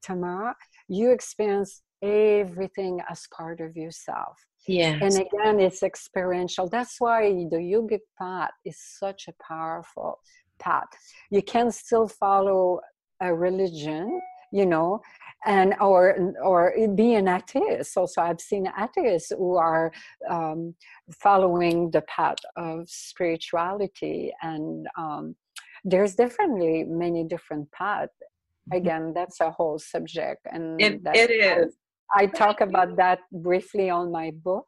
Tamara, 0.00 0.54
you 0.86 1.10
experience 1.10 1.82
everything 2.02 3.00
as 3.10 3.26
part 3.36 3.60
of 3.60 3.76
yourself. 3.76 4.38
Yes. 4.66 5.00
And 5.02 5.26
again, 5.26 5.60
it's 5.60 5.82
experiential. 5.82 6.68
That's 6.68 7.00
why 7.00 7.22
the 7.50 7.56
yogic 7.56 8.00
path 8.16 8.50
is 8.64 8.78
such 8.78 9.26
a 9.26 9.34
powerful 9.42 10.20
path. 10.58 10.88
You 11.30 11.42
can 11.42 11.70
still 11.70 12.08
follow 12.08 12.80
a 13.20 13.34
religion, 13.34 14.20
you 14.52 14.66
know, 14.66 15.00
and 15.46 15.74
or 15.80 16.34
or 16.42 16.74
be 16.94 17.14
an 17.14 17.28
atheist. 17.28 17.96
Also, 17.96 18.20
I've 18.20 18.40
seen 18.40 18.70
atheists 18.80 19.32
who 19.36 19.56
are 19.56 19.92
um, 20.28 20.74
following 21.12 21.90
the 21.90 22.02
path 22.02 22.38
of 22.56 22.88
spirituality, 22.88 24.32
and 24.42 24.86
um, 24.96 25.36
there's 25.84 26.14
definitely 26.14 26.84
many 26.84 27.24
different 27.24 27.70
paths. 27.72 28.12
Mm-hmm. 28.20 28.76
Again, 28.76 29.12
that's 29.14 29.40
a 29.40 29.50
whole 29.50 29.78
subject, 29.78 30.46
and 30.50 30.80
it, 30.80 31.00
it 31.14 31.30
is. 31.30 31.76
I, 32.14 32.22
I 32.22 32.26
talk 32.26 32.60
about 32.60 32.96
that 32.96 33.20
briefly 33.32 33.90
on 33.90 34.10
my 34.10 34.32
book 34.42 34.66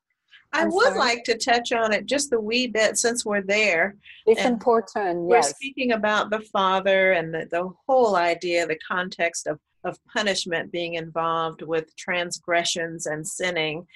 I 0.53 0.63
I'm 0.63 0.73
would 0.73 0.87
sorry. 0.89 0.99
like 0.99 1.25
to 1.25 1.37
touch 1.37 1.73
on 1.73 1.93
it 1.93 2.07
just 2.07 2.33
a 2.33 2.41
wee 2.41 2.67
bit 2.67 2.99
since 2.99 3.25
we're 3.25 3.43
there. 3.43 3.97
It's 4.27 4.45
important. 4.45 5.21
We're 5.21 5.43
speaking 5.43 5.93
about 5.93 6.31
the 6.31 6.41
father 6.41 7.13
and 7.13 7.33
the, 7.33 7.47
the 7.51 7.71
whole 7.87 8.17
idea, 8.17 8.67
the 8.67 8.79
context 8.87 9.47
of, 9.47 9.61
of 9.85 9.99
punishment 10.07 10.73
being 10.73 10.95
involved 10.95 11.63
with 11.63 11.95
transgressions 11.97 13.07
and 13.07 13.27
sinning. 13.27 13.87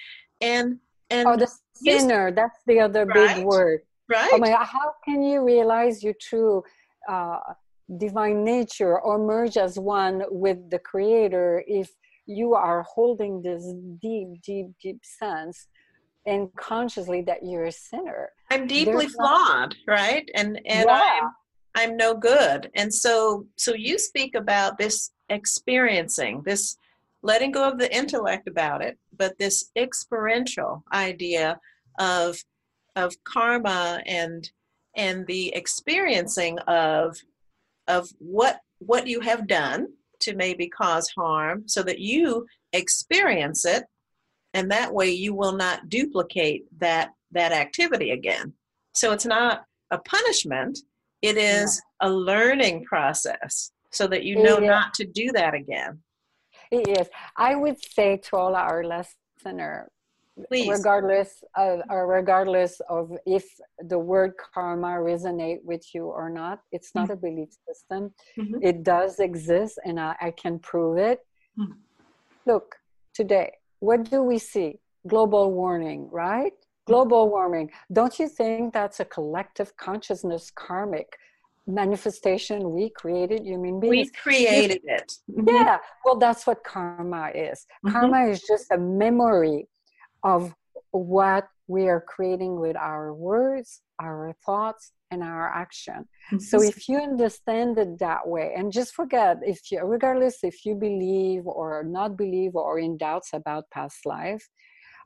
And 0.41 0.79
and 1.09 1.27
oh, 1.27 1.37
the 1.37 1.51
sinner, 1.75 2.31
that's 2.31 2.59
the 2.65 2.79
other 2.79 3.05
right, 3.05 3.35
big 3.35 3.45
word. 3.45 3.81
Right. 4.09 4.29
Oh 4.33 4.37
my 4.37 4.51
how 4.51 4.93
can 5.03 5.21
you 5.21 5.43
realize 5.43 6.03
your 6.03 6.15
true 6.19 6.63
uh, 7.07 7.39
divine 7.97 8.43
nature 8.43 8.99
or 8.99 9.17
merge 9.17 9.57
as 9.57 9.77
one 9.77 10.23
with 10.29 10.69
the 10.69 10.79
creator 10.79 11.63
if 11.67 11.89
you 12.25 12.55
are 12.55 12.83
holding 12.83 13.41
this 13.41 13.63
deep, 14.01 14.41
deep, 14.41 14.67
deep 14.81 14.99
sense 15.03 15.67
and 16.25 16.53
consciously 16.55 17.21
that 17.21 17.43
you're 17.43 17.65
a 17.65 17.71
sinner. 17.71 18.29
I'm 18.51 18.67
deeply 18.67 19.05
There's 19.05 19.15
flawed, 19.15 19.75
not, 19.75 19.75
right? 19.87 20.29
And 20.35 20.59
and 20.65 20.85
yeah. 20.87 21.19
I'm 21.21 21.31
I'm 21.75 21.97
no 21.97 22.15
good. 22.15 22.71
And 22.75 22.93
so 22.93 23.45
so 23.57 23.73
you 23.73 23.99
speak 23.99 24.35
about 24.35 24.77
this 24.77 25.11
experiencing, 25.29 26.41
this 26.45 26.77
letting 27.21 27.51
go 27.51 27.67
of 27.67 27.79
the 27.79 27.93
intellect 27.95 28.47
about 28.47 28.81
it, 28.81 28.97
but 29.17 29.37
this 29.37 29.71
experiential 29.75 30.83
idea 30.93 31.59
of 31.99 32.37
of 32.95 33.15
karma 33.23 34.01
and 34.05 34.49
and 34.95 35.27
the 35.27 35.53
experiencing 35.53 36.57
of 36.59 37.17
of 37.87 38.09
what 38.19 38.61
what 38.79 39.07
you 39.07 39.19
have 39.19 39.47
done 39.47 39.87
to 40.21 40.35
maybe 40.35 40.67
cause 40.67 41.09
harm 41.09 41.63
so 41.67 41.83
that 41.83 41.99
you 41.99 42.45
experience 42.73 43.65
it 43.65 43.83
and 44.55 44.71
that 44.71 44.91
way 44.91 45.11
you 45.11 45.35
will 45.35 45.51
not 45.51 45.89
duplicate 45.89 46.63
that 46.79 47.09
that 47.31 47.51
activity 47.51 48.11
again 48.11 48.53
so 48.93 49.11
it's 49.11 49.25
not 49.25 49.65
a 49.91 49.97
punishment 49.99 50.79
it 51.21 51.37
is 51.37 51.81
yeah. 52.01 52.07
a 52.07 52.09
learning 52.09 52.83
process 52.85 53.71
so 53.91 54.07
that 54.07 54.23
you 54.23 54.41
know 54.41 54.57
not 54.57 54.93
to 54.93 55.05
do 55.05 55.31
that 55.31 55.53
again 55.53 55.99
yes 56.71 57.07
i 57.37 57.55
would 57.55 57.77
say 57.83 58.17
to 58.17 58.35
all 58.35 58.55
our 58.55 58.83
listeners 58.83 59.89
Please. 60.49 60.69
regardless 60.69 61.43
of 61.55 61.79
or 61.89 62.07
regardless 62.07 62.81
of 62.89 63.11
if 63.25 63.45
the 63.87 63.97
word 63.97 64.33
karma 64.53 64.87
resonate 64.87 65.63
with 65.63 65.83
you 65.93 66.05
or 66.05 66.29
not 66.29 66.59
it's 66.73 66.93
not 66.93 67.05
mm-hmm. 67.05 67.13
a 67.13 67.29
belief 67.29 67.49
system 67.67 68.13
mm-hmm. 68.37 68.57
it 68.61 68.83
does 68.83 69.19
exist 69.19 69.79
and 69.85 69.97
I, 69.97 70.15
I 70.19 70.31
can 70.31 70.59
prove 70.59 70.97
it 70.97 71.19
mm-hmm. 71.57 71.71
look 72.45 72.75
today 73.13 73.51
what 73.79 74.09
do 74.09 74.21
we 74.21 74.37
see? 74.37 74.79
Global 75.07 75.51
warming 75.51 76.09
right? 76.11 76.53
Global 76.87 77.29
warming. 77.29 77.71
Don't 77.91 78.19
you 78.19 78.27
think 78.27 78.73
that's 78.73 78.99
a 78.99 79.05
collective 79.05 79.75
consciousness 79.77 80.51
karmic 80.51 81.17
manifestation 81.67 82.71
we 82.71 82.89
created 82.91 83.43
human 83.43 83.79
beings? 83.79 84.11
we 84.13 84.21
created 84.21 84.81
it. 84.85 85.17
Mm-hmm. 85.31 85.49
yeah 85.55 85.77
well 86.03 86.17
that's 86.17 86.45
what 86.45 86.63
karma 86.63 87.31
is. 87.33 87.65
Mm-hmm. 87.85 87.91
karma 87.91 88.25
is 88.27 88.41
just 88.41 88.71
a 88.71 88.77
memory 88.77 89.67
of 90.23 90.53
what 90.91 91.47
we 91.67 91.87
are 91.87 92.01
creating 92.01 92.59
with 92.59 92.75
our 92.75 93.13
words, 93.13 93.81
our 93.99 94.35
thoughts, 94.45 94.91
and 95.15 95.23
our 95.23 95.49
action. 95.53 95.99
Mm-hmm. 96.03 96.39
So 96.39 96.61
if 96.61 96.87
you 96.89 96.97
understand 96.97 97.77
it 97.77 97.99
that 97.99 98.23
way, 98.27 98.53
and 98.57 98.71
just 98.71 98.93
forget 98.93 99.37
if 99.43 99.59
you, 99.71 99.79
regardless 99.83 100.43
if 100.43 100.65
you 100.65 100.75
believe 100.75 101.43
or 101.45 101.83
not 101.83 102.17
believe 102.17 102.55
or 102.55 102.79
in 102.79 102.97
doubts 102.97 103.29
about 103.33 103.69
past 103.71 104.05
life, 104.05 104.47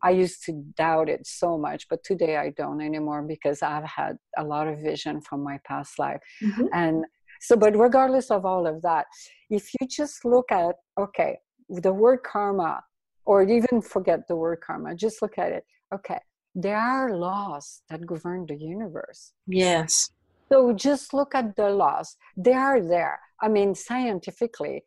I 0.02 0.12
used 0.12 0.44
to 0.46 0.52
doubt 0.78 1.08
it 1.10 1.28
so 1.28 1.58
much, 1.58 1.88
but 1.90 2.04
today 2.04 2.36
I 2.38 2.50
don't 2.62 2.82
anymore 2.82 3.22
because 3.22 3.62
I've 3.62 3.90
had 4.00 4.18
a 4.38 4.44
lot 4.44 4.68
of 4.68 4.80
vision 4.80 5.22
from 5.22 5.44
my 5.44 5.58
past 5.66 6.00
life. 6.00 6.22
Mm-hmm. 6.42 6.68
And 6.74 7.06
so, 7.42 7.56
but 7.56 7.78
regardless 7.78 8.32
of 8.32 8.46
all 8.46 8.66
of 8.66 8.82
that, 8.82 9.06
if 9.50 9.70
you 9.76 9.88
just 9.88 10.24
look 10.24 10.52
at, 10.52 10.76
okay, 10.98 11.38
the 11.70 11.94
word 11.94 12.20
karma 12.24 12.82
or 13.26 13.44
even 13.44 13.82
forget 13.82 14.28
the 14.28 14.36
word 14.36 14.60
karma 14.66 14.96
just 14.96 15.22
look 15.22 15.38
at 15.38 15.52
it 15.52 15.64
okay 15.94 16.20
there 16.62 16.78
are 16.78 17.16
laws 17.16 17.82
that 17.90 18.06
govern 18.06 18.46
the 18.46 18.56
universe. 18.56 19.34
Yes. 19.48 20.10
So 20.52 20.74
just 20.74 21.14
look 21.14 21.36
at 21.36 21.56
the 21.56 21.70
laws. 21.70 22.16
They 22.36 22.54
are 22.54 22.82
there. 22.82 23.20
I 23.42 23.48
mean 23.48 23.76
scientifically 23.76 24.84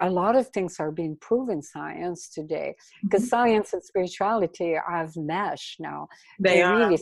a 0.00 0.10
lot 0.10 0.34
of 0.34 0.48
things 0.48 0.80
are 0.80 0.90
being 0.90 1.16
proven 1.20 1.62
science 1.62 2.28
today 2.28 2.74
because 3.02 3.22
mm-hmm. 3.22 3.28
science 3.28 3.72
and 3.72 3.82
spirituality 3.82 4.74
have 4.90 5.16
meshed 5.16 5.78
now. 5.78 6.08
They, 6.40 6.54
they 6.54 6.62
are. 6.62 6.76
really 6.76 6.98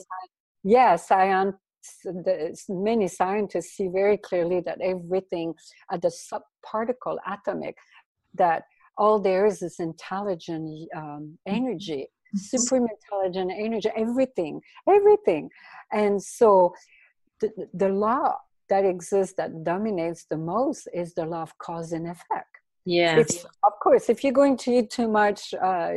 yeah 0.63 0.97
science 0.97 1.57
the, 2.05 2.57
many 2.69 3.07
scientists 3.09 3.77
see 3.77 3.89
very 3.89 4.17
clearly 4.17 4.61
that 4.61 4.79
everything 4.83 5.55
at 5.91 6.03
the 6.03 6.09
subparticle 6.09 7.17
atomic 7.27 7.77
that 8.35 8.65
all 8.99 9.21
there 9.21 9.47
is 9.47 9.63
is 9.63 9.77
intelligent 9.79 10.89
um, 10.97 11.03
mm-hmm. 11.03 11.55
energy 11.57 12.09
supreme 12.35 12.87
intelligent 12.95 13.53
energy 13.57 13.91
everything 13.97 14.61
everything 14.89 15.51
and 15.93 16.23
so 16.23 16.75
the, 17.41 17.51
the 17.75 17.89
law 17.89 18.35
that 18.69 18.85
exists 18.85 19.35
that 19.37 19.65
dominates 19.65 20.25
the 20.31 20.37
most 20.37 20.89
is 20.93 21.15
the 21.15 21.25
law 21.25 21.43
of 21.43 21.57
cause 21.59 21.93
and 21.93 22.07
effect 22.07 22.59
yes 22.85 23.45
of 23.65 23.73
course 23.83 24.09
if 24.09 24.25
you're 24.25 24.33
going 24.33 24.57
to 24.57 24.71
eat 24.79 24.91
too 24.91 25.09
much 25.09 25.55
uh, 25.55 25.93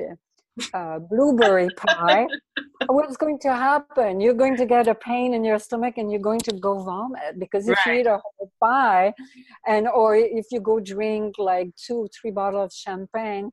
uh, 0.74 1.00
blueberry 1.00 1.70
pie, 1.76 2.28
what's 2.88 3.18
going 3.18 3.40
to 3.40 3.54
happen? 3.54 4.20
You're 4.20 4.34
going 4.34 4.58
to 4.58 4.66
get 4.66 4.88
a 4.88 4.96
pain 4.96 5.34
in 5.34 5.44
your 5.44 5.60
stomach 5.60 5.98
and 5.98 6.12
you're 6.12 6.22
going 6.22 6.42
to 6.42 6.54
go 6.54 6.80
vomit 6.80 7.40
because 7.40 7.68
if 7.68 7.78
right. 7.86 7.96
you 7.96 8.02
eat 8.02 8.08
a 8.08 8.20
whole 8.24 8.52
pie, 8.62 9.14
and 9.68 9.88
or 9.88 10.16
if 10.16 10.46
you 10.52 10.60
go 10.60 10.80
drink 10.80 11.36
like 11.38 11.70
two, 11.76 12.08
three 12.20 12.32
bottles 12.32 12.66
of 12.66 12.74
champagne, 12.74 13.52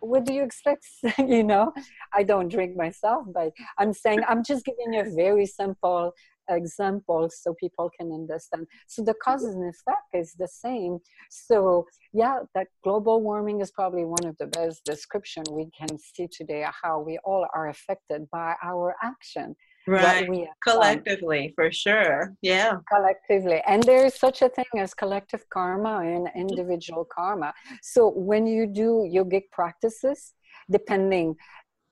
what 0.00 0.24
do 0.24 0.32
you 0.32 0.42
expect? 0.42 0.86
you 1.18 1.44
know, 1.44 1.72
I 2.14 2.22
don't 2.22 2.48
drink 2.48 2.76
myself, 2.76 3.24
but 3.32 3.52
I'm 3.78 3.92
saying 3.92 4.20
I'm 4.28 4.42
just 4.44 4.64
giving 4.64 4.92
you 4.92 5.00
a 5.00 5.14
very 5.14 5.46
simple 5.46 6.12
example 6.50 7.28
so 7.30 7.54
people 7.54 7.90
can 7.98 8.12
understand. 8.12 8.66
So 8.86 9.02
the 9.02 9.14
cause 9.14 9.44
and 9.44 9.62
effect 9.68 10.08
is 10.14 10.34
the 10.38 10.48
same. 10.48 10.98
So 11.30 11.86
yeah, 12.12 12.40
that 12.54 12.68
global 12.82 13.20
warming 13.20 13.60
is 13.60 13.70
probably 13.70 14.04
one 14.04 14.24
of 14.24 14.36
the 14.38 14.46
best 14.46 14.84
description 14.84 15.44
we 15.50 15.70
can 15.78 15.98
see 15.98 16.28
today 16.30 16.64
how 16.82 17.00
we 17.00 17.18
all 17.24 17.46
are 17.54 17.68
affected 17.68 18.28
by 18.30 18.54
our 18.62 18.94
action. 19.02 19.54
Right. 19.88 20.28
Collectively, 20.62 21.52
for 21.54 21.72
sure. 21.72 22.34
Yeah. 22.42 22.76
Collectively. 22.92 23.62
And 23.66 23.82
there 23.82 24.04
is 24.04 24.14
such 24.14 24.42
a 24.42 24.48
thing 24.48 24.66
as 24.76 24.92
collective 24.94 25.48
karma 25.50 26.00
and 26.04 26.28
individual 26.36 27.06
karma. 27.10 27.54
So 27.82 28.10
when 28.10 28.46
you 28.46 28.66
do 28.66 29.08
yogic 29.12 29.44
practices, 29.50 30.34
depending 30.70 31.36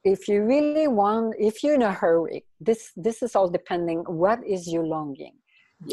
if 0.04 0.28
you 0.28 0.44
really 0.44 0.86
want 0.86 1.34
if 1.38 1.62
you're 1.62 1.74
in 1.74 1.82
a 1.82 1.92
hurry 1.92 2.44
this 2.60 2.92
this 2.96 3.22
is 3.22 3.34
all 3.34 3.48
depending 3.48 4.00
what 4.06 4.38
is 4.46 4.68
your 4.68 4.86
longing. 4.86 5.34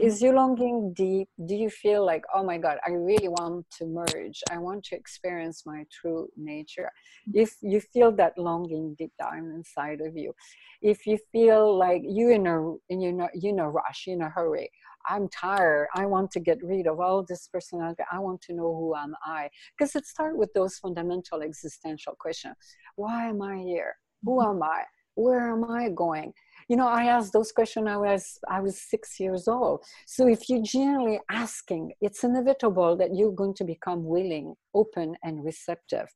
Is 0.01 0.21
your 0.21 0.33
longing 0.33 0.93
deep? 0.93 1.27
Do 1.45 1.55
you 1.55 1.69
feel 1.69 2.05
like 2.05 2.23
oh 2.33 2.43
my 2.43 2.57
god 2.57 2.77
i 2.87 2.91
really 2.91 3.27
want 3.27 3.65
to 3.77 3.85
merge. 3.85 4.41
I 4.49 4.57
want 4.57 4.83
to 4.85 4.95
experience 4.95 5.63
my 5.65 5.85
true 5.91 6.29
nature. 6.37 6.89
Mm-hmm. 7.29 7.39
if 7.41 7.55
you 7.61 7.79
feel 7.81 8.11
that 8.13 8.37
longing 8.37 8.95
deep 8.97 9.11
down 9.19 9.51
inside 9.55 9.99
of 10.01 10.15
you 10.15 10.33
if 10.81 11.05
you 11.05 11.17
feel 11.31 11.77
like 11.77 12.01
you 12.05 12.29
in 12.31 12.47
a 12.47 12.57
in 12.89 13.01
you 13.01 13.11
know 13.11 13.29
you 13.33 13.49
in 13.49 13.59
a 13.59 13.69
rush 13.69 14.05
in 14.07 14.21
a 14.21 14.29
hurry 14.29 14.69
i'm 15.09 15.27
tired. 15.29 15.87
I 15.93 16.05
want 16.05 16.31
to 16.31 16.39
get 16.39 16.63
rid 16.63 16.87
of 16.87 16.99
all 16.99 17.23
this 17.23 17.47
personality. 17.47 18.03
I 18.11 18.19
want 18.19 18.41
to 18.43 18.53
know 18.53 18.73
who 18.73 18.95
am 18.95 19.15
i. 19.25 19.49
Because 19.77 19.95
it 19.95 20.05
starts 20.05 20.37
with 20.37 20.53
those 20.53 20.77
fundamental 20.77 21.41
existential 21.41 22.15
questions. 22.17 22.55
Why 22.95 23.27
am 23.27 23.41
i 23.41 23.57
here? 23.57 23.95
Who 24.23 24.41
am 24.41 24.63
i? 24.63 24.83
Where 25.15 25.51
am 25.51 25.69
i 25.69 25.89
going 25.89 26.33
you 26.69 26.75
know 26.75 26.87
i 26.87 27.05
asked 27.05 27.33
those 27.33 27.51
questions 27.51 27.87
i 27.87 27.97
was 27.97 28.39
i 28.49 28.59
was 28.59 28.79
six 28.79 29.19
years 29.19 29.47
old. 29.47 29.83
So 30.05 30.27
if 30.27 30.49
you're 30.49 30.63
genuinely 30.63 31.19
asking 31.29 31.93
it's 32.01 32.23
inevitable 32.23 32.95
that 32.97 33.15
you're 33.15 33.31
going 33.31 33.55
to 33.55 33.63
become 33.63 34.05
willing 34.05 34.55
open 34.75 35.15
and 35.23 35.45
receptive. 35.45 36.07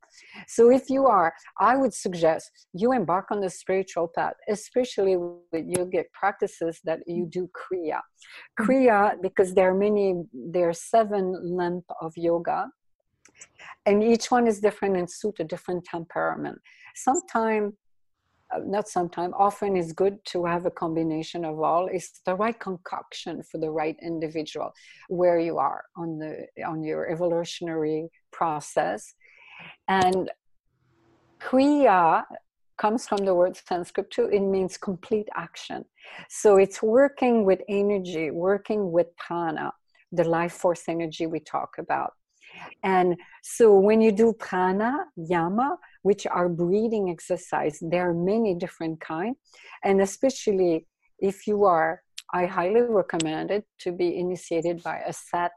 So 0.48 0.72
if 0.72 0.90
you 0.90 1.06
are 1.06 1.34
i 1.60 1.76
would 1.76 1.94
suggest 1.94 2.52
you 2.74 2.92
embark 2.92 3.28
on 3.32 3.42
the 3.42 3.50
spiritual 3.50 4.08
path 4.16 4.34
especially 4.50 5.16
with 5.18 5.66
yogic 5.78 6.06
practices 6.14 6.80
that 6.86 7.00
you 7.08 7.26
do 7.26 7.50
kriya. 7.60 8.02
Kriya 8.60 9.22
because 9.22 9.54
there 9.54 9.70
are 9.72 9.80
many 9.88 10.24
there 10.34 10.70
are 10.70 10.74
seven 10.74 11.24
limb 11.58 11.84
of 12.02 12.14
yoga 12.16 12.68
and 13.86 14.04
each 14.04 14.30
one 14.32 14.48
is 14.48 14.60
different 14.60 14.98
and 14.98 15.10
suit 15.10 15.36
a 15.40 15.44
different 15.44 15.86
temperament. 15.86 16.60
Sometimes 16.96 17.74
Uh, 18.54 18.60
not 18.66 18.88
sometimes, 18.88 19.34
often 19.38 19.76
is 19.76 19.92
good 19.92 20.24
to 20.26 20.46
have 20.46 20.66
a 20.66 20.72
combination 20.72 21.44
of 21.44 21.60
all. 21.60 21.88
It's 21.92 22.22
the 22.26 22.36
right 22.36 22.58
concoction 22.58 23.44
for 23.44 23.58
the 23.58 23.70
right 23.70 23.98
individual 24.02 24.72
where 25.10 25.40
you 25.40 25.58
are 25.58 25.84
on 25.96 26.18
the 26.20 26.48
on 26.66 26.84
your 26.84 27.10
evolutionary 27.10 28.10
process. 28.32 29.14
And 29.88 30.32
kriya 31.42 32.24
comes 32.78 33.08
from 33.08 33.26
the 33.26 33.34
word 33.34 33.58
sanskrit 33.58 34.12
too. 34.12 34.30
It 34.32 34.40
means 34.40 34.78
complete 34.78 35.28
action. 35.36 35.84
So 36.30 36.58
it's 36.58 36.82
working 36.82 37.44
with 37.44 37.62
energy 37.68 38.32
working 38.32 38.92
with 38.92 39.08
prana 39.18 39.74
the 40.12 40.24
life 40.24 40.54
force 40.54 40.84
energy 40.88 41.26
we 41.28 41.40
talk 41.40 41.76
about 41.78 42.14
and 42.84 43.16
so 43.44 43.78
when 43.78 44.02
you 44.02 44.12
do 44.12 44.34
prana 44.34 45.06
yama 45.16 45.78
which 46.08 46.26
are 46.26 46.48
breathing 46.48 47.10
exercise. 47.10 47.80
There 47.82 48.10
are 48.10 48.14
many 48.14 48.56
different 48.56 49.02
kinds, 49.02 49.36
and 49.84 50.00
especially 50.00 50.88
if 51.20 51.48
you 51.48 51.66
are, 51.66 52.02
I 52.34 52.46
highly 52.46 52.82
recommend 52.82 53.52
it 53.52 53.66
to 53.84 53.92
be 53.92 54.18
initiated 54.18 54.82
by 54.84 54.98
a 55.06 55.12
Sat 55.12 55.52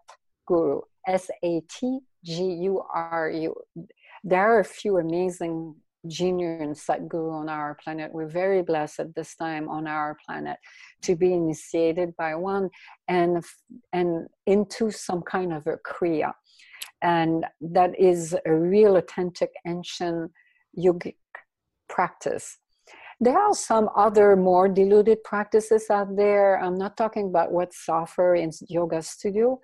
Guru, 0.48 0.80
S 1.06 1.30
A 1.44 1.62
T 1.70 2.00
G 2.24 2.34
U 2.70 2.82
R 2.92 3.30
U. 3.30 3.54
There 4.24 4.44
are 4.52 4.58
a 4.58 4.64
few 4.64 4.98
amazing 4.98 5.76
genuine 6.08 6.74
Sadguru 6.74 7.32
on 7.32 7.48
our 7.48 7.76
planet. 7.82 8.10
We're 8.12 8.26
very 8.42 8.62
blessed 8.62 9.00
at 9.00 9.14
this 9.14 9.36
time 9.36 9.68
on 9.68 9.86
our 9.86 10.16
planet 10.24 10.56
to 11.02 11.14
be 11.14 11.32
initiated 11.32 12.16
by 12.16 12.34
one 12.34 12.70
and 13.06 13.44
and 13.92 14.26
into 14.46 14.90
some 14.90 15.22
kind 15.22 15.52
of 15.52 15.66
a 15.68 15.76
kriya. 15.88 16.32
And 17.02 17.46
that 17.60 17.98
is 17.98 18.36
a 18.44 18.54
real 18.54 18.96
authentic 18.96 19.50
ancient 19.66 20.32
yogic 20.76 21.16
practice. 21.88 22.58
there 23.20 23.38
are 23.38 23.54
some 23.54 23.90
other 23.94 24.34
more 24.34 24.66
diluted 24.66 25.22
practices 25.24 25.90
out 25.90 26.16
there. 26.16 26.58
I'm 26.58 26.78
not 26.78 26.96
talking 26.96 27.26
about 27.26 27.52
what's 27.52 27.86
offered 27.88 28.36
in 28.36 28.50
yoga 28.68 29.02
studio 29.02 29.60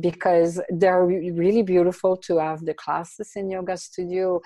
because 0.00 0.60
they're 0.68 1.06
really 1.06 1.62
beautiful 1.62 2.14
to 2.18 2.36
have 2.36 2.64
the 2.66 2.74
classes 2.74 3.32
in 3.36 3.50
yoga 3.50 3.78
studio, 3.78 4.42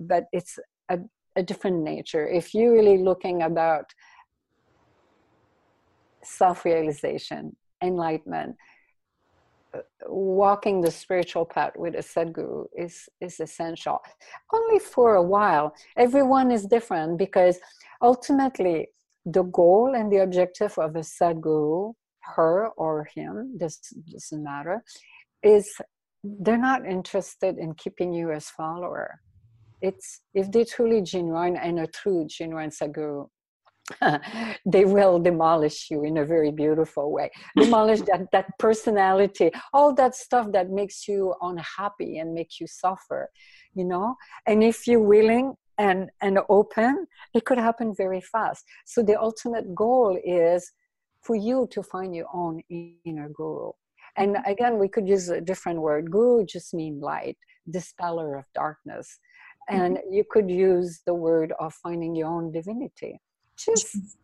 but 0.00 0.24
it's 0.32 0.58
a, 0.88 0.98
a 1.36 1.42
different 1.44 1.84
nature. 1.84 2.26
If 2.26 2.52
you're 2.52 2.72
really 2.72 2.98
looking 2.98 3.42
about 3.42 3.84
self-realization, 6.24 7.56
enlightenment, 7.80 8.56
walking 10.06 10.80
the 10.80 10.90
spiritual 10.90 11.44
path 11.44 11.72
with 11.76 11.94
a 11.94 11.98
sadguru 11.98 12.66
is 12.76 13.08
is 13.20 13.40
essential. 13.40 13.98
Only 14.52 14.78
for 14.78 15.14
a 15.16 15.22
while 15.22 15.74
everyone 15.96 16.50
is 16.50 16.66
different 16.66 17.18
because 17.18 17.58
ultimately 18.00 18.88
the 19.24 19.44
goal 19.44 19.94
and 19.94 20.10
the 20.10 20.18
objective 20.18 20.76
of 20.78 20.96
a 20.96 21.00
sadguru 21.00 21.94
her 22.36 22.68
or 22.76 23.08
him 23.14 23.56
this 23.56 23.78
doesn't 24.10 24.44
matter 24.44 24.82
is 25.42 25.68
they're 26.22 26.56
not 26.56 26.86
interested 26.86 27.58
in 27.58 27.74
keeping 27.74 28.12
you 28.12 28.30
as 28.30 28.48
follower. 28.48 29.20
It's 29.80 30.20
if 30.34 30.50
they're 30.52 30.64
truly 30.64 31.02
genuine 31.02 31.56
and 31.56 31.80
a 31.80 31.86
true 31.88 32.26
genuine 32.28 32.70
sadguru 32.70 33.28
they 34.66 34.84
will 34.84 35.18
demolish 35.18 35.90
you 35.90 36.04
in 36.04 36.18
a 36.18 36.24
very 36.24 36.50
beautiful 36.50 37.12
way. 37.12 37.30
Demolish 37.56 38.00
that 38.10 38.26
that 38.32 38.46
personality 38.58 39.50
all 39.72 39.94
that 39.94 40.14
stuff 40.14 40.52
that 40.52 40.70
makes 40.70 41.08
you 41.08 41.34
unhappy 41.42 42.18
and 42.18 42.34
makes 42.34 42.60
you 42.60 42.66
suffer 42.66 43.30
you 43.74 43.84
know? 43.84 44.16
And 44.46 44.62
if 44.62 44.86
you're 44.86 45.00
willing 45.00 45.54
and 45.78 46.10
and 46.20 46.38
open 46.50 47.06
it 47.34 47.44
could 47.46 47.58
happen 47.58 47.94
very 47.96 48.20
fast. 48.20 48.64
So 48.84 49.02
the 49.02 49.18
ultimate 49.18 49.74
goal 49.74 50.18
is 50.22 50.70
for 51.22 51.34
you 51.34 51.66
to 51.70 51.82
find 51.82 52.14
your 52.14 52.26
own 52.34 52.60
inner 52.68 53.30
guru. 53.30 53.72
And 54.16 54.36
mm-hmm. 54.36 54.50
again 54.50 54.78
we 54.78 54.88
could 54.88 55.08
use 55.08 55.28
a 55.28 55.40
different 55.40 55.80
word. 55.80 56.10
Guru 56.10 56.44
just 56.44 56.74
mean 56.74 57.00
light 57.00 57.38
dispeller 57.70 58.36
of 58.36 58.44
darkness. 58.54 59.18
And 59.68 59.96
mm-hmm. 59.96 60.12
you 60.12 60.24
could 60.28 60.50
use 60.50 61.00
the 61.06 61.14
word 61.14 61.52
of 61.58 61.72
finding 61.74 62.14
your 62.14 62.28
own 62.28 62.52
divinity 62.52 63.20
just 63.64 64.16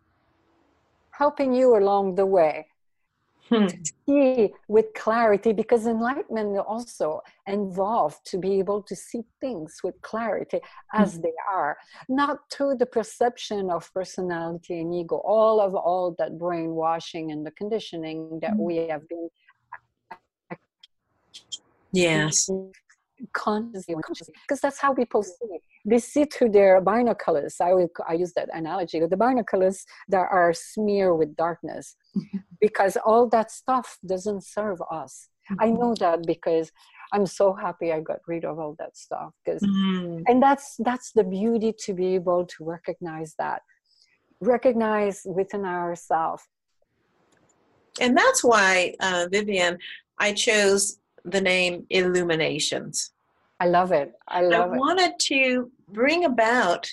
helping 1.11 1.53
you 1.53 1.77
along 1.77 2.15
the 2.15 2.25
way 2.25 2.65
hmm. 3.49 3.67
to 3.67 3.77
see 4.07 4.53
with 4.67 4.87
clarity 4.95 5.51
because 5.53 5.85
enlightenment 5.85 6.57
also 6.57 7.21
involved 7.47 8.19
to 8.25 8.37
be 8.37 8.59
able 8.59 8.81
to 8.81 8.95
see 8.95 9.21
things 9.41 9.77
with 9.83 9.95
clarity 10.01 10.59
as 10.93 11.15
hmm. 11.15 11.21
they 11.21 11.33
are 11.53 11.77
not 12.07 12.37
through 12.51 12.75
the 12.75 12.85
perception 12.85 13.69
of 13.69 13.91
personality 13.93 14.79
and 14.79 14.93
ego 14.93 15.17
all 15.25 15.59
of 15.59 15.75
all 15.75 16.15
that 16.17 16.37
brainwashing 16.37 17.31
and 17.31 17.45
the 17.45 17.51
conditioning 17.51 18.39
that 18.41 18.53
hmm. 18.53 18.63
we 18.63 18.75
have 18.87 19.07
been 19.09 19.29
yes 21.91 22.49
consciously 23.33 23.95
unconsciously 23.95 24.33
because 24.47 24.61
that's 24.61 24.79
how 24.79 24.93
people 24.93 25.23
see 25.23 25.59
they 25.85 25.99
see 25.99 26.25
through 26.25 26.49
their 26.49 26.81
binoculars. 26.81 27.55
I 27.61 27.73
will 27.73 27.89
i 28.07 28.13
use 28.13 28.33
that 28.33 28.49
analogy 28.53 28.99
the 28.99 29.17
binoculars 29.17 29.85
that 30.09 30.27
are 30.31 30.53
smeared 30.53 31.17
with 31.17 31.35
darkness 31.35 31.95
because 32.61 32.97
all 33.05 33.27
that 33.29 33.51
stuff 33.51 33.97
doesn't 34.05 34.43
serve 34.43 34.79
us. 34.91 35.29
Mm-hmm. 35.51 35.63
i 35.63 35.69
know 35.69 35.95
that 35.99 36.25
because 36.27 36.71
i'm 37.13 37.25
so 37.25 37.53
happy 37.53 37.91
i 37.91 37.99
got 37.99 38.19
rid 38.27 38.45
of 38.45 38.59
all 38.59 38.75
that 38.77 38.95
stuff 38.95 39.31
because 39.43 39.61
mm-hmm. 39.61 40.21
and 40.27 40.41
that's 40.43 40.75
that's 40.79 41.11
the 41.13 41.23
beauty 41.23 41.73
to 41.85 41.93
be 41.93 42.13
able 42.15 42.45
to 42.45 42.63
recognize 42.63 43.33
that 43.39 43.61
recognize 44.41 45.21
within 45.25 45.65
ourselves 45.65 46.43
and 47.99 48.15
that's 48.15 48.43
why 48.43 48.93
uh, 48.99 49.25
Vivianne 49.31 49.77
i 50.19 50.33
chose 50.33 50.99
the 51.25 51.41
name 51.41 51.85
Illuminations. 51.89 53.11
I 53.59 53.67
love 53.67 53.91
it. 53.91 54.13
I 54.27 54.41
love 54.41 54.71
I 54.71 54.75
it. 54.75 54.79
wanted 54.79 55.13
to 55.19 55.71
bring 55.89 56.25
about 56.25 56.89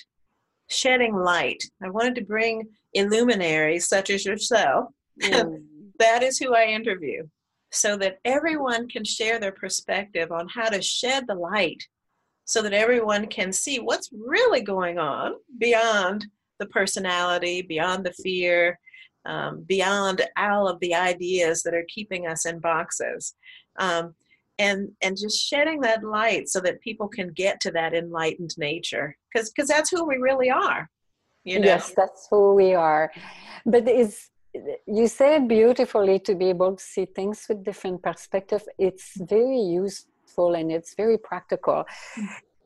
shedding 0.67 1.15
light. 1.15 1.63
I 1.81 1.89
wanted 1.89 2.15
to 2.15 2.25
bring 2.25 2.67
illuminaries 2.93 3.87
such 3.87 4.09
as 4.09 4.25
yourself. 4.25 4.89
Mm. 5.21 5.63
that 5.99 6.23
is 6.23 6.37
who 6.37 6.53
I 6.53 6.65
interview. 6.65 7.27
So 7.71 7.97
that 7.97 8.19
everyone 8.25 8.87
can 8.87 9.03
share 9.03 9.39
their 9.39 9.51
perspective 9.51 10.31
on 10.31 10.47
how 10.47 10.69
to 10.69 10.81
shed 10.81 11.25
the 11.27 11.35
light 11.35 11.83
so 12.45 12.61
that 12.61 12.73
everyone 12.73 13.27
can 13.27 13.51
see 13.51 13.77
what's 13.77 14.09
really 14.13 14.61
going 14.61 14.97
on 14.97 15.33
beyond 15.57 16.25
the 16.59 16.65
personality, 16.67 17.61
beyond 17.61 18.05
the 18.05 18.13
fear, 18.13 18.79
um, 19.27 19.63
beyond 19.67 20.21
all 20.37 20.67
of 20.67 20.79
the 20.79 20.95
ideas 20.95 21.61
that 21.63 21.73
are 21.73 21.85
keeping 21.93 22.27
us 22.27 22.45
in 22.45 22.59
boxes. 22.59 23.35
Um, 23.77 24.15
and 24.59 24.89
and 25.01 25.15
just 25.17 25.39
shedding 25.39 25.81
that 25.81 26.03
light 26.03 26.49
so 26.49 26.59
that 26.59 26.81
people 26.81 27.07
can 27.07 27.31
get 27.33 27.59
to 27.61 27.71
that 27.71 27.93
enlightened 27.93 28.53
nature 28.57 29.15
because 29.31 29.51
because 29.51 29.67
that's 29.67 29.89
who 29.91 30.03
we 30.05 30.17
really 30.17 30.49
are 30.49 30.89
you 31.43 31.59
know? 31.59 31.65
yes 31.65 31.93
that's 31.95 32.27
who 32.29 32.55
we 32.55 32.73
are 32.73 33.11
but 33.65 33.87
is 33.87 34.29
you 34.87 35.07
said 35.07 35.47
beautifully 35.47 36.17
to 36.17 36.33
be 36.33 36.49
able 36.49 36.75
to 36.75 36.83
see 36.83 37.05
things 37.05 37.45
with 37.47 37.63
different 37.63 38.01
perspective 38.01 38.63
it's 38.79 39.11
very 39.21 39.59
useful 39.59 40.55
and 40.55 40.71
it's 40.71 40.95
very 40.95 41.17
practical 41.17 41.85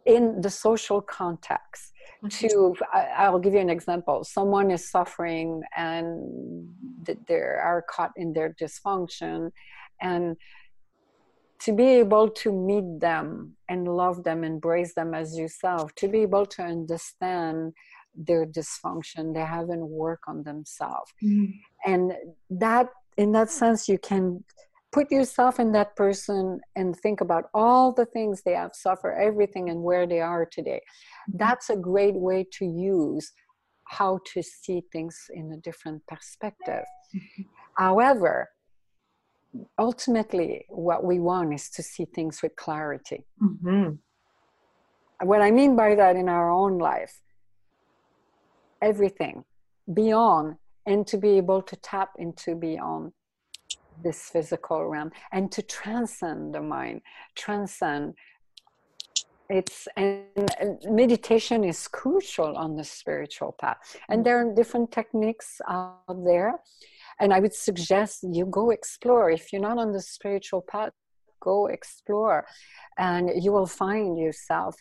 in 0.05 0.41
the 0.41 0.49
social 0.49 1.01
context 1.01 1.91
mm-hmm. 2.23 2.47
to 2.47 2.75
i'll 2.93 3.39
give 3.39 3.53
you 3.53 3.59
an 3.59 3.69
example 3.69 4.23
someone 4.23 4.71
is 4.71 4.89
suffering 4.89 5.61
and 5.75 6.67
they 7.27 7.35
are 7.35 7.83
caught 7.89 8.11
in 8.15 8.33
their 8.33 8.55
dysfunction 8.61 9.51
and 10.01 10.35
to 11.61 11.71
be 11.71 11.85
able 11.85 12.27
to 12.27 12.51
meet 12.51 12.99
them 12.99 13.55
and 13.69 13.87
love 13.87 14.23
them, 14.23 14.43
embrace 14.43 14.95
them 14.95 15.13
as 15.13 15.37
yourself, 15.37 15.93
to 15.93 16.07
be 16.07 16.19
able 16.23 16.45
to 16.47 16.63
understand 16.63 17.73
their 18.15 18.45
dysfunction, 18.47 19.33
they 19.33 19.45
haven't 19.45 19.87
worked 19.87 20.23
on 20.27 20.43
themselves. 20.43 21.13
Mm. 21.23 21.53
And 21.85 22.13
that, 22.49 22.87
in 23.15 23.31
that 23.33 23.51
sense, 23.51 23.87
you 23.87 23.99
can 23.99 24.43
put 24.91 25.11
yourself 25.11 25.59
in 25.59 25.71
that 25.71 25.95
person 25.95 26.59
and 26.75 26.95
think 26.95 27.21
about 27.21 27.45
all 27.53 27.91
the 27.91 28.05
things 28.05 28.41
they 28.41 28.53
have 28.53 28.71
suffered, 28.73 29.13
everything, 29.13 29.69
and 29.69 29.81
where 29.83 30.05
they 30.05 30.19
are 30.19 30.45
today. 30.45 30.81
Mm-hmm. 31.29 31.37
That's 31.37 31.69
a 31.69 31.77
great 31.77 32.15
way 32.15 32.45
to 32.53 32.65
use 32.65 33.31
how 33.85 34.19
to 34.33 34.41
see 34.41 34.83
things 34.91 35.29
in 35.33 35.51
a 35.53 35.57
different 35.57 36.05
perspective. 36.07 36.85
Mm-hmm. 37.15 37.43
However, 37.77 38.49
ultimately 39.77 40.65
what 40.69 41.03
we 41.03 41.19
want 41.19 41.53
is 41.53 41.69
to 41.69 41.83
see 41.83 42.05
things 42.05 42.41
with 42.41 42.55
clarity 42.55 43.25
mm-hmm. 43.41 43.91
what 45.25 45.41
i 45.41 45.51
mean 45.51 45.75
by 45.75 45.93
that 45.95 46.15
in 46.15 46.29
our 46.29 46.49
own 46.49 46.77
life 46.77 47.21
everything 48.81 49.43
beyond 49.93 50.55
and 50.85 51.05
to 51.05 51.17
be 51.17 51.31
able 51.31 51.61
to 51.61 51.75
tap 51.77 52.11
into 52.17 52.55
beyond 52.55 53.11
this 54.03 54.29
physical 54.29 54.87
realm. 54.87 55.11
And 55.31 55.51
to 55.51 55.61
transcend 55.61 56.53
the 56.55 56.61
mind 56.61 57.01
transcend 57.35 58.15
it's 59.49 59.87
and, 59.97 60.23
meditation 60.85 61.63
is 61.63 61.87
crucial 61.87 62.55
on 62.55 62.75
the 62.77 62.83
spiritual 62.85 63.55
path. 63.59 63.77
And 64.09 64.25
there 64.25 64.37
are 64.39 64.55
different 64.55 64.91
techniques 64.91 65.59
out 65.67 66.23
there. 66.25 66.53
And 67.19 67.33
i 67.33 67.39
would 67.39 67.53
suggest 67.53 68.23
you 68.23 68.45
go 68.45 68.71
explore. 68.71 69.29
If 69.29 69.51
you're 69.51 69.61
not 69.61 69.77
on 69.77 69.91
the 69.91 70.01
spiritual 70.01 70.63
path 70.67 70.93
go 71.41 71.67
explore. 71.67 72.45
And 72.97 73.31
you 73.43 73.51
will 73.51 73.67
find 73.67 74.17
yourself 74.17 74.75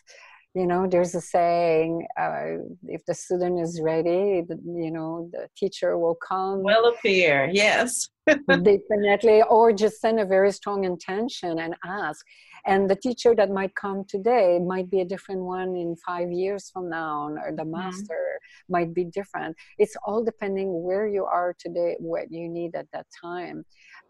you 0.53 0.67
know 0.67 0.85
there's 0.85 1.15
a 1.15 1.21
saying 1.21 2.05
uh, 2.19 2.57
if 2.87 3.05
the 3.05 3.13
student 3.13 3.59
is 3.59 3.79
ready 3.81 4.41
the, 4.41 4.57
you 4.65 4.91
know 4.91 5.29
the 5.31 5.47
teacher 5.55 5.97
will 5.97 6.15
come. 6.15 6.61
Will 6.61 6.87
appear 6.93 7.49
yes 7.51 8.09
definitely 8.27 9.41
or 9.43 9.73
just 9.73 9.99
send 9.99 10.19
a 10.19 10.25
very 10.25 10.51
strong 10.51 10.83
intention 10.83 11.59
and 11.59 11.75
ask 11.85 12.25
and 12.65 12.89
the 12.89 12.95
teacher 12.95 13.33
that 13.35 13.49
might 13.49 13.73
come 13.75 14.03
today 14.07 14.59
might 14.59 14.89
be 14.89 15.01
a 15.01 15.05
different 15.05 15.41
one 15.41 15.75
in 15.75 15.95
five 16.05 16.31
years 16.31 16.69
from 16.69 16.89
now 16.89 17.29
or 17.29 17.51
the 17.51 17.63
mm-hmm. 17.63 17.71
master 17.71 18.13
mm-hmm. 18.13 18.73
might 18.73 18.93
be 18.93 19.05
different 19.05 19.55
it's 19.77 19.95
all 20.05 20.23
depending 20.23 20.83
where 20.83 21.07
you 21.07 21.25
are 21.25 21.55
today 21.57 21.95
what 21.99 22.31
you 22.31 22.47
need 22.47 22.75
at 22.75 22.87
that 22.93 23.07
time 23.21 23.65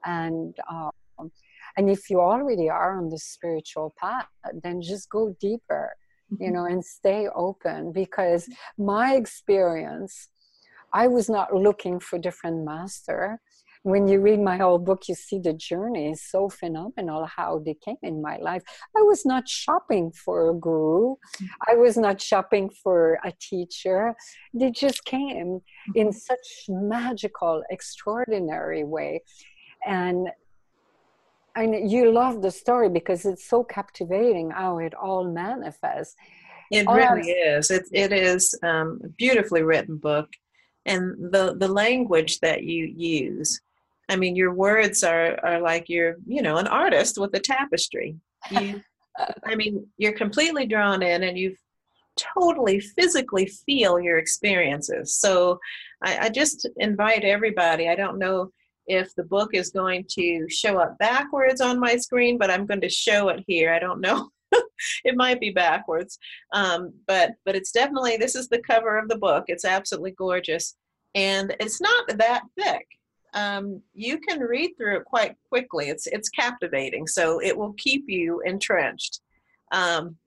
and 0.05 0.55
um, 0.69 0.91
and 1.77 1.89
if 1.89 2.09
you 2.09 2.19
already 2.19 2.69
are 2.69 2.97
on 2.97 3.09
the 3.09 3.17
spiritual 3.17 3.93
path 3.97 4.27
then 4.61 4.81
just 4.81 5.09
go 5.09 5.35
deeper 5.39 5.95
you 6.31 6.37
mm-hmm. 6.37 6.53
know 6.53 6.65
and 6.65 6.83
stay 6.83 7.27
open 7.33 7.91
because 7.91 8.49
my 8.77 9.15
experience 9.15 10.29
i 10.93 11.07
was 11.07 11.29
not 11.29 11.53
looking 11.53 11.99
for 11.99 12.19
different 12.19 12.65
master 12.65 13.39
when 13.83 14.07
you 14.07 14.21
read 14.21 14.39
my 14.39 14.57
whole 14.57 14.77
book, 14.77 15.07
you 15.07 15.15
see 15.15 15.39
the 15.39 15.53
journey 15.53 16.11
is 16.11 16.21
so 16.21 16.49
phenomenal 16.49 17.25
how 17.25 17.59
they 17.65 17.73
came 17.73 17.97
in 18.03 18.21
my 18.21 18.37
life. 18.37 18.63
I 18.95 19.01
was 19.01 19.25
not 19.25 19.49
shopping 19.49 20.11
for 20.11 20.49
a 20.49 20.53
guru, 20.53 21.15
I 21.67 21.75
was 21.75 21.97
not 21.97 22.21
shopping 22.21 22.69
for 22.69 23.19
a 23.23 23.33
teacher. 23.39 24.15
They 24.53 24.71
just 24.71 25.03
came 25.05 25.61
in 25.95 26.09
mm-hmm. 26.09 26.17
such 26.17 26.65
magical, 26.69 27.63
extraordinary 27.69 28.83
way. 28.83 29.21
And 29.85 30.29
and 31.55 31.91
you 31.91 32.11
love 32.13 32.41
the 32.41 32.51
story 32.51 32.87
because 32.87 33.25
it's 33.25 33.49
so 33.49 33.63
captivating 33.63 34.51
how 34.51 34.77
it 34.77 34.93
all 34.93 35.25
manifests. 35.25 36.15
It 36.71 36.87
all 36.87 36.95
really 36.95 37.29
is. 37.29 37.69
It, 37.71 37.89
it 37.91 38.13
is 38.13 38.57
um, 38.63 39.01
a 39.03 39.09
beautifully 39.09 39.61
written 39.61 39.97
book. 39.97 40.29
And 40.85 41.31
the, 41.33 41.55
the 41.57 41.67
language 41.67 42.39
that 42.39 42.63
you 42.63 42.85
use 42.85 43.59
I 44.11 44.17
mean, 44.17 44.35
your 44.35 44.53
words 44.53 45.03
are 45.03 45.39
are 45.43 45.61
like 45.61 45.87
you're, 45.87 46.17
you 46.27 46.41
know, 46.41 46.57
an 46.57 46.67
artist 46.67 47.17
with 47.17 47.33
a 47.33 47.39
tapestry. 47.39 48.17
You, 48.51 48.81
I 49.45 49.55
mean, 49.55 49.87
you're 49.97 50.11
completely 50.11 50.65
drawn 50.67 51.01
in, 51.01 51.23
and 51.23 51.37
you 51.37 51.55
totally 52.37 52.81
physically 52.81 53.49
feel 53.65 54.01
your 54.01 54.17
experiences. 54.17 55.15
So, 55.15 55.59
I, 56.03 56.25
I 56.25 56.29
just 56.29 56.67
invite 56.77 57.23
everybody. 57.23 57.87
I 57.87 57.95
don't 57.95 58.19
know 58.19 58.49
if 58.85 59.15
the 59.15 59.23
book 59.23 59.51
is 59.53 59.71
going 59.71 60.05
to 60.09 60.45
show 60.49 60.77
up 60.77 60.97
backwards 60.97 61.61
on 61.61 61.79
my 61.79 61.95
screen, 61.95 62.37
but 62.37 62.51
I'm 62.51 62.65
going 62.65 62.81
to 62.81 62.89
show 62.89 63.29
it 63.29 63.45
here. 63.47 63.73
I 63.73 63.79
don't 63.79 64.01
know. 64.01 64.29
it 65.05 65.15
might 65.15 65.39
be 65.39 65.51
backwards, 65.51 66.19
um, 66.51 66.91
but 67.07 67.31
but 67.45 67.55
it's 67.55 67.71
definitely 67.71 68.17
this 68.17 68.35
is 68.35 68.49
the 68.49 68.61
cover 68.61 68.97
of 68.97 69.07
the 69.07 69.17
book. 69.17 69.45
It's 69.47 69.63
absolutely 69.63 70.11
gorgeous, 70.11 70.75
and 71.15 71.55
it's 71.61 71.79
not 71.79 72.17
that 72.17 72.41
thick 72.59 72.85
um, 73.33 73.81
you 73.93 74.19
can 74.19 74.39
read 74.39 74.71
through 74.77 74.97
it 74.97 75.05
quite 75.05 75.35
quickly. 75.49 75.89
It's 75.89 76.07
it's 76.07 76.29
captivating, 76.29 77.07
so 77.07 77.41
it 77.41 77.57
will 77.57 77.73
keep 77.73 78.05
you 78.07 78.41
entrenched. 78.45 79.21
Um, 79.71 80.17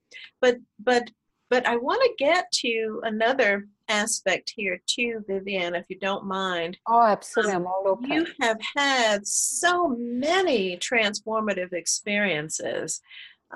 but 0.40 0.56
but 0.78 1.10
but 1.50 1.66
I 1.66 1.76
want 1.76 2.02
to 2.02 2.24
get 2.24 2.50
to 2.52 3.00
another 3.04 3.66
aspect 3.88 4.52
here 4.56 4.80
too, 4.86 5.24
Vivianne, 5.28 5.78
if 5.78 5.84
you 5.88 5.98
don't 5.98 6.24
mind. 6.24 6.78
Oh, 6.86 7.02
absolutely. 7.02 7.52
I'm 7.52 7.66
all 7.66 7.84
open. 7.86 8.10
You 8.10 8.26
have 8.40 8.58
had 8.76 9.26
so 9.26 9.88
many 9.88 10.78
transformative 10.78 11.72
experiences. 11.72 13.02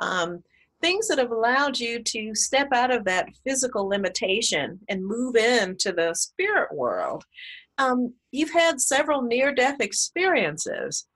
Um, 0.01 0.43
things 0.81 1.09
that 1.09 1.19
have 1.19 1.33
allowed 1.33 1.79
you 1.79 2.03
to 2.03 2.35
step 2.35 2.69
out 2.73 2.93
of 2.93 3.05
that 3.05 3.29
physical 3.45 3.89
limitation 3.89 4.79
and 4.89 5.05
move 5.05 5.35
into 5.35 5.93
the 5.93 6.15
spirit 6.15 6.73
world 6.73 7.25
um, 7.79 8.15
you've 8.33 8.53
had 8.53 8.81
several 8.81 9.23
near-death 9.23 9.81
experiences. 9.81 11.07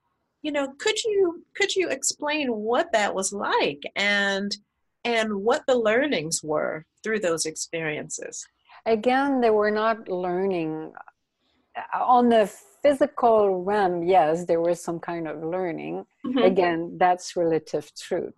You 0.42 0.52
know, 0.52 0.74
could 0.78 1.02
you 1.04 1.44
could 1.54 1.74
you 1.76 1.88
explain 1.88 2.48
what 2.48 2.92
that 2.92 3.14
was 3.14 3.32
like 3.32 3.82
and 3.94 4.56
and 5.04 5.34
what 5.36 5.62
the 5.66 5.76
learnings 5.76 6.42
were 6.42 6.84
through 7.02 7.20
those 7.20 7.46
experiences? 7.46 8.44
Again, 8.86 9.40
they 9.40 9.50
were 9.50 9.70
not 9.70 10.08
learning 10.08 10.92
on 11.94 12.28
the 12.28 12.50
physical 12.82 13.62
realm. 13.62 14.02
Yes, 14.02 14.44
there 14.46 14.60
was 14.60 14.82
some 14.82 14.98
kind 14.98 15.28
of 15.28 15.42
learning. 15.42 16.04
Mm-hmm. 16.26 16.38
Again, 16.38 16.96
that's 16.98 17.36
relative 17.36 17.90
truth. 17.96 18.34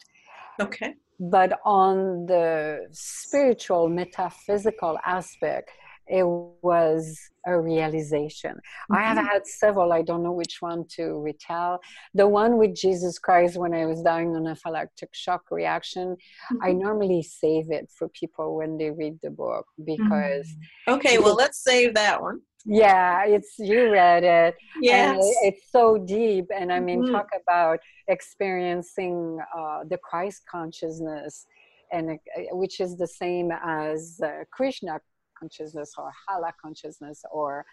Okay. 0.60 0.94
But 1.18 1.58
on 1.64 2.26
the 2.26 2.86
spiritual, 2.90 3.88
metaphysical 3.88 4.98
aspect, 5.06 5.70
it 6.06 6.24
was 6.24 7.18
a 7.46 7.58
realization. 7.58 8.52
Mm-hmm. 8.52 8.94
I 8.94 9.02
have 9.02 9.18
mm-hmm. 9.18 9.26
had 9.26 9.46
several, 9.46 9.92
I 9.92 10.02
don't 10.02 10.22
know 10.22 10.32
which 10.32 10.58
one 10.60 10.84
to 10.96 11.20
retell. 11.20 11.80
The 12.14 12.26
one 12.26 12.58
with 12.58 12.74
Jesus 12.74 13.18
Christ 13.18 13.56
when 13.56 13.74
I 13.74 13.86
was 13.86 14.02
dying 14.02 14.34
on 14.34 14.46
a 14.46 14.54
anaphylactic 14.54 15.12
shock 15.12 15.50
reaction, 15.50 16.16
mm-hmm. 16.16 16.56
I 16.62 16.72
normally 16.72 17.22
save 17.22 17.70
it 17.70 17.90
for 17.96 18.08
people 18.08 18.56
when 18.56 18.78
they 18.78 18.90
read 18.90 19.18
the 19.22 19.30
book 19.30 19.66
because. 19.84 20.46
Mm-hmm. 20.48 20.94
Okay, 20.94 21.18
well, 21.18 21.34
let's 21.34 21.62
save 21.62 21.94
that 21.94 22.20
one. 22.20 22.40
Yeah, 22.66 23.26
it's 23.26 23.58
you 23.58 23.90
read 23.90 24.24
it. 24.24 24.54
Yes. 24.80 25.18
it's 25.42 25.70
so 25.70 25.98
deep. 25.98 26.46
And 26.54 26.72
I 26.72 26.80
mean, 26.80 27.02
mm-hmm. 27.02 27.12
talk 27.12 27.28
about 27.38 27.78
experiencing 28.08 29.38
uh, 29.56 29.80
the 29.86 29.98
Christ 29.98 30.42
consciousness 30.50 31.46
and 31.92 32.10
uh, 32.10 32.56
which 32.56 32.80
is 32.80 32.96
the 32.96 33.06
same 33.06 33.50
as 33.64 34.20
uh, 34.22 34.44
Krishna 34.50 35.00
consciousness 35.38 35.94
or 35.98 36.10
hala 36.26 36.52
consciousness 36.62 37.22
or 37.30 37.64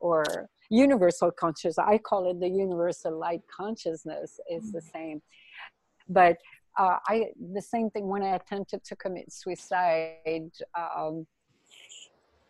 or 0.00 0.48
universal 0.70 1.30
consciousness 1.30 1.78
i 1.78 1.98
call 1.98 2.30
it 2.30 2.40
the 2.40 2.48
universal 2.48 3.18
light 3.18 3.42
consciousness 3.54 4.38
is 4.50 4.72
the 4.72 4.78
mm-hmm. 4.78 4.98
same. 4.98 5.22
But 6.08 6.36
uh, 6.78 6.98
i 7.08 7.26
the 7.54 7.62
same 7.62 7.90
thing 7.90 8.06
when 8.08 8.22
i 8.22 8.36
attempted 8.36 8.84
to 8.84 8.96
commit 8.96 9.32
suicide 9.32 10.50
um, 10.76 11.26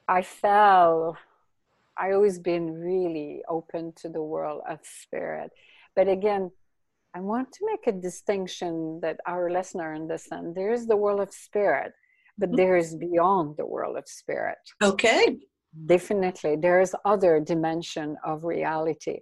i 0.09 0.21
fell 0.23 1.17
i 1.97 2.13
always 2.13 2.39
been 2.39 2.73
really 2.73 3.43
open 3.49 3.93
to 3.97 4.09
the 4.09 4.23
world 4.23 4.63
of 4.69 4.81
spirit. 4.83 5.51
But 5.95 6.09
again 6.09 6.51
i 7.15 7.21
want 7.21 7.53
to 7.53 7.61
make 7.71 7.87
a 7.87 7.93
distinction 7.93 9.01
that 9.01 9.19
our 9.27 9.51
listener 9.51 9.95
understand. 9.95 10.55
There 10.55 10.73
is 10.73 10.87
the 10.87 10.97
world 10.97 11.21
of 11.21 11.33
spirit 11.33 11.93
but 12.39 12.49
mm-hmm. 12.49 12.57
there 12.57 12.77
is 12.77 12.95
beyond 12.95 13.57
the 13.57 13.67
world 13.67 13.97
of 13.97 14.05
spirit. 14.07 14.59
Okay. 14.83 15.39
Definitely 15.87 16.57
there 16.57 16.81
is 16.81 16.95
other 17.05 17.41
dimension 17.41 18.17
of 18.25 18.45
reality. 18.45 19.21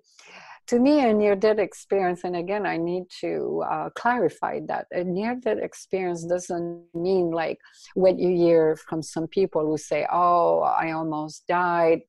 To 0.68 0.78
me 0.78 1.00
a 1.00 1.12
near-death 1.12 1.58
experience 1.58 2.24
and 2.24 2.36
again 2.36 2.64
i 2.64 2.76
need 2.76 3.04
to 3.20 3.62
uh, 3.70 3.90
clarify 3.90 4.60
that. 4.68 4.86
A 4.92 5.04
near-death 5.04 5.58
experience 5.58 6.24
doesn't 6.24 6.84
mean 6.94 7.30
like 7.30 7.58
what 7.94 8.18
you 8.18 8.28
hear 8.28 8.76
from 8.76 9.02
some 9.02 9.26
people 9.26 9.66
who 9.66 9.76
say 9.76 10.06
oh 10.10 10.60
i 10.60 10.92
almost 10.92 11.46
died. 11.46 12.02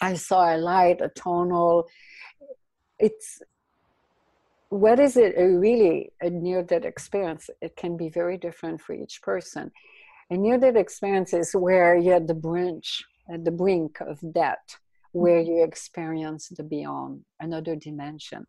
I 0.00 0.14
saw 0.14 0.54
a 0.54 0.56
light 0.56 1.00
a 1.00 1.08
tunnel. 1.08 1.86
It's 2.98 3.40
what 4.70 4.98
is 4.98 5.18
it 5.18 5.34
a 5.36 5.46
really 5.46 6.12
a 6.22 6.30
near-death 6.30 6.86
experience? 6.86 7.50
It 7.60 7.76
can 7.76 7.98
be 7.98 8.08
very 8.08 8.38
different 8.38 8.80
for 8.80 8.94
each 8.94 9.20
person 9.20 9.70
and 10.30 10.42
near-death 10.42 10.76
experiences 10.76 11.52
where 11.52 11.96
you're 11.96 12.16
at 12.16 12.26
the 12.26 12.34
brink, 12.34 12.84
at 13.32 13.44
the 13.44 13.50
brink 13.50 14.00
of 14.00 14.18
death, 14.32 14.78
where 15.12 15.40
mm-hmm. 15.40 15.52
you 15.52 15.64
experience 15.64 16.48
the 16.48 16.62
beyond, 16.62 17.22
another 17.40 17.76
dimension. 17.76 18.46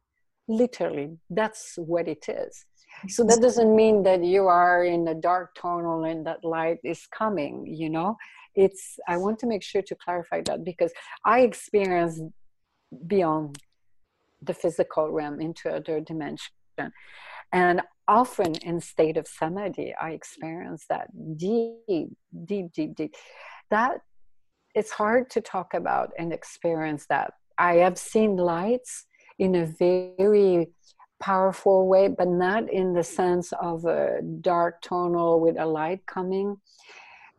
Literally, 0.48 1.18
that's 1.30 1.74
what 1.78 2.08
it 2.08 2.26
is. 2.28 2.66
So 3.08 3.24
that 3.24 3.42
doesn't 3.42 3.76
mean 3.76 4.04
that 4.04 4.24
you 4.24 4.48
are 4.48 4.84
in 4.84 5.08
a 5.08 5.16
dark 5.16 5.56
tunnel 5.56 6.04
and 6.04 6.26
that 6.28 6.44
light 6.44 6.80
is 6.84 7.08
coming, 7.08 7.66
you 7.66 7.90
know? 7.90 8.18
It's, 8.56 9.00
I 9.08 9.18
want 9.18 9.40
to 9.40 9.48
make 9.48 9.64
sure 9.64 9.82
to 9.82 9.96
clarify 9.96 10.42
that 10.46 10.64
because 10.64 10.92
I 11.26 11.42
experienced 11.42 12.22
beyond 13.08 13.58
the 14.42 14.54
physical 14.54 15.10
realm 15.10 15.42
into 15.42 15.70
other 15.70 16.00
dimension. 16.00 16.54
And 17.54 17.82
often 18.08 18.56
in 18.56 18.82
state 18.82 19.16
of 19.16 19.26
samadhi 19.28 19.94
i 20.02 20.10
experience 20.10 20.86
that 20.90 21.08
deep 21.38 22.10
deep 22.46 22.72
deep 22.74 22.96
deep. 22.96 23.16
That 23.70 24.02
it's 24.76 24.92
hard 24.92 25.30
to 25.32 25.42
talk 25.42 25.74
about 25.74 26.12
and 26.18 26.34
experience 26.34 27.06
that. 27.08 27.34
I 27.58 27.76
have 27.76 27.98
seen 28.00 28.36
lights 28.36 29.06
in 29.38 29.56
a 29.56 29.66
very 29.66 30.70
powerful 31.20 31.88
way 31.88 32.10
but 32.10 32.28
not 32.28 32.70
in 32.70 32.94
the 32.94 33.04
sense 33.04 33.54
of 33.62 33.86
a 33.86 34.20
dark 34.42 34.82
tunnel 34.82 35.40
with 35.40 35.58
a 35.58 35.66
light 35.66 36.06
coming. 36.06 36.58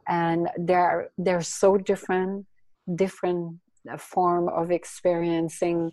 And 0.08 0.48
they're 0.56 1.10
they're 1.18 1.42
so 1.42 1.76
different 1.76 2.46
different 2.94 3.58
uh, 3.90 3.96
form 3.96 4.48
of 4.48 4.70
experiencing 4.70 5.92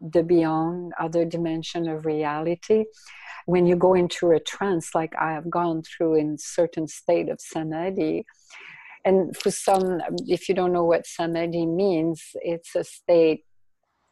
the 0.00 0.22
beyond 0.22 0.92
other 0.98 1.24
dimension 1.24 1.88
of 1.88 2.06
reality. 2.06 2.84
When 3.46 3.66
you 3.66 3.76
go 3.76 3.94
into 3.94 4.30
a 4.30 4.40
trance 4.40 4.94
like 4.94 5.12
i 5.20 5.32
have 5.32 5.50
gone 5.50 5.82
through 5.82 6.14
in 6.14 6.38
certain 6.38 6.88
state 6.88 7.28
of 7.28 7.38
samadhi 7.42 8.24
and 9.04 9.36
for 9.36 9.50
some 9.50 10.00
if 10.26 10.48
you 10.48 10.54
don't 10.54 10.72
know 10.72 10.84
what 10.84 11.06
samadhi 11.06 11.66
means 11.66 12.22
it's 12.36 12.74
a 12.74 12.84
state 12.84 13.44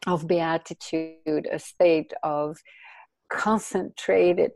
of 0.05 0.27
beatitude 0.27 1.47
a 1.51 1.57
state 1.57 2.13
of 2.21 2.57
concentrated 3.27 4.51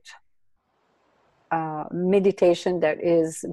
uh, 1.52 1.86
meditation 1.92 2.80
that 2.80 3.04
is 3.04 3.44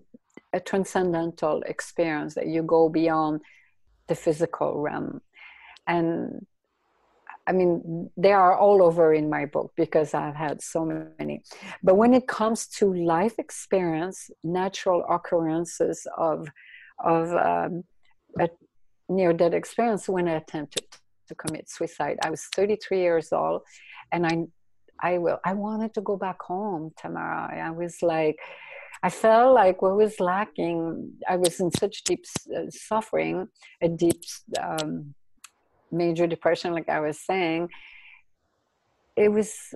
a 0.53 0.61
transcendental 0.61 1.63
experience 1.67 2.35
that 2.35 2.47
you 2.47 2.63
go 2.63 2.89
beyond 2.89 3.41
the 4.09 4.15
physical 4.15 4.81
realm. 4.81 5.21
And 5.87 6.47
I 7.47 7.53
mean, 7.53 8.11
they 8.16 8.33
are 8.33 8.57
all 8.57 8.83
over 8.83 9.12
in 9.12 9.29
my 9.29 9.45
book 9.45 9.73
because 9.77 10.15
I've 10.15 10.35
had 10.35 10.62
so 10.62 11.11
many. 11.19 11.43
But 11.83 11.97
when 11.97 12.15
it 12.15 12.27
comes 12.27 12.66
to 12.79 12.93
life 12.93 13.35
experience, 13.39 14.31
natural 14.43 15.05
occurrences 15.09 16.07
of 16.16 16.49
of 17.05 17.33
um, 17.33 17.85
a 18.41 18.49
near 19.09 19.33
death 19.33 19.53
experience, 19.53 20.09
when 20.09 20.29
I 20.29 20.37
attempted 20.37 20.87
to 21.29 21.35
commit 21.35 21.69
suicide. 21.69 22.19
I 22.23 22.31
was 22.31 22.45
33 22.55 23.01
years 23.01 23.33
old, 23.33 23.62
and 24.12 24.27
I, 24.27 24.45
I 25.01 25.19
will. 25.19 25.39
I 25.45 25.55
wanted 25.55 25.95
to 25.95 26.01
go 26.01 26.16
back 26.16 26.43
home, 26.43 26.93
Tamara. 26.99 27.66
I 27.66 27.71
was 27.71 28.03
like, 28.03 28.39
I 29.03 29.11
felt 29.11 29.55
like 29.55 29.83
what 29.83 29.97
was 29.97 30.21
lacking. 30.21 31.12
I 31.29 31.37
was 31.37 31.61
in 31.61 31.71
such 31.73 32.05
deep 32.05 32.25
uh, 32.57 32.71
suffering, 32.71 33.49
a 33.83 33.89
deep 33.89 34.23
um, 34.61 35.15
major 35.95 36.27
depression, 36.27 36.73
like 36.73 36.89
I 36.89 37.01
was 37.01 37.19
saying. 37.19 37.71
It 39.16 39.31
was 39.31 39.75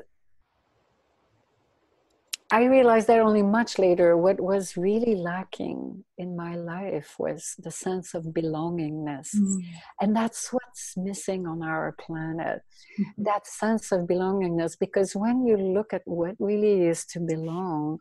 I 2.51 2.65
realized 2.65 3.09
that 3.09 3.21
only 3.21 3.43
much 3.43 3.79
later 3.79 4.17
what 4.17 4.41
was 4.41 4.75
really 4.77 5.15
lacking 5.15 6.03
in 6.17 6.35
my 6.35 6.57
life 6.57 7.15
was 7.19 7.55
the 7.59 7.71
sense 7.71 8.15
of 8.15 8.25
belongingness. 8.25 9.37
Mm. 9.37 9.63
And 10.01 10.17
that's 10.17 10.51
what's 10.51 10.97
missing 10.97 11.47
on 11.47 11.63
our 11.63 11.95
planet 12.01 12.63
mm-hmm. 12.99 13.23
that 13.25 13.47
sense 13.47 13.93
of 13.93 14.07
belongingness. 14.07 14.79
Because 14.79 15.15
when 15.15 15.47
you 15.47 15.59
look 15.59 15.93
at 15.93 16.03
what 16.07 16.37
really 16.39 16.87
is 16.87 17.05
to 17.07 17.21
belong, 17.21 17.99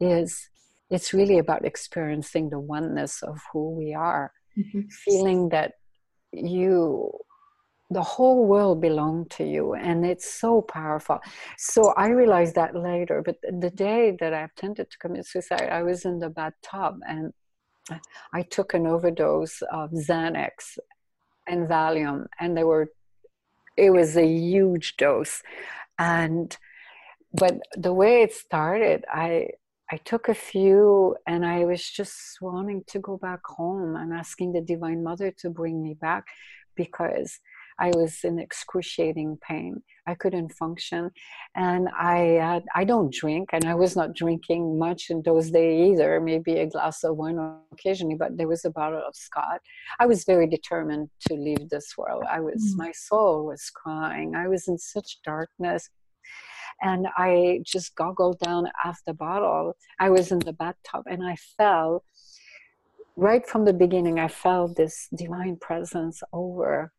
is 0.00 0.48
it's 0.88 1.12
really 1.12 1.38
about 1.38 1.64
experiencing 1.64 2.50
the 2.50 2.60
oneness 2.60 3.20
of 3.22 3.40
who 3.52 3.70
we 3.70 3.94
are, 3.94 4.32
mm-hmm. 4.56 4.82
feeling 4.90 5.48
that 5.48 5.72
you 6.32 7.10
the 7.92 8.02
whole 8.02 8.46
world 8.46 8.80
belonged 8.80 9.30
to 9.30 9.44
you 9.44 9.74
and 9.74 10.04
it's 10.04 10.32
so 10.32 10.62
powerful. 10.62 11.18
So 11.58 11.92
i 11.96 12.08
realized 12.08 12.54
that 12.54 12.74
later 12.74 13.22
but 13.24 13.36
the 13.42 13.70
day 13.70 14.16
that 14.20 14.32
i 14.34 14.42
attempted 14.42 14.90
to 14.90 14.98
commit 14.98 15.26
suicide 15.26 15.68
i 15.70 15.82
was 15.82 16.04
in 16.04 16.18
the 16.18 16.30
bathtub 16.30 17.00
and 17.08 17.32
i 18.32 18.42
took 18.42 18.74
an 18.74 18.86
overdose 18.86 19.62
of 19.72 19.90
xanax 19.90 20.78
and 21.46 21.68
valium 21.68 22.26
and 22.40 22.56
they 22.56 22.64
were 22.64 22.88
it 23.76 23.90
was 23.90 24.16
a 24.16 24.26
huge 24.26 24.96
dose. 24.96 25.42
And 25.98 26.56
but 27.32 27.58
the 27.76 27.92
way 27.92 28.22
it 28.22 28.32
started 28.32 29.04
i 29.12 29.48
I 29.90 29.98
took 29.98 30.30
a 30.30 30.34
few 30.34 31.16
and 31.26 31.44
I 31.44 31.66
was 31.66 31.84
just 31.84 32.40
wanting 32.40 32.82
to 32.86 32.98
go 32.98 33.18
back 33.18 33.40
home 33.44 33.94
and 33.94 34.14
asking 34.14 34.52
the 34.52 34.62
Divine 34.62 35.04
Mother 35.04 35.30
to 35.40 35.50
bring 35.50 35.82
me 35.82 35.92
back 35.92 36.24
because 36.74 37.40
I 37.78 37.90
was 37.94 38.18
in 38.24 38.38
excruciating 38.38 39.38
pain. 39.46 39.82
I 40.06 40.14
couldn't 40.14 40.52
function, 40.52 41.10
and 41.54 41.88
I 41.96 42.36
uh, 42.38 42.60
I 42.74 42.84
don't 42.84 43.12
drink, 43.12 43.50
and 43.52 43.64
I 43.64 43.74
was 43.74 43.94
not 43.94 44.14
drinking 44.14 44.78
much 44.78 45.10
in 45.10 45.22
those 45.22 45.50
days 45.50 45.92
either. 45.92 46.20
Maybe 46.20 46.58
a 46.58 46.66
glass 46.66 47.04
of 47.04 47.16
wine 47.16 47.38
occasionally, 47.72 48.16
but 48.16 48.36
there 48.36 48.48
was 48.48 48.64
a 48.64 48.70
bottle 48.70 49.02
of 49.06 49.14
Scott. 49.14 49.60
I 50.00 50.06
was 50.06 50.24
very 50.24 50.48
determined 50.48 51.10
to 51.28 51.34
leave 51.34 51.68
this 51.68 51.94
world. 51.96 52.24
I 52.28 52.40
was 52.40 52.74
mm. 52.74 52.78
my 52.78 52.92
soul 52.92 53.46
was 53.46 53.70
crying. 53.70 54.34
I 54.34 54.48
was 54.48 54.68
in 54.68 54.78
such 54.78 55.18
darkness. 55.24 55.88
And 56.84 57.06
I 57.16 57.60
just 57.64 57.94
goggled 57.94 58.40
down 58.40 58.66
half 58.82 58.98
the 59.06 59.14
bottle. 59.14 59.76
I 60.00 60.10
was 60.10 60.32
in 60.32 60.40
the 60.40 60.52
bathtub 60.52 61.04
and 61.06 61.22
I 61.22 61.36
fell 61.56 62.02
right 63.16 63.46
from 63.46 63.64
the 63.64 63.72
beginning, 63.72 64.18
I 64.18 64.28
felt 64.28 64.76
this 64.76 65.08
divine 65.14 65.56
presence 65.56 66.22
over 66.32 66.92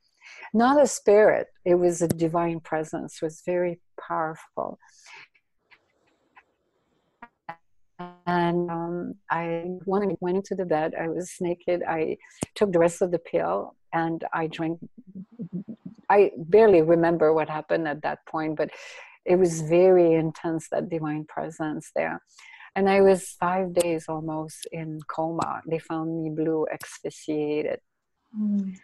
not 0.53 0.81
a 0.81 0.87
spirit 0.87 1.47
it 1.65 1.75
was 1.75 2.01
a 2.01 2.07
divine 2.07 2.59
presence 2.59 3.21
was 3.21 3.41
very 3.45 3.79
powerful 3.99 4.77
and 8.25 8.69
um, 8.69 9.15
I 9.29 9.65
went, 9.85 10.21
went 10.21 10.37
into 10.37 10.55
the 10.55 10.65
bed. 10.65 10.93
I 10.99 11.07
was 11.07 11.33
naked. 11.39 11.83
I 11.87 12.17
took 12.55 12.71
the 12.71 12.79
rest 12.79 13.01
of 13.01 13.11
the 13.11 13.19
pill 13.19 13.75
and 13.91 14.23
I 14.33 14.47
drank. 14.47 14.79
I 16.09 16.31
barely 16.37 16.81
remember 16.81 17.33
what 17.33 17.49
happened 17.49 17.87
at 17.87 18.01
that 18.01 18.19
point, 18.27 18.55
but 18.55 18.69
it 19.25 19.37
was 19.37 19.61
very 19.61 20.13
intense 20.13 20.67
that 20.69 20.89
divine 20.89 21.25
presence 21.25 21.91
there. 21.95 22.21
And 22.75 22.89
I 22.89 23.01
was 23.01 23.35
five 23.39 23.73
days 23.73 24.05
almost 24.09 24.67
in 24.71 24.99
coma. 25.07 25.61
They 25.67 25.79
found 25.79 26.23
me 26.23 26.29
blue, 26.31 26.65
asphyxiated. 26.73 27.79
Mm 28.37 28.77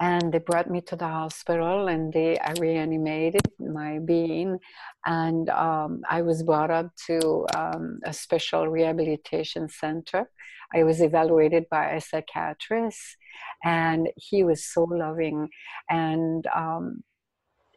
and 0.00 0.32
they 0.32 0.38
brought 0.38 0.70
me 0.70 0.80
to 0.80 0.96
the 0.96 1.06
hospital 1.06 1.88
and 1.88 2.12
they 2.12 2.38
reanimated 2.58 3.40
my 3.58 3.98
being 3.98 4.58
and 5.06 5.48
um, 5.50 6.02
i 6.10 6.20
was 6.22 6.42
brought 6.42 6.70
up 6.70 6.90
to 7.06 7.46
um, 7.56 7.98
a 8.04 8.12
special 8.12 8.68
rehabilitation 8.68 9.68
center 9.68 10.30
i 10.74 10.82
was 10.82 11.00
evaluated 11.00 11.64
by 11.70 11.90
a 11.90 12.00
psychiatrist 12.00 13.16
and 13.64 14.08
he 14.16 14.44
was 14.44 14.64
so 14.64 14.84
loving 14.84 15.48
and 15.90 16.46
um, 16.54 17.02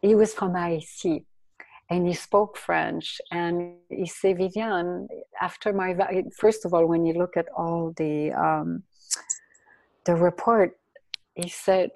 he 0.01 0.15
was 0.15 0.33
from 0.33 0.55
haiti 0.55 1.25
and 1.89 2.07
he 2.07 2.13
spoke 2.13 2.55
French. 2.55 3.19
And 3.31 3.77
he 3.89 4.05
said, 4.05 4.37
Vivianne, 4.37 5.07
after 5.41 5.73
my, 5.73 5.95
first 6.37 6.65
of 6.65 6.73
all, 6.73 6.85
when 6.85 7.05
you 7.05 7.13
look 7.13 7.35
at 7.35 7.47
all 7.57 7.93
the, 7.97 8.31
um, 8.31 8.83
the 10.05 10.15
report, 10.15 10.78
he 11.41 11.49
said, 11.49 11.91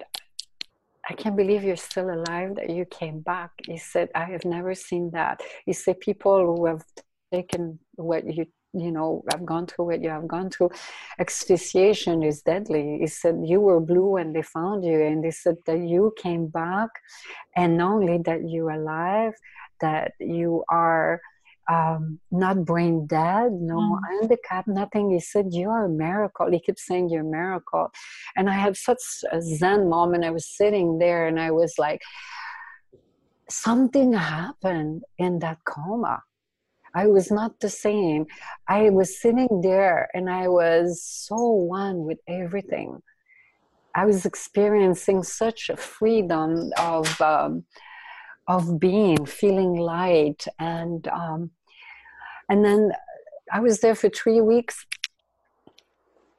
I 1.08 1.14
can't 1.14 1.36
believe 1.36 1.64
you're 1.64 1.76
still 1.76 2.10
alive, 2.10 2.54
that 2.56 2.70
you 2.70 2.84
came 2.86 3.20
back. 3.20 3.50
He 3.66 3.76
said, 3.76 4.08
I 4.14 4.24
have 4.24 4.44
never 4.44 4.74
seen 4.74 5.10
that. 5.10 5.42
He 5.66 5.72
said, 5.72 6.00
people 6.00 6.56
who 6.56 6.66
have 6.66 6.82
taken 7.32 7.78
what 7.96 8.24
you 8.26 8.46
you 8.76 8.90
know 8.90 9.22
have 9.30 9.46
gone 9.46 9.66
through 9.66 9.86
what 9.86 10.02
you 10.02 10.10
have 10.10 10.26
gone 10.26 10.50
through 10.50 10.68
asphyxiation 11.20 12.22
is 12.22 12.42
deadly 12.42 12.98
he 13.00 13.06
said 13.06 13.40
you 13.44 13.60
were 13.60 13.80
blue 13.80 14.16
and 14.16 14.34
they 14.34 14.42
found 14.42 14.84
you 14.84 15.00
and 15.00 15.22
they 15.22 15.30
said 15.30 15.56
that 15.64 15.78
you 15.78 16.12
came 16.20 16.48
back 16.48 16.90
and 17.56 17.76
not 17.76 17.92
only 17.92 18.18
that 18.18 18.40
you're 18.48 18.70
alive 18.70 19.32
that 19.80 20.12
you 20.18 20.64
are 20.68 21.20
um, 21.70 22.20
not 22.30 22.64
brain 22.64 23.06
dead, 23.06 23.52
no 23.52 23.76
mm. 23.76 23.98
handicap, 24.10 24.66
nothing. 24.66 25.10
He 25.10 25.20
said, 25.20 25.46
You 25.50 25.70
are 25.70 25.86
a 25.86 25.88
miracle. 25.88 26.50
He 26.50 26.60
kept 26.60 26.78
saying, 26.78 27.08
You're 27.08 27.22
a 27.22 27.30
miracle. 27.30 27.90
And 28.36 28.50
I 28.50 28.54
had 28.54 28.76
such 28.76 29.00
a 29.32 29.40
Zen 29.40 29.88
moment. 29.88 30.24
I 30.24 30.30
was 30.30 30.46
sitting 30.46 30.98
there 30.98 31.26
and 31.26 31.40
I 31.40 31.50
was 31.50 31.74
like, 31.78 32.02
Something 33.48 34.12
happened 34.12 35.02
in 35.18 35.38
that 35.40 35.58
coma. 35.64 36.22
I 36.94 37.06
was 37.06 37.30
not 37.30 37.58
the 37.60 37.68
same. 37.68 38.26
I 38.68 38.90
was 38.90 39.20
sitting 39.20 39.60
there 39.62 40.08
and 40.14 40.30
I 40.30 40.48
was 40.48 41.02
so 41.02 41.36
one 41.36 42.04
with 42.04 42.18
everything. 42.28 43.02
I 43.96 44.06
was 44.06 44.26
experiencing 44.26 45.22
such 45.22 45.70
a 45.70 45.76
freedom 45.76 46.70
of. 46.78 47.20
Um, 47.20 47.64
of 48.46 48.78
being, 48.78 49.24
feeling 49.26 49.74
light, 49.74 50.46
and 50.58 51.06
um, 51.08 51.50
and 52.48 52.64
then 52.64 52.92
I 53.52 53.60
was 53.60 53.80
there 53.80 53.94
for 53.94 54.08
three 54.10 54.40
weeks, 54.40 54.86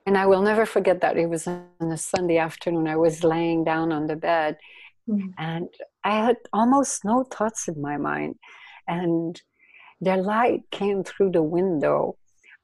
and 0.05 0.17
I 0.17 0.25
will 0.25 0.41
never 0.41 0.65
forget 0.65 1.01
that. 1.01 1.17
It 1.17 1.29
was 1.29 1.47
on 1.47 1.67
a 1.81 1.97
Sunday 1.97 2.37
afternoon. 2.37 2.87
I 2.87 2.97
was 2.97 3.23
laying 3.23 3.63
down 3.63 3.91
on 3.91 4.07
the 4.07 4.15
bed, 4.15 4.57
mm-hmm. 5.09 5.29
and 5.37 5.69
I 6.03 6.25
had 6.25 6.37
almost 6.53 7.03
no 7.05 7.23
thoughts 7.23 7.67
in 7.67 7.81
my 7.81 7.97
mind, 7.97 8.35
and 8.87 9.41
the 10.01 10.17
light 10.17 10.61
came 10.71 11.03
through 11.03 11.31
the 11.31 11.43
window, 11.43 12.17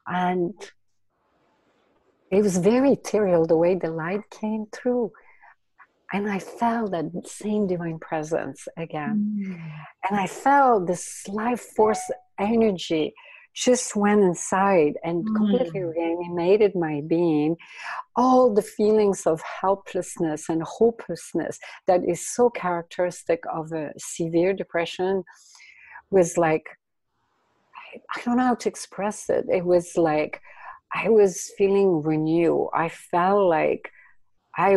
and 0.05 0.53
it 2.29 2.41
was 2.41 2.57
very 2.57 2.93
ethereal 2.93 3.45
the 3.45 3.57
way 3.57 3.75
the 3.75 3.89
light 3.89 4.29
came 4.29 4.67
through 4.71 5.11
and 6.13 6.29
I 6.29 6.39
felt 6.39 6.91
that 6.91 7.05
same 7.25 7.67
divine 7.67 7.99
presence 7.99 8.67
again. 8.77 9.37
Mm. 9.39 9.71
And 10.09 10.19
I 10.19 10.27
felt 10.27 10.87
this 10.87 11.27
life 11.27 11.61
force 11.75 12.11
energy 12.39 13.13
just 13.53 13.95
went 13.95 14.23
inside 14.23 14.93
and 15.03 15.25
mm. 15.25 15.35
completely 15.35 15.83
reanimated 15.83 16.75
my 16.75 17.01
being. 17.07 17.55
All 18.15 18.53
the 18.53 18.61
feelings 18.61 19.25
of 19.25 19.41
helplessness 19.61 20.49
and 20.49 20.61
hopelessness 20.63 21.59
that 21.87 22.01
is 22.07 22.25
so 22.27 22.49
characteristic 22.49 23.43
of 23.51 23.71
a 23.71 23.91
severe 23.97 24.53
depression 24.53 25.23
was 26.09 26.37
like, 26.37 26.65
I, 27.93 27.99
I 28.15 28.21
don't 28.23 28.37
know 28.37 28.47
how 28.47 28.55
to 28.55 28.69
express 28.69 29.29
it. 29.29 29.45
It 29.49 29.65
was 29.65 29.95
like 29.95 30.41
I 30.93 31.07
was 31.07 31.51
feeling 31.57 32.01
renewed. 32.01 32.69
I 32.73 32.89
felt 32.89 33.49
like 33.49 33.91
I, 34.65 34.71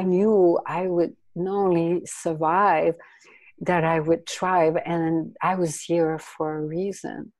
I 0.00 0.02
knew 0.02 0.58
I 0.66 0.82
would 0.94 1.14
not 1.34 1.56
only 1.66 1.90
survive, 2.06 2.94
that 3.60 3.84
I 3.84 3.98
would 4.00 4.28
thrive, 4.28 4.76
and 4.84 5.36
I 5.42 5.54
was 5.54 5.80
here 5.80 6.18
for 6.18 6.58
a 6.58 6.66
reason. 6.78 7.32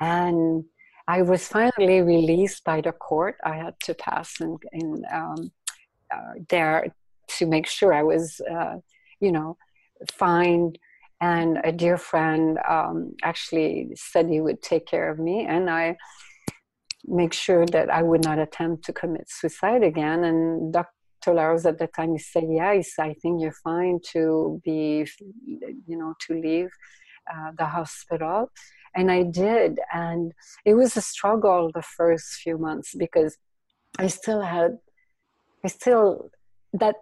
And 0.00 0.64
I 1.06 1.22
was 1.22 1.46
finally 1.48 2.00
released 2.02 2.64
by 2.64 2.80
the 2.80 2.92
court. 2.92 3.36
I 3.44 3.56
had 3.56 3.74
to 3.84 3.94
pass 3.94 4.40
in, 4.40 4.56
in 4.72 5.04
um, 5.12 5.52
uh, 6.14 6.34
there 6.48 6.94
to 7.36 7.46
make 7.46 7.66
sure 7.66 7.92
I 7.92 8.02
was, 8.02 8.40
uh, 8.50 8.76
you 9.20 9.32
know, 9.32 9.56
fine. 10.12 10.72
And 11.20 11.58
a 11.64 11.72
dear 11.72 11.98
friend 11.98 12.58
um, 12.68 13.14
actually 13.22 13.72
said 13.94 14.28
he 14.28 14.40
would 14.40 14.60
take 14.62 14.86
care 14.86 15.08
of 15.10 15.18
me, 15.18 15.46
and 15.46 15.70
I 15.70 15.96
make 17.06 17.32
sure 17.32 17.66
that 17.66 17.90
I 17.90 18.02
would 18.02 18.24
not 18.24 18.38
attempt 18.38 18.84
to 18.86 18.92
commit 18.92 19.26
suicide 19.28 19.82
again. 19.82 20.24
And 20.24 20.72
Dr 20.72 20.93
Tolaros 21.24 21.64
at 21.64 21.78
the 21.78 21.86
time, 21.86 22.12
he 22.12 22.18
said, 22.18 22.44
yes, 22.50 22.92
I 22.98 23.14
think 23.14 23.40
you're 23.40 23.52
fine 23.52 24.00
to 24.12 24.60
be, 24.64 25.06
you 25.46 25.96
know, 25.98 26.14
to 26.26 26.34
leave 26.34 26.70
uh, 27.32 27.52
the 27.56 27.66
hospital. 27.66 28.50
And 28.94 29.10
I 29.10 29.22
did. 29.24 29.78
And 29.92 30.32
it 30.64 30.74
was 30.74 30.96
a 30.96 31.00
struggle 31.00 31.70
the 31.74 31.82
first 31.82 32.26
few 32.42 32.58
months 32.58 32.94
because 32.96 33.36
I 33.98 34.08
still 34.08 34.40
had, 34.40 34.78
I 35.64 35.68
still, 35.68 36.30
that 36.74 36.96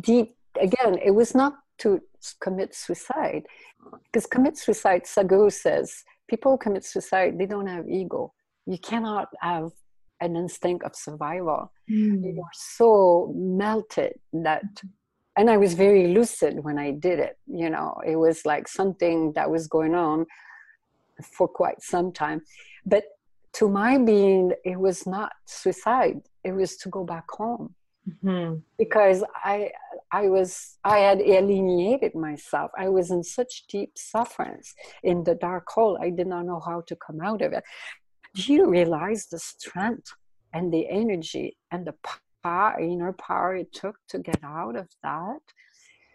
deep, 0.00 0.36
again, 0.60 0.98
it 1.04 1.12
was 1.12 1.34
not 1.34 1.54
to 1.78 2.00
commit 2.40 2.74
suicide. 2.74 3.44
Because 4.04 4.26
commit 4.26 4.56
suicide, 4.56 5.02
Sadhguru 5.04 5.52
says, 5.52 6.04
people 6.28 6.52
who 6.52 6.58
commit 6.58 6.84
suicide, 6.84 7.38
they 7.38 7.46
don't 7.46 7.66
have 7.66 7.88
ego. 7.88 8.32
You 8.66 8.78
cannot 8.78 9.28
have 9.40 9.70
an 10.20 10.36
instinct 10.36 10.84
of 10.84 10.94
survival. 10.94 11.72
Mm. 11.90 12.34
You're 12.34 12.44
so 12.52 13.32
melted 13.36 14.14
that 14.32 14.62
and 15.36 15.50
I 15.50 15.56
was 15.56 15.74
very 15.74 16.14
lucid 16.14 16.62
when 16.62 16.78
I 16.78 16.92
did 16.92 17.18
it. 17.18 17.38
You 17.46 17.70
know, 17.70 18.00
it 18.06 18.16
was 18.16 18.46
like 18.46 18.68
something 18.68 19.32
that 19.32 19.50
was 19.50 19.66
going 19.66 19.94
on 19.94 20.26
for 21.22 21.48
quite 21.48 21.82
some 21.82 22.12
time. 22.12 22.42
But 22.86 23.04
to 23.54 23.68
my 23.68 23.98
being, 23.98 24.52
it 24.64 24.78
was 24.78 25.06
not 25.06 25.32
suicide. 25.44 26.20
It 26.44 26.52
was 26.52 26.76
to 26.78 26.88
go 26.88 27.04
back 27.04 27.24
home. 27.30 27.74
Mm-hmm. 28.08 28.56
Because 28.78 29.24
I, 29.34 29.70
I 30.12 30.28
was, 30.28 30.76
I 30.84 30.98
had 30.98 31.20
alienated 31.20 32.14
myself. 32.14 32.70
I 32.78 32.88
was 32.88 33.10
in 33.10 33.24
such 33.24 33.66
deep 33.68 33.92
sufferance 33.96 34.74
in 35.02 35.24
the 35.24 35.34
dark 35.34 35.66
hole. 35.68 35.98
I 36.00 36.10
did 36.10 36.26
not 36.26 36.46
know 36.46 36.60
how 36.64 36.82
to 36.82 36.96
come 36.96 37.20
out 37.20 37.42
of 37.42 37.52
it. 37.52 37.64
Do 38.34 38.52
you 38.52 38.68
realize 38.68 39.26
the 39.26 39.38
strength 39.38 40.12
and 40.52 40.72
the 40.72 40.88
energy 40.88 41.56
and 41.70 41.86
the 41.86 41.94
power, 42.42 42.78
inner 42.80 43.12
power 43.12 43.56
it 43.56 43.72
took 43.72 43.96
to 44.08 44.18
get 44.18 44.40
out 44.42 44.76
of 44.76 44.88
that? 45.02 45.40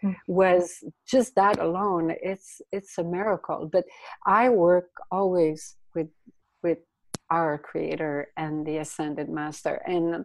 Mm. 0.02 0.16
was 0.26 0.82
just 1.06 1.34
that 1.34 1.58
alone 1.58 2.14
it's 2.22 2.62
it's 2.72 2.96
a 2.96 3.04
miracle. 3.04 3.68
But 3.70 3.84
i 4.24 4.48
work 4.48 4.90
always 5.10 5.76
with 5.94 6.08
with 6.62 6.78
our 7.30 7.58
creator 7.58 8.28
and 8.36 8.66
the 8.66 8.78
ascended 8.78 9.28
master. 9.28 9.82
And 9.86 10.24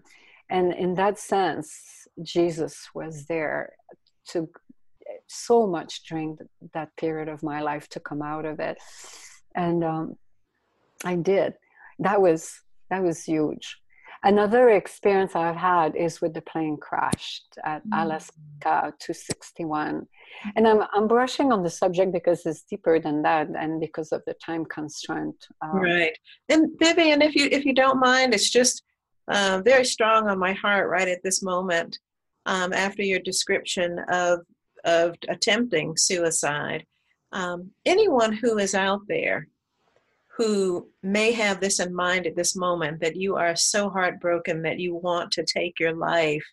and 0.49 0.73
in 0.73 0.93
that 0.95 1.19
sense 1.19 2.07
jesus 2.23 2.87
was 2.93 3.25
there 3.25 3.73
to 4.29 4.49
so 5.27 5.67
much 5.67 6.03
during 6.07 6.37
that 6.73 6.95
period 6.95 7.27
of 7.27 7.43
my 7.43 7.61
life 7.61 7.89
to 7.89 7.99
come 7.99 8.21
out 8.21 8.45
of 8.45 8.59
it. 8.59 8.77
And 9.55 9.83
um, 9.83 10.15
i 11.03 11.15
did 11.15 11.55
that 11.99 12.21
was 12.21 12.61
that 12.89 13.03
was 13.03 13.23
huge 13.23 13.77
Another 14.25 14.69
experience 14.69 15.35
I've 15.35 15.55
had 15.55 15.95
is 15.95 16.19
with 16.19 16.33
the 16.33 16.41
plane 16.41 16.77
crashed 16.81 17.59
at 17.63 17.83
mm-hmm. 17.83 18.07
Alaska 18.07 18.91
261. 18.99 20.07
And 20.55 20.67
I'm, 20.67 20.81
I'm 20.95 21.07
brushing 21.07 21.53
on 21.53 21.61
the 21.61 21.69
subject 21.69 22.11
because 22.11 22.43
it's 22.47 22.63
deeper 22.63 22.99
than 22.99 23.21
that 23.21 23.49
and 23.49 23.79
because 23.79 24.11
of 24.11 24.23
the 24.25 24.33
time 24.43 24.65
constraint. 24.65 25.35
Um, 25.61 25.75
right. 25.75 26.17
And 26.49 26.71
Vivianne, 26.79 27.23
if 27.23 27.35
you, 27.35 27.49
if 27.51 27.65
you 27.65 27.73
don't 27.75 27.99
mind, 27.99 28.33
it's 28.33 28.49
just 28.49 28.81
uh, 29.27 29.61
very 29.63 29.85
strong 29.85 30.27
on 30.27 30.39
my 30.39 30.53
heart 30.53 30.89
right 30.89 31.07
at 31.07 31.21
this 31.23 31.43
moment 31.43 31.99
um, 32.47 32.73
after 32.73 33.03
your 33.03 33.19
description 33.19 33.99
of, 34.09 34.39
of 34.85 35.15
attempting 35.29 35.95
suicide. 35.97 36.83
Um, 37.31 37.69
anyone 37.85 38.33
who 38.33 38.57
is 38.57 38.73
out 38.73 39.01
there 39.07 39.49
who 40.35 40.89
may 41.01 41.31
have 41.31 41.61
this 41.61 41.79
in 41.79 41.93
mind 41.93 42.27
at 42.27 42.35
this 42.35 42.55
moment 42.55 42.99
that 42.99 43.15
you 43.15 43.35
are 43.35 43.55
so 43.55 43.89
heartbroken 43.89 44.61
that 44.63 44.79
you 44.79 44.93
want 44.95 45.31
to 45.31 45.43
take 45.43 45.79
your 45.79 45.93
life, 45.93 46.43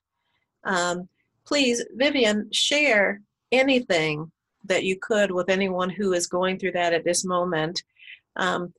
um, 0.65 1.09
please, 1.45 1.85
Vivianne, 1.99 2.47
share 2.53 3.21
anything 3.51 4.31
that 4.65 4.85
you 4.85 4.97
could 5.01 5.33
with 5.33 5.49
anyone 5.49 5.91
who 5.91 6.13
is 6.13 6.29
going 6.29 6.59
through 6.59 6.73
that 6.73 6.93
at 6.93 7.05
this 7.05 7.25
moment. 7.25 7.83
Um, 8.37 8.73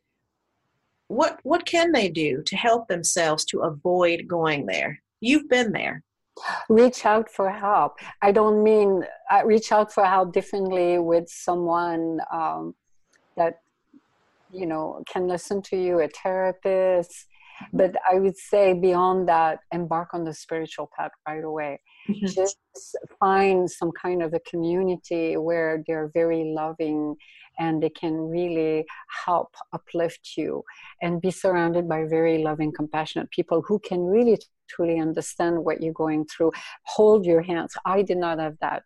what 1.07 1.39
what 1.43 1.65
can 1.65 1.91
they 1.91 2.09
do 2.09 2.41
to 2.43 2.55
help 2.55 2.87
themselves 2.87 3.43
to 3.45 3.59
avoid 3.59 4.27
going 4.27 4.65
there? 4.65 5.01
You've 5.19 5.49
been 5.49 5.73
there. 5.73 6.01
Reach 6.69 7.05
out 7.05 7.29
for 7.29 7.49
help. 7.49 7.99
I 8.21 8.31
don't 8.31 8.63
mean 8.63 9.03
uh, 9.29 9.43
reach 9.45 9.71
out 9.73 9.93
for 9.93 10.05
help 10.05 10.31
differently 10.33 10.97
with 10.97 11.27
someone 11.27 12.19
um, 12.31 12.73
that 13.35 13.62
you 14.53 14.65
know 14.65 15.03
can 15.11 15.27
listen 15.27 15.61
to 15.63 15.77
you 15.77 15.99
a 15.99 16.07
therapist. 16.07 17.27
But 17.71 17.95
i 18.11 18.19
would 18.19 18.35
say 18.35 18.73
beyond 18.73 19.29
that 19.29 19.59
embark 19.71 20.09
on 20.13 20.23
the 20.23 20.33
spiritual 20.33 20.89
path 20.95 21.11
right 21.27 21.43
away. 21.43 21.79
Mm-hmm. 22.09 22.25
just 22.25 22.57
find 23.17 23.71
some 23.71 23.91
kind 23.91 24.21
of 24.21 24.33
a 24.33 24.41
community 24.41 25.37
where 25.37 25.83
they're 25.87 26.11
very 26.13 26.43
loving 26.53 27.15
and 27.59 27.81
they 27.81 27.89
can 27.89 28.15
really 28.15 28.85
help 29.25 29.55
uplift 29.71 30.33
you 30.35 30.63
and 31.01 31.21
be 31.21 31.31
surrounded 31.31 31.87
by 31.87 32.05
very 32.05 32.43
loving 32.43 32.71
compassionate 32.73 33.29
people 33.31 33.63
who 33.65 33.79
can 33.79 34.01
really 34.01 34.37
truly 34.69 34.99
understand 34.99 35.63
what 35.63 35.81
you're 35.81 35.93
going 35.93 36.25
through. 36.25 36.51
Hold 36.85 37.25
your 37.25 37.41
hands. 37.41 37.73
I 37.85 38.01
did 38.01 38.17
not 38.17 38.39
have 38.39 38.57
that. 38.61 38.83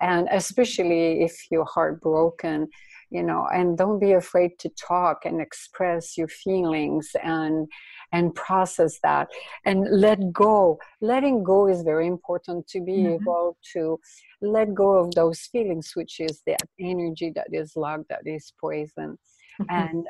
And 0.00 0.28
especially 0.32 1.22
if 1.22 1.36
you're 1.50 1.64
heartbroken 1.64 2.68
you 3.10 3.22
know 3.22 3.46
and 3.52 3.78
don't 3.78 3.98
be 3.98 4.12
afraid 4.12 4.58
to 4.58 4.68
talk 4.70 5.24
and 5.24 5.40
express 5.40 6.16
your 6.16 6.28
feelings 6.28 7.10
and 7.22 7.68
and 8.12 8.34
process 8.34 8.98
that 9.02 9.28
and 9.64 9.86
let 9.90 10.32
go 10.32 10.78
letting 11.00 11.42
go 11.42 11.68
is 11.68 11.82
very 11.82 12.06
important 12.06 12.66
to 12.66 12.80
be 12.80 12.92
mm-hmm. 12.92 13.22
able 13.22 13.56
to 13.72 13.98
let 14.40 14.74
go 14.74 14.92
of 14.92 15.14
those 15.14 15.40
feelings 15.52 15.92
which 15.94 16.20
is 16.20 16.42
that 16.46 16.62
energy 16.80 17.32
that 17.34 17.48
is 17.52 17.76
locked 17.76 18.08
that 18.08 18.26
is 18.26 18.52
poison 18.60 19.18
mm-hmm. 19.60 19.64
and 19.70 20.06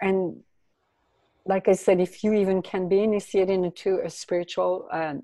and 0.00 0.36
like 1.46 1.68
i 1.68 1.72
said 1.72 2.00
if 2.00 2.24
you 2.24 2.32
even 2.32 2.60
can 2.62 2.88
be 2.88 3.00
initiated 3.02 3.64
into 3.64 4.00
a 4.04 4.10
spiritual 4.10 4.88
uh, 4.92 5.14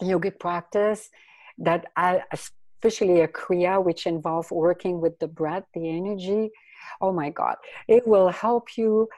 yogic 0.00 0.38
practice 0.38 1.10
that 1.58 1.86
I, 1.96 2.22
especially 2.76 3.20
a 3.22 3.28
kriya 3.28 3.82
which 3.82 4.06
involve 4.06 4.50
working 4.50 5.00
with 5.00 5.18
the 5.18 5.28
breath 5.28 5.64
the 5.74 5.88
energy. 5.88 6.50
Oh 7.00 7.12
my 7.12 7.30
god. 7.30 7.56
It 7.88 8.06
will 8.06 8.28
help 8.28 8.76
you 8.76 9.08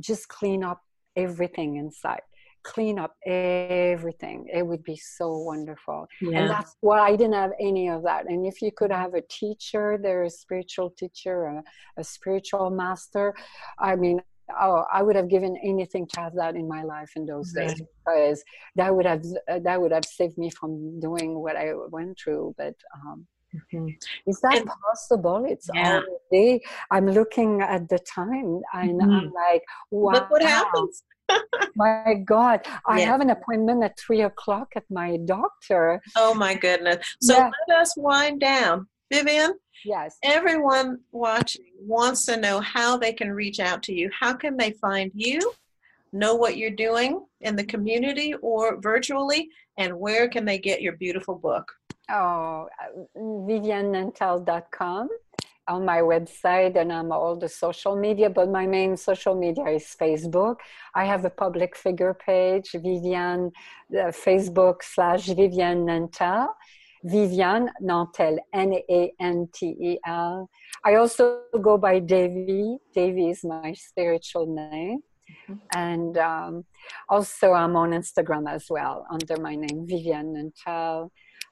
just 0.00 0.28
clean 0.28 0.62
up 0.62 0.80
everything 1.16 1.76
inside. 1.76 2.22
Clean 2.62 2.98
up 2.98 3.14
everything. 3.26 4.46
It 4.52 4.66
would 4.66 4.82
be 4.82 4.96
so 4.96 5.38
wonderful. 5.38 6.06
Yeah. 6.20 6.38
and 6.38 6.50
that's 6.50 6.76
why 6.80 7.00
i 7.00 7.16
didn't 7.16 7.34
have 7.34 7.52
any 7.60 7.88
of 7.88 8.02
that. 8.04 8.22
And 8.30 8.46
if 8.46 8.62
you 8.62 8.70
could 8.72 8.92
have 8.92 9.14
a 9.14 9.22
teacher 9.22 9.98
there's 10.00 10.34
a 10.34 10.36
spiritual 10.36 10.90
teacher 10.90 11.44
a, 11.44 11.62
a 11.96 12.04
spiritual 12.04 12.70
master 12.70 13.34
i 13.78 13.96
mean 13.96 14.20
oh 14.60 14.84
i 14.92 15.02
would 15.02 15.16
have 15.16 15.28
given 15.28 15.56
anything 15.62 16.06
to 16.06 16.20
have 16.20 16.34
that 16.34 16.54
in 16.54 16.66
my 16.68 16.82
life 16.82 17.10
in 17.16 17.26
those 17.26 17.52
days 17.52 17.74
because 17.74 18.42
that 18.76 18.94
would 18.94 19.06
have 19.06 19.22
that 19.62 19.80
would 19.80 19.92
have 19.92 20.04
saved 20.04 20.36
me 20.38 20.50
from 20.50 20.98
doing 21.00 21.38
what 21.38 21.56
i 21.56 21.72
went 21.90 22.18
through 22.18 22.54
but 22.56 22.74
um, 22.94 23.26
Mm-hmm. 23.54 23.88
Is 24.26 24.40
that 24.40 24.58
and, 24.58 24.70
possible? 24.84 25.44
It's 25.48 25.68
yeah. 25.74 26.00
already. 26.00 26.62
I'm 26.90 27.06
looking 27.06 27.62
at 27.62 27.88
the 27.88 27.98
time 28.00 28.60
and 28.74 29.00
mm-hmm. 29.00 29.10
I'm 29.10 29.32
like, 29.32 29.62
wow. 29.90 30.12
Look 30.12 30.30
what 30.30 30.42
happens. 30.42 31.02
my 31.76 32.14
God, 32.24 32.66
I 32.86 33.00
yeah. 33.00 33.06
have 33.06 33.20
an 33.20 33.30
appointment 33.30 33.84
at 33.84 33.98
three 33.98 34.22
o'clock 34.22 34.68
at 34.76 34.84
my 34.90 35.18
doctor. 35.24 36.00
Oh 36.16 36.32
my 36.34 36.54
goodness! 36.54 37.16
So 37.20 37.36
yeah. 37.36 37.50
let 37.68 37.78
us 37.80 37.94
wind 37.96 38.40
down, 38.40 38.86
Vivianne. 39.12 39.52
Yes. 39.84 40.18
Everyone 40.22 40.98
watching 41.12 41.64
wants 41.80 42.26
to 42.26 42.36
know 42.36 42.60
how 42.60 42.96
they 42.96 43.12
can 43.12 43.32
reach 43.32 43.60
out 43.60 43.82
to 43.84 43.92
you. 43.92 44.10
How 44.18 44.34
can 44.34 44.56
they 44.56 44.72
find 44.72 45.10
you? 45.14 45.40
Know 46.12 46.34
what 46.34 46.56
you're 46.56 46.70
doing 46.70 47.24
in 47.40 47.54
the 47.54 47.64
community 47.64 48.34
or 48.40 48.80
virtually, 48.80 49.50
and 49.76 49.98
where 49.98 50.28
can 50.28 50.44
they 50.44 50.58
get 50.58 50.82
your 50.82 50.94
beautiful 50.96 51.36
book? 51.36 51.72
Oh, 52.10 52.68
viviannantel.com 53.16 55.08
on 55.68 55.84
my 55.84 55.98
website 55.98 56.76
and 56.76 56.90
on 56.90 57.12
all 57.12 57.36
the 57.36 57.48
social 57.48 57.94
media, 57.94 58.30
but 58.30 58.50
my 58.50 58.66
main 58.66 58.96
social 58.96 59.34
media 59.34 59.64
is 59.66 59.94
Facebook. 60.00 60.56
I 60.94 61.04
have 61.04 61.24
a 61.24 61.30
public 61.30 61.76
figure 61.76 62.14
page, 62.14 62.72
Vivianne, 62.72 63.52
uh, 63.92 64.10
Facebook 64.26 64.82
slash 64.82 65.26
Vivianne 65.26 65.84
Nantel. 65.84 66.48
Vivianne 67.04 67.68
Nantel, 67.82 68.38
N-A-N-T-E-L. 68.52 70.50
I 70.84 70.94
also 70.94 71.40
go 71.60 71.78
by 71.78 71.98
Devi. 71.98 72.78
Devi 72.94 73.30
is 73.30 73.44
my 73.44 73.72
spiritual 73.72 74.46
name. 74.46 75.00
Mm-hmm. 75.48 75.54
And 75.74 76.18
um, 76.18 76.64
also 77.08 77.52
I'm 77.52 77.76
on 77.76 77.90
Instagram 77.90 78.50
as 78.50 78.66
well 78.70 79.06
under 79.10 79.36
my 79.40 79.54
name, 79.54 79.86
Vivianne 79.86 80.34
Nantel. 80.34 81.10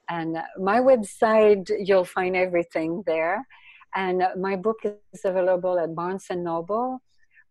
And 0.08 0.38
my 0.58 0.78
website, 0.78 1.70
you'll 1.84 2.04
find 2.04 2.36
everything 2.36 3.02
there. 3.06 3.46
And 3.94 4.22
my 4.38 4.56
book 4.56 4.78
is 4.84 5.24
available 5.24 5.78
at 5.78 5.94
Barnes 5.94 6.26
and 6.30 6.44
Noble 6.44 7.00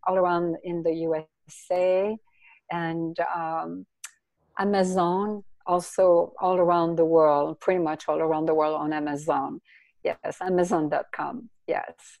all 0.06 0.16
around 0.16 0.56
in 0.62 0.82
the 0.82 0.92
USA 0.92 2.16
and 2.70 3.16
um, 3.34 3.86
Amazon 4.58 5.42
also 5.66 6.32
all 6.40 6.58
around 6.58 6.96
the 6.96 7.04
world, 7.04 7.60
pretty 7.60 7.82
much 7.82 8.08
all 8.08 8.20
around 8.20 8.46
the 8.46 8.54
world 8.54 8.76
on 8.80 8.92
Amazon. 8.92 9.60
Yes, 10.04 10.36
Amazon.com. 10.40 11.50
Yes. 11.66 12.18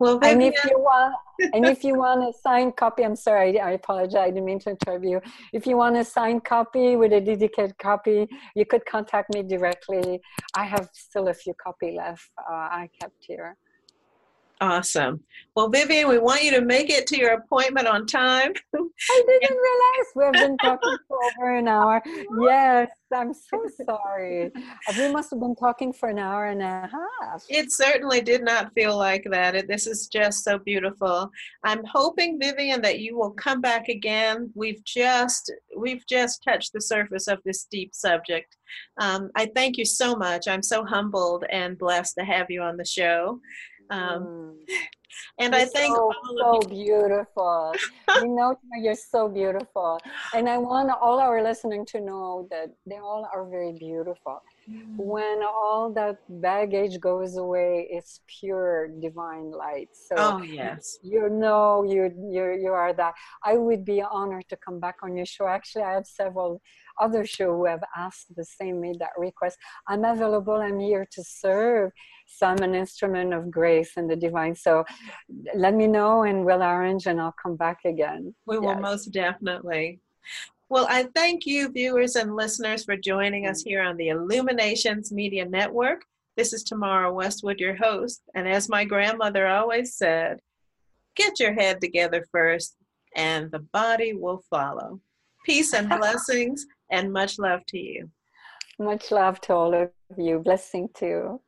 Well, 0.00 0.20
and 0.22 0.42
if 0.42 0.54
you 0.64 0.78
want, 0.78 1.14
and 1.54 1.66
if 1.66 1.82
you 1.82 1.98
want 1.98 2.22
a 2.22 2.32
signed 2.32 2.76
copy, 2.76 3.04
I'm 3.04 3.16
sorry, 3.16 3.58
I 3.58 3.72
apologize, 3.72 4.14
I 4.14 4.30
didn't 4.30 4.44
mean 4.44 4.60
to 4.60 4.70
interrupt 4.70 5.04
you. 5.04 5.20
If 5.52 5.66
you 5.66 5.76
want 5.76 5.96
a 5.96 6.04
signed 6.04 6.44
copy 6.44 6.94
with 6.94 7.12
a 7.12 7.20
dedicated 7.20 7.76
copy, 7.78 8.28
you 8.54 8.64
could 8.64 8.86
contact 8.86 9.34
me 9.34 9.42
directly. 9.42 10.20
I 10.54 10.64
have 10.64 10.88
still 10.92 11.28
a 11.28 11.34
few 11.34 11.52
copy 11.54 11.96
left. 11.96 12.30
Uh, 12.38 12.52
I 12.54 12.90
kept 13.00 13.16
here. 13.20 13.56
Awesome. 14.60 15.22
Well, 15.54 15.70
Vivianne, 15.70 16.08
we 16.08 16.18
want 16.18 16.44
you 16.44 16.52
to 16.52 16.60
make 16.60 16.88
it 16.90 17.06
to 17.08 17.18
your 17.18 17.32
appointment 17.32 17.86
on 17.86 18.06
time. 18.06 18.52
I 18.76 19.22
didn't 19.26 19.56
realize 19.56 20.06
we've 20.14 20.32
been 20.46 20.56
talking 20.58 20.96
for 21.08 21.18
over 21.24 21.56
an 21.56 21.66
hour. 21.66 22.02
Yes, 22.40 22.90
I'm 23.12 23.34
so 23.34 23.64
sorry. 23.84 24.52
We 24.96 25.12
must 25.12 25.30
have 25.30 25.40
been 25.40 25.56
talking 25.56 25.92
for 25.92 26.08
an 26.10 26.18
hour 26.18 26.46
and 26.46 26.62
a 26.62 26.88
half. 27.20 27.44
It 27.48 27.72
certainly 27.72 28.20
did 28.20 28.44
not 28.44 28.72
feel 28.74 28.96
like 28.96 29.26
that. 29.30 29.66
This 29.66 29.86
is 29.86 30.06
just 30.06 30.44
so 30.44 30.58
beautiful. 30.58 31.30
I'm 31.64 31.84
hoping, 31.84 32.38
Vivianne, 32.38 32.82
that 32.82 33.00
you 33.00 33.16
will 33.16 33.32
come 33.32 33.60
back 33.60 33.88
again. 33.88 34.52
We've 34.54 34.84
just 34.84 35.52
we've 35.76 36.06
just 36.06 36.42
touched 36.44 36.72
the 36.72 36.80
surface 36.80 37.26
of 37.26 37.38
this 37.44 37.66
deep 37.70 37.94
subject. 37.94 38.56
Um, 39.00 39.30
I 39.34 39.50
thank 39.54 39.76
you 39.76 39.84
so 39.84 40.14
much. 40.14 40.46
I'm 40.46 40.62
so 40.62 40.84
humbled 40.84 41.44
and 41.50 41.78
blessed 41.78 42.14
to 42.18 42.24
have 42.24 42.46
you 42.48 42.62
on 42.62 42.76
the 42.76 42.84
show. 42.84 43.40
Um, 43.90 44.56
mm. 44.68 44.74
And 45.38 45.52
you're 45.54 45.62
I 45.62 45.64
think 45.66 45.96
so, 45.96 46.12
so 46.36 46.60
beautiful. 46.68 47.72
you 48.16 48.28
know, 48.28 48.58
you're 48.80 48.94
so 48.94 49.28
beautiful, 49.28 50.00
and 50.34 50.48
I 50.48 50.58
want 50.58 50.90
all 50.90 51.20
our 51.20 51.42
listening 51.42 51.86
to 51.86 52.00
know 52.00 52.48
that 52.50 52.70
they 52.86 52.96
all 52.96 53.28
are 53.32 53.48
very 53.48 53.72
beautiful. 53.72 54.42
Mm. 54.68 54.96
When 54.96 55.42
all 55.42 55.92
that 55.94 56.18
baggage 56.28 56.98
goes 57.00 57.36
away, 57.36 57.86
it's 57.90 58.20
pure 58.26 58.88
divine 59.00 59.52
light. 59.52 59.90
So, 59.92 60.16
oh 60.18 60.42
yes, 60.42 60.98
you 61.02 61.28
know, 61.28 61.84
you 61.84 62.12
you 62.30 62.58
you 62.60 62.72
are 62.72 62.92
that. 62.94 63.14
I 63.44 63.56
would 63.56 63.84
be 63.84 64.02
honored 64.02 64.48
to 64.48 64.56
come 64.56 64.80
back 64.80 64.96
on 65.02 65.16
your 65.16 65.26
show. 65.26 65.46
Actually, 65.46 65.84
I 65.84 65.94
have 65.94 66.06
several 66.06 66.60
other 67.00 67.24
show 67.24 67.56
who 67.56 67.66
have 67.66 67.82
asked 67.96 68.34
the 68.36 68.44
same, 68.44 68.80
made 68.80 68.98
that 68.98 69.10
request. 69.16 69.58
I'm 69.86 70.04
available. 70.04 70.54
I'm 70.54 70.80
here 70.80 71.06
to 71.12 71.24
serve 71.24 71.92
so 72.28 72.46
I'm 72.46 72.62
an 72.62 72.74
instrument 72.74 73.32
of 73.32 73.50
grace 73.50 73.92
and 73.96 74.08
the 74.08 74.14
divine. 74.14 74.54
So 74.54 74.84
let 75.54 75.74
me 75.74 75.86
know 75.86 76.22
and 76.22 76.44
we'll 76.44 76.62
arrange 76.62 77.06
and 77.06 77.20
I'll 77.20 77.34
come 77.42 77.56
back 77.56 77.78
again. 77.84 78.34
We 78.46 78.56
yes. 78.56 78.62
will 78.62 78.76
most 78.76 79.06
definitely. 79.06 80.00
Well, 80.68 80.86
I 80.90 81.08
thank 81.14 81.46
you, 81.46 81.70
viewers 81.70 82.16
and 82.16 82.36
listeners, 82.36 82.84
for 82.84 82.96
joining 82.96 83.46
us 83.46 83.62
here 83.62 83.82
on 83.82 83.96
the 83.96 84.10
Illuminations 84.10 85.10
Media 85.10 85.46
Network. 85.46 86.04
This 86.36 86.52
is 86.52 86.62
Tamara 86.62 87.12
Westwood, 87.12 87.58
your 87.58 87.74
host. 87.74 88.20
And 88.34 88.46
as 88.46 88.68
my 88.68 88.84
grandmother 88.84 89.46
always 89.46 89.94
said, 89.94 90.40
get 91.16 91.40
your 91.40 91.54
head 91.54 91.80
together 91.80 92.26
first, 92.30 92.76
and 93.16 93.50
the 93.50 93.60
body 93.60 94.12
will 94.12 94.44
follow. 94.50 95.00
Peace 95.46 95.72
and 95.72 95.88
blessings, 95.98 96.66
and 96.90 97.12
much 97.12 97.38
love 97.38 97.60
to 97.68 97.78
you. 97.78 98.10
Much 98.78 99.10
love 99.10 99.40
to 99.42 99.54
all 99.54 99.74
of 99.74 99.90
you. 100.16 100.38
Blessing 100.38 100.88
too. 100.94 101.40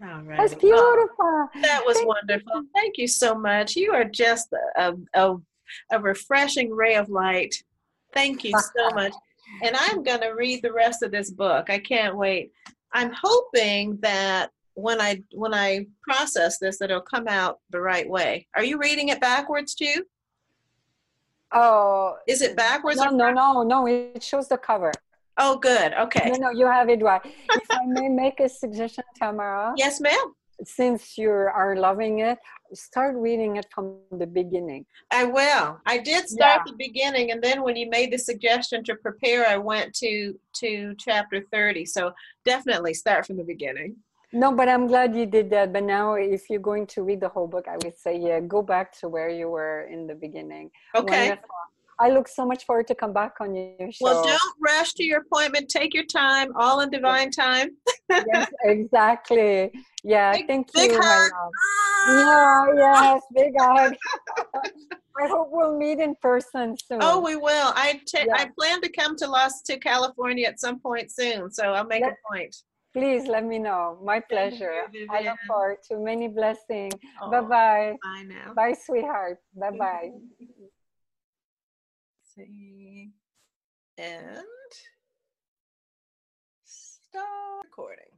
All 0.00 0.22
right. 0.22 0.38
That's 0.38 0.54
beautiful. 0.54 1.48
that 1.60 1.82
was 1.84 1.96
Thank 1.96 2.08
wonderful. 2.08 2.52
You. 2.54 2.68
Thank 2.74 2.98
you 2.98 3.08
so 3.08 3.34
much. 3.34 3.74
You 3.74 3.92
are 3.92 4.04
just 4.04 4.52
a, 4.76 4.94
a, 5.14 5.36
a 5.90 6.00
refreshing 6.00 6.70
ray 6.70 6.94
of 6.94 7.08
light. 7.08 7.54
Thank 8.14 8.44
you 8.44 8.52
so 8.52 8.90
much. 8.94 9.12
And 9.62 9.74
I'm 9.76 10.04
going 10.04 10.20
to 10.20 10.30
read 10.30 10.62
the 10.62 10.72
rest 10.72 11.02
of 11.02 11.10
this 11.10 11.30
book. 11.30 11.68
I 11.68 11.78
can't 11.80 12.16
wait. 12.16 12.52
I'm 12.92 13.12
hoping 13.12 13.98
that 14.00 14.50
when 14.74 15.00
I 15.00 15.22
when 15.32 15.52
I 15.52 15.86
process 16.02 16.58
this, 16.58 16.78
that 16.78 16.90
it'll 16.90 17.02
come 17.02 17.26
out 17.26 17.58
the 17.70 17.80
right 17.80 18.08
way. 18.08 18.46
Are 18.54 18.64
you 18.64 18.78
reading 18.78 19.08
it 19.08 19.20
backwards 19.20 19.74
too? 19.74 20.04
Oh, 21.52 22.16
is 22.26 22.42
it 22.42 22.56
backwards? 22.56 22.98
No, 22.98 23.10
no, 23.10 23.30
no, 23.30 23.62
no. 23.62 23.86
It 23.86 24.22
shows 24.22 24.48
the 24.48 24.58
cover. 24.58 24.92
Oh, 25.38 25.56
good. 25.56 25.92
Okay. 25.94 26.30
No, 26.32 26.48
no, 26.48 26.50
you 26.50 26.66
have 26.66 26.88
it 26.88 27.02
right. 27.02 27.20
if 27.24 27.70
I 27.70 27.86
may 27.86 28.08
make 28.08 28.40
a 28.40 28.48
suggestion, 28.48 29.04
Tamara. 29.16 29.72
Yes, 29.76 30.00
ma'am. 30.00 30.34
Since 30.64 31.16
you 31.16 31.30
are 31.30 31.76
loving 31.76 32.18
it, 32.18 32.36
start 32.74 33.14
reading 33.14 33.56
it 33.58 33.66
from 33.72 33.98
the 34.10 34.26
beginning. 34.26 34.84
I 35.12 35.22
will. 35.22 35.80
I 35.86 35.98
did 35.98 36.28
start 36.28 36.62
yeah. 36.66 36.72
the 36.72 36.76
beginning, 36.76 37.30
and 37.30 37.40
then 37.40 37.62
when 37.62 37.76
you 37.76 37.88
made 37.88 38.12
the 38.12 38.18
suggestion 38.18 38.82
to 38.84 38.96
prepare, 38.96 39.46
I 39.46 39.56
went 39.56 39.94
to 39.96 40.34
to 40.56 40.96
chapter 40.98 41.44
thirty. 41.52 41.86
So 41.86 42.12
definitely 42.44 42.92
start 42.94 43.24
from 43.24 43.36
the 43.36 43.44
beginning. 43.44 43.94
No, 44.32 44.52
but 44.52 44.68
I'm 44.68 44.86
glad 44.86 45.16
you 45.16 45.26
did 45.26 45.50
that. 45.50 45.72
But 45.72 45.84
now, 45.84 46.14
if 46.14 46.50
you're 46.50 46.60
going 46.60 46.86
to 46.88 47.02
read 47.02 47.20
the 47.20 47.28
whole 47.28 47.46
book, 47.46 47.66
I 47.66 47.76
would 47.82 47.96
say, 47.96 48.18
yeah, 48.18 48.40
go 48.40 48.62
back 48.62 48.92
to 49.00 49.08
where 49.08 49.30
you 49.30 49.48
were 49.48 49.88
in 49.90 50.06
the 50.06 50.14
beginning. 50.14 50.70
Okay. 50.94 51.28
Wonderful. 51.28 51.48
I 52.00 52.10
look 52.10 52.28
so 52.28 52.46
much 52.46 52.64
forward 52.64 52.86
to 52.88 52.94
come 52.94 53.12
back 53.12 53.36
on 53.40 53.56
your 53.56 53.90
show. 53.90 54.04
Well, 54.04 54.24
don't 54.24 54.54
rush 54.60 54.92
to 54.94 55.02
your 55.04 55.20
appointment. 55.22 55.68
Take 55.68 55.94
your 55.94 56.04
time, 56.04 56.52
all 56.54 56.80
in 56.80 56.90
divine 56.90 57.30
time. 57.30 57.70
yes, 58.08 58.50
exactly. 58.64 59.72
Yeah, 60.04 60.32
big, 60.32 60.46
thank 60.46 60.72
big 60.72 60.92
you. 60.92 61.00
Hug. 61.02 61.32
Yeah, 62.08 62.66
yes, 62.76 63.22
big 63.34 63.52
hug. 63.58 63.94
I 65.20 65.26
hope 65.26 65.48
we'll 65.50 65.76
meet 65.76 65.98
in 65.98 66.14
person 66.22 66.76
soon. 66.86 66.98
Oh, 67.00 67.18
we 67.18 67.34
will. 67.34 67.72
I 67.74 68.00
t- 68.06 68.18
yeah. 68.24 68.34
I 68.34 68.48
plan 68.56 68.80
to 68.82 68.88
come 68.92 69.16
to 69.16 69.26
Los 69.26 69.62
to 69.62 69.76
California 69.78 70.46
at 70.46 70.60
some 70.60 70.78
point 70.78 71.10
soon, 71.10 71.50
so 71.50 71.72
I'll 71.72 71.84
make 71.84 72.04
a 72.04 72.14
point 72.30 72.54
please 72.98 73.28
let 73.28 73.44
me 73.44 73.58
know. 73.58 73.98
My 74.02 74.20
pleasure. 74.20 74.82
I 75.10 75.22
look 75.22 75.38
forward 75.46 75.78
to 75.88 75.98
many 75.98 76.28
blessings. 76.28 76.94
Oh, 77.22 77.30
bye 77.30 77.40
bye. 77.40 77.96
Bye 78.02 78.24
now. 78.26 78.52
Bye, 78.54 78.74
sweetheart. 78.74 79.38
Bye 79.54 79.70
bye. 79.70 80.10
See 82.34 83.10
and 83.96 84.44
stop 86.64 87.64
recording. 87.64 88.17